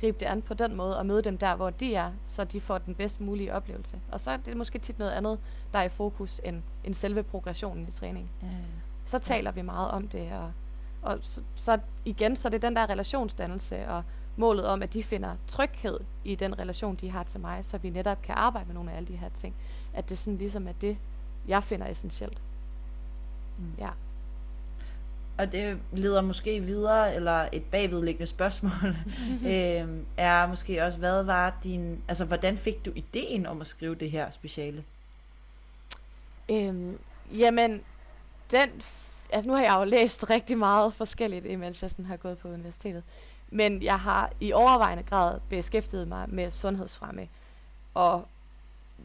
gribe 0.01 0.21
det 0.21 0.27
an 0.27 0.43
på 0.43 0.55
den 0.55 0.75
måde, 0.75 0.99
og 0.99 1.07
møde 1.07 1.23
dem 1.23 1.39
der, 1.39 1.57
hvor 1.57 1.71
de 1.71 1.95
er, 1.95 2.11
så 2.25 2.45
de 2.45 2.61
får 2.61 2.79
den 2.79 2.95
bedst 2.95 3.21
mulige 3.21 3.55
oplevelse. 3.55 4.01
Og 4.13 4.21
så 4.21 4.31
er 4.31 4.37
det 4.37 4.57
måske 4.57 4.79
tit 4.79 4.99
noget 4.99 5.11
andet, 5.11 5.39
der 5.73 5.79
er 5.79 5.83
i 5.83 5.89
fokus, 5.89 6.41
end, 6.45 6.63
end 6.85 6.95
selve 6.95 7.23
progressionen 7.23 7.89
i 7.89 7.91
træning. 7.91 8.31
Ja, 8.43 8.47
ja. 8.47 8.53
Så 9.07 9.19
taler 9.19 9.51
ja. 9.51 9.55
vi 9.55 9.63
meget 9.63 9.91
om 9.91 10.09
det, 10.09 10.33
og, 10.33 10.53
og 11.03 11.19
så, 11.21 11.43
så 11.55 11.79
igen, 12.05 12.37
så 12.37 12.49
det 12.49 12.65
er 12.65 12.69
den 12.69 12.77
der 12.77 12.91
relationsdannelse, 12.91 13.89
og 13.89 14.03
målet 14.37 14.67
om, 14.67 14.83
at 14.83 14.93
de 14.93 15.03
finder 15.03 15.37
tryghed 15.47 16.01
i 16.25 16.35
den 16.35 16.59
relation, 16.59 16.95
de 16.95 17.11
har 17.11 17.23
til 17.23 17.41
mig, 17.41 17.65
så 17.65 17.79
vi 17.79 17.91
netop 17.91 18.23
kan 18.23 18.35
arbejde 18.35 18.67
med 18.67 18.75
nogle 18.75 18.93
af 18.93 18.97
alle 18.97 19.09
de 19.09 19.17
her 19.17 19.29
ting. 19.29 19.55
At 19.95 20.09
det 20.09 20.19
sådan 20.19 20.39
ligesom 20.39 20.69
er 20.69 20.73
det, 20.81 20.99
jeg 21.49 21.65
finder 21.65 21.87
essentielt. 21.87 22.43
Mm. 23.59 23.73
Ja. 23.79 23.91
Og 25.39 25.53
det 25.53 25.79
leder 25.93 26.21
måske 26.21 26.61
videre, 26.61 27.15
eller 27.15 27.49
et 27.53 27.65
bagvedliggende 27.65 28.27
spørgsmål, 28.27 28.97
øhm, 29.53 30.07
er 30.17 30.47
måske 30.47 30.85
også, 30.85 30.99
hvad 30.99 31.23
var 31.23 31.59
din, 31.65 32.03
altså 32.09 32.25
hvordan 32.25 32.59
fik 32.59 32.85
du 32.85 32.93
ideen 32.95 33.47
om 33.47 33.61
at 33.61 33.67
skrive 33.67 33.95
det 33.95 34.11
her 34.11 34.31
speciale? 34.31 34.85
Øhm, 36.51 36.99
jamen, 37.33 37.81
den, 38.51 38.69
altså 39.31 39.51
nu 39.51 39.55
har 39.57 39.63
jeg 39.63 39.77
jo 39.79 39.85
læst 39.85 40.31
rigtig 40.31 40.59
meget 40.59 40.95
forskelligt, 40.95 41.47
imens 41.47 41.83
jeg 41.83 41.91
sådan 41.91 42.05
har 42.05 42.17
gået 42.17 42.39
på 42.39 42.49
universitetet. 42.49 43.03
Men 43.51 43.83
jeg 43.83 44.01
har 44.01 44.33
i 44.41 44.53
overvejende 44.53 45.03
grad 45.03 45.41
beskæftiget 45.49 46.09
mig 46.09 46.27
med 46.29 46.51
sundhedsfremme. 46.51 47.29
Og 47.95 48.25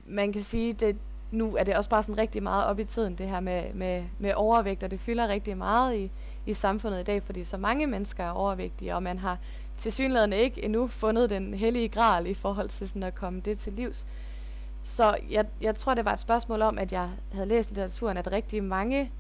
man 0.06 0.34
kan 0.34 0.44
sige, 0.44 0.74
det 0.74 0.98
nu 1.32 1.56
er 1.56 1.64
det 1.64 1.76
også 1.76 1.90
bare 1.90 2.04
sådan 2.04 2.18
rigtig 2.18 2.44
meget 2.44 2.66
op 2.66 2.80
i 2.80 2.84
tiden, 2.84 3.16
det 3.16 3.28
her 3.28 3.40
med, 3.40 3.74
med, 3.74 4.04
med 4.20 4.34
overvægt, 4.34 4.84
og 4.84 4.92
det 4.92 5.00
fylder 5.00 5.28
rigtig 5.28 5.58
meget 5.58 5.96
i, 5.96 6.12
i 6.46 6.54
samfundet 6.54 7.00
i 7.00 7.04
dag, 7.04 7.24
fordi 7.24 7.44
så 7.44 7.58
mange 7.58 7.88
mennesker 7.88 8.24
er 8.24 8.32
overvægtige, 8.32 8.96
og 8.96 9.04
man 9.04 9.20
har 9.20 9.38
til 9.78 9.92
synligheden 9.92 10.34
ikke 10.34 10.64
endnu 10.64 10.88
fundet 10.88 11.30
den 11.30 11.54
hellige 11.54 11.90
gral 11.90 12.28
i 12.28 12.34
forhold 12.34 12.70
til 12.70 12.88
sådan 12.88 13.04
at 13.04 13.16
komme 13.16 13.40
det 13.40 13.58
til 13.58 13.74
livs. 13.74 14.06
Så 14.84 15.18
jeg, 15.30 15.46
jeg 15.62 15.76
tror, 15.76 15.94
det 15.94 16.06
var 16.06 16.14
et 16.14 16.20
spørgsmål 16.20 16.62
om, 16.62 16.78
at 16.78 16.92
jeg 16.92 17.10
havde 17.34 17.48
læst 17.48 17.72
i 17.72 17.74
litteraturen, 17.74 18.18
at 18.18 18.32
rigtig 18.32 18.64
mange 18.64 19.12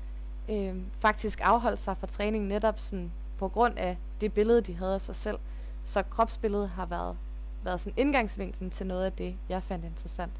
øh, 0.49 0.75
faktisk 0.99 1.39
afholdt 1.43 1.79
sig 1.79 1.97
fra 1.97 2.07
træning 2.07 2.47
netop 2.47 2.79
sådan 2.79 3.11
på 3.37 3.47
grund 3.47 3.77
af 3.77 3.97
det 4.21 4.33
billede, 4.33 4.61
de 4.61 4.75
havde 4.75 4.93
af 4.93 5.01
sig 5.01 5.15
selv. 5.15 5.37
Så 5.83 6.03
kropsbilledet 6.03 6.69
har 6.69 6.85
været, 6.85 7.17
været 7.63 7.81
sådan 7.81 7.93
indgangsvinklen 7.97 8.69
til 8.69 8.87
noget 8.87 9.05
af 9.05 9.11
det, 9.11 9.35
jeg 9.49 9.63
fandt 9.63 9.85
interessant. 9.85 10.31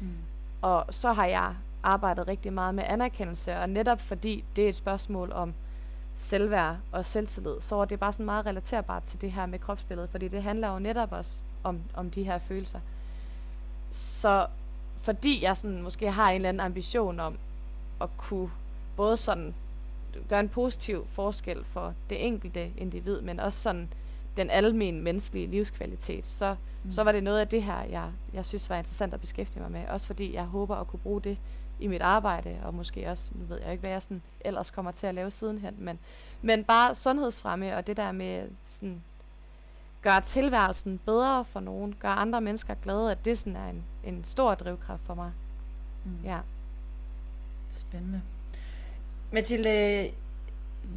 Mm. 0.00 0.08
Og 0.64 0.84
så 0.90 1.12
har 1.12 1.26
jeg 1.26 1.54
arbejdet 1.82 2.28
rigtig 2.28 2.52
meget 2.52 2.74
med 2.74 2.84
anerkendelse, 2.86 3.56
og 3.56 3.68
netop 3.68 4.00
fordi 4.00 4.44
det 4.56 4.64
er 4.64 4.68
et 4.68 4.74
spørgsmål 4.74 5.32
om 5.32 5.54
selvværd 6.16 6.76
og 6.92 7.04
selvtillid, 7.04 7.60
så 7.60 7.76
er 7.76 7.84
det 7.84 8.00
bare 8.00 8.12
sådan 8.12 8.26
meget 8.26 8.46
relaterbart 8.46 9.02
til 9.02 9.20
det 9.20 9.32
her 9.32 9.46
med 9.46 9.58
kropsbilledet, 9.58 10.10
fordi 10.10 10.28
det 10.28 10.42
handler 10.42 10.72
jo 10.72 10.78
netop 10.78 11.12
også 11.12 11.36
om, 11.62 11.80
om 11.94 12.10
de 12.10 12.22
her 12.22 12.38
følelser. 12.38 12.80
Så 13.90 14.46
fordi 14.96 15.42
jeg 15.42 15.56
sådan 15.56 15.82
måske 15.82 16.10
har 16.10 16.30
en 16.30 16.34
eller 16.34 16.48
anden 16.48 16.60
ambition 16.60 17.20
om 17.20 17.38
at 18.00 18.08
kunne 18.16 18.50
både 18.96 19.16
sådan 19.16 19.54
gøre 20.28 20.40
en 20.40 20.48
positiv 20.48 21.06
forskel 21.06 21.64
for 21.64 21.94
det 22.10 22.26
enkelte 22.26 22.70
individ, 22.76 23.20
men 23.20 23.40
også 23.40 23.60
sådan 23.60 23.88
den 24.36 24.50
almen 24.50 25.02
menneskelige 25.02 25.46
livskvalitet, 25.46 26.26
så, 26.26 26.56
mm. 26.84 26.90
så 26.90 27.02
var 27.02 27.12
det 27.12 27.22
noget 27.22 27.40
af 27.40 27.48
det 27.48 27.62
her, 27.62 27.82
jeg, 27.82 28.10
jeg 28.34 28.46
synes 28.46 28.70
var 28.70 28.76
interessant 28.76 29.14
at 29.14 29.20
beskæftige 29.20 29.62
mig 29.62 29.70
med. 29.70 29.88
Også 29.88 30.06
fordi 30.06 30.34
jeg 30.34 30.44
håber 30.44 30.76
at 30.76 30.86
kunne 30.86 31.00
bruge 31.00 31.20
det 31.20 31.38
i 31.80 31.86
mit 31.86 32.02
arbejde, 32.02 32.56
og 32.64 32.74
måske 32.74 33.10
også, 33.10 33.30
nu 33.34 33.44
ved 33.44 33.60
jeg 33.60 33.70
ikke, 33.70 33.80
hvad 33.80 33.90
jeg 33.90 34.02
sådan 34.02 34.22
ellers 34.40 34.70
kommer 34.70 34.90
til 34.90 35.06
at 35.06 35.14
lave 35.14 35.30
sidenhen, 35.30 35.74
men, 35.78 35.98
men 36.42 36.64
bare 36.64 36.94
sundhedsfremme, 36.94 37.76
og 37.76 37.86
det 37.86 37.96
der 37.96 38.12
med 38.12 38.48
sådan, 38.64 39.02
gøre 40.02 40.20
tilværelsen 40.20 41.00
bedre 41.06 41.44
for 41.44 41.60
nogen, 41.60 41.94
gøre 42.00 42.12
andre 42.12 42.40
mennesker 42.40 42.74
glade, 42.82 43.10
at 43.10 43.24
det 43.24 43.38
sådan 43.38 43.56
er 43.56 43.68
en, 43.68 43.84
en 44.04 44.24
stor 44.24 44.54
drivkraft 44.54 45.02
for 45.02 45.14
mig. 45.14 45.32
Mm. 46.04 46.24
Ja. 46.24 46.38
Spændende. 47.70 48.22
Mathilde, 49.32 50.10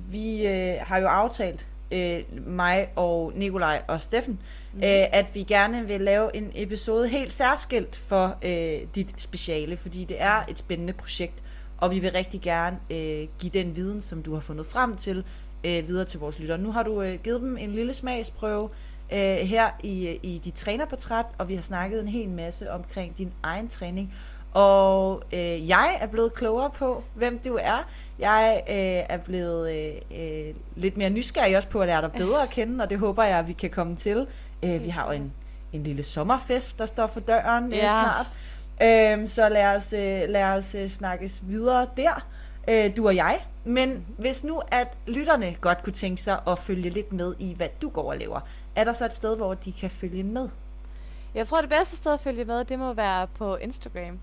vi 0.09 0.47
øh, 0.47 0.77
har 0.81 0.97
jo 0.97 1.07
aftalt, 1.07 1.67
øh, 1.91 2.23
mig 2.47 2.89
og 2.95 3.31
Nikolaj 3.35 3.81
og 3.87 4.01
Steffen, 4.01 4.39
mm. 4.73 4.79
øh, 4.79 5.05
at 5.11 5.25
vi 5.33 5.43
gerne 5.43 5.87
vil 5.87 6.01
lave 6.01 6.35
en 6.35 6.51
episode 6.55 7.07
helt 7.07 7.33
særskilt 7.33 7.95
for 7.95 8.35
øh, 8.41 8.77
dit 8.95 9.13
speciale, 9.17 9.77
fordi 9.77 10.03
det 10.03 10.21
er 10.21 10.45
et 10.49 10.59
spændende 10.59 10.93
projekt, 10.93 11.43
og 11.77 11.91
vi 11.91 11.99
vil 11.99 12.11
rigtig 12.11 12.41
gerne 12.41 12.79
øh, 12.89 13.27
give 13.39 13.51
den 13.53 13.75
viden, 13.75 14.01
som 14.01 14.23
du 14.23 14.33
har 14.33 14.41
fundet 14.41 14.65
frem 14.65 14.95
til, 14.95 15.23
øh, 15.63 15.87
videre 15.87 16.05
til 16.05 16.19
vores 16.19 16.39
lyttere. 16.39 16.57
Nu 16.57 16.71
har 16.71 16.83
du 16.83 17.01
øh, 17.01 17.19
givet 17.23 17.41
dem 17.41 17.57
en 17.57 17.71
lille 17.71 17.93
smagsprøve 17.93 18.69
øh, 19.13 19.37
her 19.37 19.69
i, 19.83 20.19
i 20.23 20.41
dit 20.45 20.53
trænerportræt, 20.53 21.25
og 21.37 21.49
vi 21.49 21.55
har 21.55 21.61
snakket 21.61 22.01
en 22.01 22.07
hel 22.07 22.29
masse 22.29 22.71
omkring 22.71 23.17
din 23.17 23.31
egen 23.43 23.67
træning. 23.67 24.13
Og 24.57 25.23
øh, 25.33 25.69
jeg 25.69 25.97
er 26.01 26.07
blevet 26.07 26.33
klogere 26.33 26.69
på, 26.69 27.03
hvem 27.15 27.39
du 27.39 27.57
er. 27.61 27.87
Jeg 28.19 28.63
øh, 28.69 28.75
er 28.75 29.17
blevet 29.17 29.71
øh, 29.75 29.93
øh, 30.19 30.53
lidt 30.75 30.97
mere 30.97 31.09
nysgerrig 31.09 31.57
også 31.57 31.69
på 31.69 31.81
at 31.81 31.87
lære 31.87 32.01
dig 32.01 32.11
bedre 32.11 32.43
at 32.43 32.49
kende, 32.49 32.83
og 32.83 32.89
det 32.89 32.99
håber 32.99 33.23
jeg, 33.23 33.39
at 33.39 33.47
vi 33.47 33.53
kan 33.53 33.69
komme 33.69 33.95
til. 33.95 34.27
Øh, 34.63 34.83
vi 34.83 34.89
har 34.89 35.05
jo 35.05 35.11
en, 35.11 35.33
en 35.73 35.83
lille 35.83 36.03
sommerfest, 36.03 36.79
der 36.79 36.85
står 36.85 37.07
for 37.07 37.19
døren 37.19 37.65
øh, 37.65 37.77
ja. 37.77 37.87
snart. 37.87 38.27
Øh, 38.81 39.27
så 39.27 39.49
lad 39.49 39.75
os, 39.75 39.93
øh, 39.93 40.29
lad 40.29 40.43
os 40.43 40.75
øh, 40.75 40.89
snakkes 40.89 41.41
videre 41.47 41.87
der, 41.97 42.27
øh, 42.67 42.97
du 42.97 43.07
og 43.07 43.15
jeg. 43.15 43.39
Men 43.63 44.05
hvis 44.17 44.43
nu, 44.43 44.61
at 44.71 44.97
lytterne 45.07 45.55
godt 45.61 45.83
kunne 45.83 45.93
tænke 45.93 46.21
sig 46.21 46.39
at 46.47 46.59
følge 46.59 46.89
lidt 46.89 47.13
med 47.13 47.35
i, 47.39 47.53
hvad 47.53 47.69
du 47.81 47.89
går 47.89 48.11
og 48.11 48.17
laver, 48.17 48.39
er 48.75 48.83
der 48.83 48.93
så 48.93 49.05
et 49.05 49.13
sted, 49.13 49.35
hvor 49.35 49.53
de 49.53 49.71
kan 49.71 49.89
følge 49.89 50.23
med? 50.23 50.49
Jeg 51.35 51.47
tror, 51.47 51.61
det 51.61 51.69
bedste 51.69 51.95
sted 51.95 52.13
at 52.13 52.19
følge 52.19 52.45
med, 52.45 52.65
det 52.65 52.79
må 52.79 52.93
være 52.93 53.27
på 53.27 53.55
Instagram. 53.55 54.19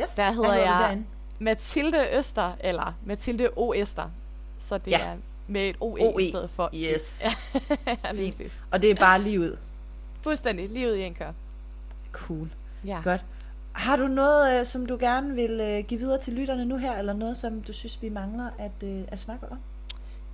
Yes. 0.00 0.14
Der 0.14 0.32
hedder 0.32 0.54
jeg 0.54 1.02
Mathilde 1.38 2.18
Øster, 2.18 2.52
eller 2.60 2.94
Mathilde 3.04 3.50
O. 3.56 3.74
Øster. 3.74 4.10
Så 4.58 4.78
det 4.78 4.90
ja. 4.90 5.00
er 5.00 5.16
med 5.46 5.68
et 5.68 5.76
OE, 5.80 6.00
OE. 6.00 6.22
i 6.22 6.28
stedet 6.28 6.50
for 6.50 6.70
Yes. 6.74 7.22
ja, 8.04 8.12
Fint. 8.12 8.42
Og 8.70 8.82
det 8.82 8.90
er 8.90 8.94
bare 8.94 9.22
lige 9.22 9.40
ud. 9.40 9.56
Fuldstændig, 10.22 10.68
lige 10.68 10.88
ud 10.88 10.94
i 10.94 11.02
en 11.02 11.14
kør. 11.14 11.32
Cool. 12.12 12.50
Ja. 12.84 13.00
Godt. 13.04 13.20
Har 13.72 13.96
du 13.96 14.06
noget, 14.06 14.60
øh, 14.60 14.66
som 14.66 14.86
du 14.86 14.96
gerne 15.00 15.34
vil 15.34 15.60
øh, 15.60 15.84
give 15.84 16.00
videre 16.00 16.20
til 16.20 16.32
lytterne 16.32 16.64
nu 16.64 16.76
her, 16.76 16.98
eller 16.98 17.12
noget, 17.12 17.36
som 17.36 17.60
du 17.62 17.72
synes, 17.72 18.02
vi 18.02 18.08
mangler 18.08 18.50
at, 18.58 18.82
øh, 18.82 19.02
at 19.08 19.18
snakke 19.18 19.46
om? 19.50 19.58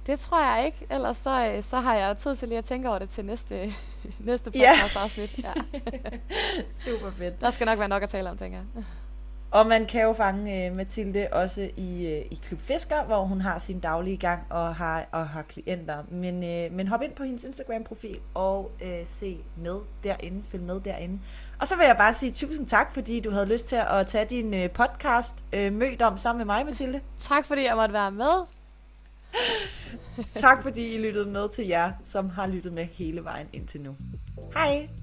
Det 0.06 0.18
tror 0.18 0.56
jeg 0.56 0.66
ikke. 0.66 0.86
Ellers 0.90 1.16
så, 1.16 1.58
så 1.62 1.80
har 1.80 1.94
jeg 1.94 2.16
tid 2.18 2.36
til 2.36 2.48
lige 2.48 2.58
at 2.58 2.64
tænke 2.64 2.88
over 2.88 2.98
det 2.98 3.10
til 3.10 3.24
næste, 3.24 3.72
næste 4.18 4.50
podcast 4.50 4.96
afsnit. 4.96 5.38
Ja. 5.38 5.52
Super 6.84 7.10
fedt. 7.10 7.40
Der 7.40 7.50
skal 7.50 7.64
nok 7.66 7.78
være 7.78 7.88
nok 7.88 8.02
at 8.02 8.10
tale 8.10 8.30
om, 8.30 8.38
tænker 8.38 8.58
jeg. 8.58 8.84
Og 9.52 9.66
man 9.66 9.86
kan 9.86 10.02
jo 10.02 10.12
fange 10.12 10.70
uh, 10.70 10.76
Mathilde 10.76 11.28
også 11.32 11.70
i, 11.76 12.06
uh, 12.06 12.32
i 12.32 12.40
Klub 12.44 12.60
Fisker, 12.60 13.04
hvor 13.04 13.24
hun 13.24 13.40
har 13.40 13.58
sin 13.58 13.80
daglige 13.80 14.16
gang 14.16 14.42
og 14.50 14.74
har, 14.74 15.04
og 15.12 15.28
har 15.28 15.42
klienter. 15.42 16.02
Men, 16.10 16.34
uh, 16.34 16.76
men 16.76 16.88
hop 16.88 17.02
ind 17.02 17.12
på 17.12 17.24
hendes 17.24 17.44
Instagram-profil 17.44 18.18
og 18.34 18.70
uh, 18.82 18.88
se 19.04 19.38
med 19.56 19.76
derinde, 20.04 20.42
følg 20.50 20.62
med 20.62 20.80
derinde. 20.80 21.20
Og 21.60 21.66
så 21.66 21.76
vil 21.76 21.86
jeg 21.86 21.96
bare 21.96 22.14
sige 22.14 22.32
tusind 22.32 22.66
tak, 22.66 22.94
fordi 22.94 23.20
du 23.20 23.30
havde 23.30 23.46
lyst 23.46 23.68
til 23.68 23.76
at 23.90 24.06
tage 24.06 24.24
din 24.24 24.54
uh, 24.54 24.70
podcast 24.70 25.44
uh, 25.52 25.72
Mødt 25.72 26.02
om 26.02 26.16
sammen 26.16 26.38
med 26.38 26.54
mig, 26.54 26.66
Mathilde. 26.66 27.00
Tak 27.18 27.44
fordi 27.44 27.64
jeg 27.64 27.76
måtte 27.76 27.92
være 27.92 28.12
med. 28.12 28.44
tak 30.34 30.62
fordi 30.62 30.94
I 30.94 30.98
lyttede 30.98 31.30
med 31.30 31.48
til 31.48 31.66
jer, 31.66 31.92
som 32.04 32.30
har 32.30 32.46
lyttet 32.46 32.72
med 32.72 32.84
hele 32.84 33.24
vejen 33.24 33.46
indtil 33.52 33.80
nu. 33.80 33.96
Hej! 34.54 35.01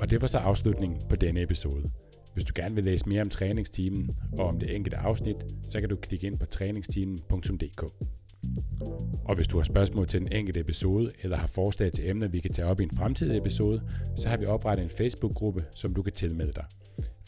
Og 0.00 0.10
det 0.10 0.20
var 0.20 0.26
så 0.26 0.38
afslutningen 0.38 1.00
på 1.08 1.16
denne 1.16 1.42
episode. 1.42 1.90
Hvis 2.34 2.44
du 2.44 2.52
gerne 2.56 2.74
vil 2.74 2.84
læse 2.84 3.08
mere 3.08 3.20
om 3.20 3.28
træningstimen 3.28 4.10
og 4.38 4.46
om 4.46 4.58
det 4.58 4.74
enkelte 4.76 4.98
afsnit, 4.98 5.36
så 5.62 5.80
kan 5.80 5.88
du 5.88 5.96
klikke 5.96 6.26
ind 6.26 6.38
på 6.38 6.46
træningstimen.dk. 6.46 7.82
Og 9.24 9.34
hvis 9.34 9.46
du 9.46 9.56
har 9.56 9.64
spørgsmål 9.64 10.06
til 10.06 10.20
den 10.20 10.32
enkelte 10.32 10.60
episode, 10.60 11.10
eller 11.22 11.36
har 11.36 11.46
forslag 11.46 11.92
til 11.92 12.10
emner, 12.10 12.28
vi 12.28 12.40
kan 12.40 12.52
tage 12.52 12.68
op 12.68 12.80
i 12.80 12.82
en 12.82 12.90
fremtidig 12.96 13.38
episode, 13.38 13.82
så 14.16 14.28
har 14.28 14.36
vi 14.36 14.46
oprettet 14.46 14.84
en 14.84 14.90
Facebook-gruppe, 14.90 15.64
som 15.74 15.94
du 15.94 16.02
kan 16.02 16.12
tilmelde 16.12 16.52
dig. 16.52 16.64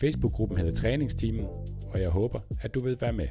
Facebook-gruppen 0.00 0.58
hedder 0.58 0.74
Træningsteamen, 0.74 1.44
og 1.92 2.00
jeg 2.00 2.10
håber, 2.10 2.38
at 2.60 2.74
du 2.74 2.80
vil 2.80 2.96
være 3.00 3.12
med. 3.12 3.28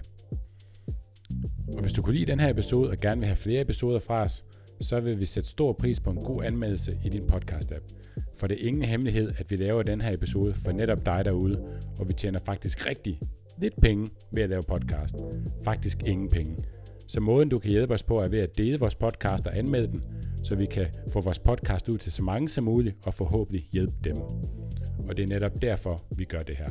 Og 1.73 1.81
hvis 1.81 1.93
du 1.93 2.01
kunne 2.01 2.15
lide 2.15 2.31
den 2.31 2.39
her 2.39 2.49
episode 2.49 2.89
og 2.89 2.97
gerne 2.97 3.19
vil 3.19 3.27
have 3.27 3.35
flere 3.35 3.61
episoder 3.61 3.99
fra 3.99 4.21
os, 4.21 4.43
så 4.81 4.99
vil 4.99 5.19
vi 5.19 5.25
sætte 5.25 5.49
stor 5.49 5.73
pris 5.73 5.99
på 5.99 6.09
en 6.09 6.17
god 6.17 6.43
anmeldelse 6.43 6.97
i 7.05 7.09
din 7.09 7.23
podcast-app. 7.23 7.83
For 8.37 8.47
det 8.47 8.63
er 8.63 8.67
ingen 8.67 8.83
hemmelighed, 8.83 9.33
at 9.37 9.51
vi 9.51 9.55
laver 9.55 9.83
den 9.83 10.01
her 10.01 10.13
episode 10.13 10.53
for 10.53 10.71
netop 10.71 11.05
dig 11.05 11.25
derude, 11.25 11.63
og 11.99 12.07
vi 12.07 12.13
tjener 12.13 12.39
faktisk 12.45 12.85
rigtig 12.85 13.19
lidt 13.57 13.81
penge 13.81 14.07
ved 14.33 14.43
at 14.43 14.49
lave 14.49 14.63
podcast. 14.67 15.15
Faktisk 15.63 16.03
ingen 16.05 16.29
penge. 16.29 16.57
Så 17.07 17.19
måden 17.19 17.49
du 17.49 17.57
kan 17.57 17.71
hjælpe 17.71 17.93
os 17.93 18.03
på 18.03 18.19
er 18.19 18.27
ved 18.27 18.39
at 18.39 18.57
dele 18.57 18.79
vores 18.79 18.95
podcast 18.95 19.47
og 19.47 19.57
anmelde 19.57 19.87
den, 19.87 20.01
så 20.43 20.55
vi 20.55 20.65
kan 20.65 20.87
få 21.13 21.21
vores 21.21 21.39
podcast 21.39 21.89
ud 21.89 21.97
til 21.97 22.11
så 22.11 22.23
mange 22.23 22.49
som 22.49 22.63
muligt 22.63 22.95
og 23.05 23.13
forhåbentlig 23.13 23.69
hjælpe 23.73 23.93
dem. 24.03 24.17
Og 25.09 25.17
det 25.17 25.23
er 25.23 25.27
netop 25.27 25.61
derfor, 25.61 26.03
vi 26.17 26.23
gør 26.23 26.39
det 26.39 26.57
her. 26.57 26.69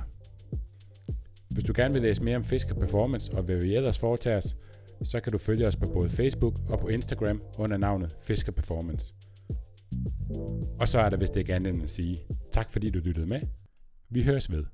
Hvis 1.51 1.65
du 1.65 1.73
gerne 1.77 1.95
vil 1.95 2.03
læse 2.03 2.23
mere 2.23 2.37
om 2.37 2.45
Fisker 2.45 2.75
Performance 2.75 3.33
og 3.33 3.43
hvad 3.43 3.57
vi 3.57 3.75
ellers 3.75 3.99
foretager 3.99 4.37
os, 4.37 4.57
så 5.05 5.21
kan 5.21 5.33
du 5.33 5.39
følge 5.39 5.67
os 5.67 5.77
på 5.77 5.87
både 5.87 6.11
Facebook 6.11 6.55
og 6.69 6.81
på 6.81 6.89
Instagram 6.89 7.43
under 7.59 7.77
navnet 7.77 8.17
Fisker 8.23 8.53
Performance. 8.53 9.15
Og 10.81 10.89
så 10.89 10.99
er 10.99 11.09
der 11.09 11.17
vist 11.17 11.37
ikke 11.37 11.55
andet 11.55 11.75
end 11.75 11.83
at 11.83 11.91
sige 11.91 12.19
tak 12.53 12.73
fordi 12.73 12.91
du 12.91 12.99
lyttede 12.99 13.27
med. 13.27 13.41
Vi 14.11 14.23
høres 14.23 14.51
ved. 14.51 14.65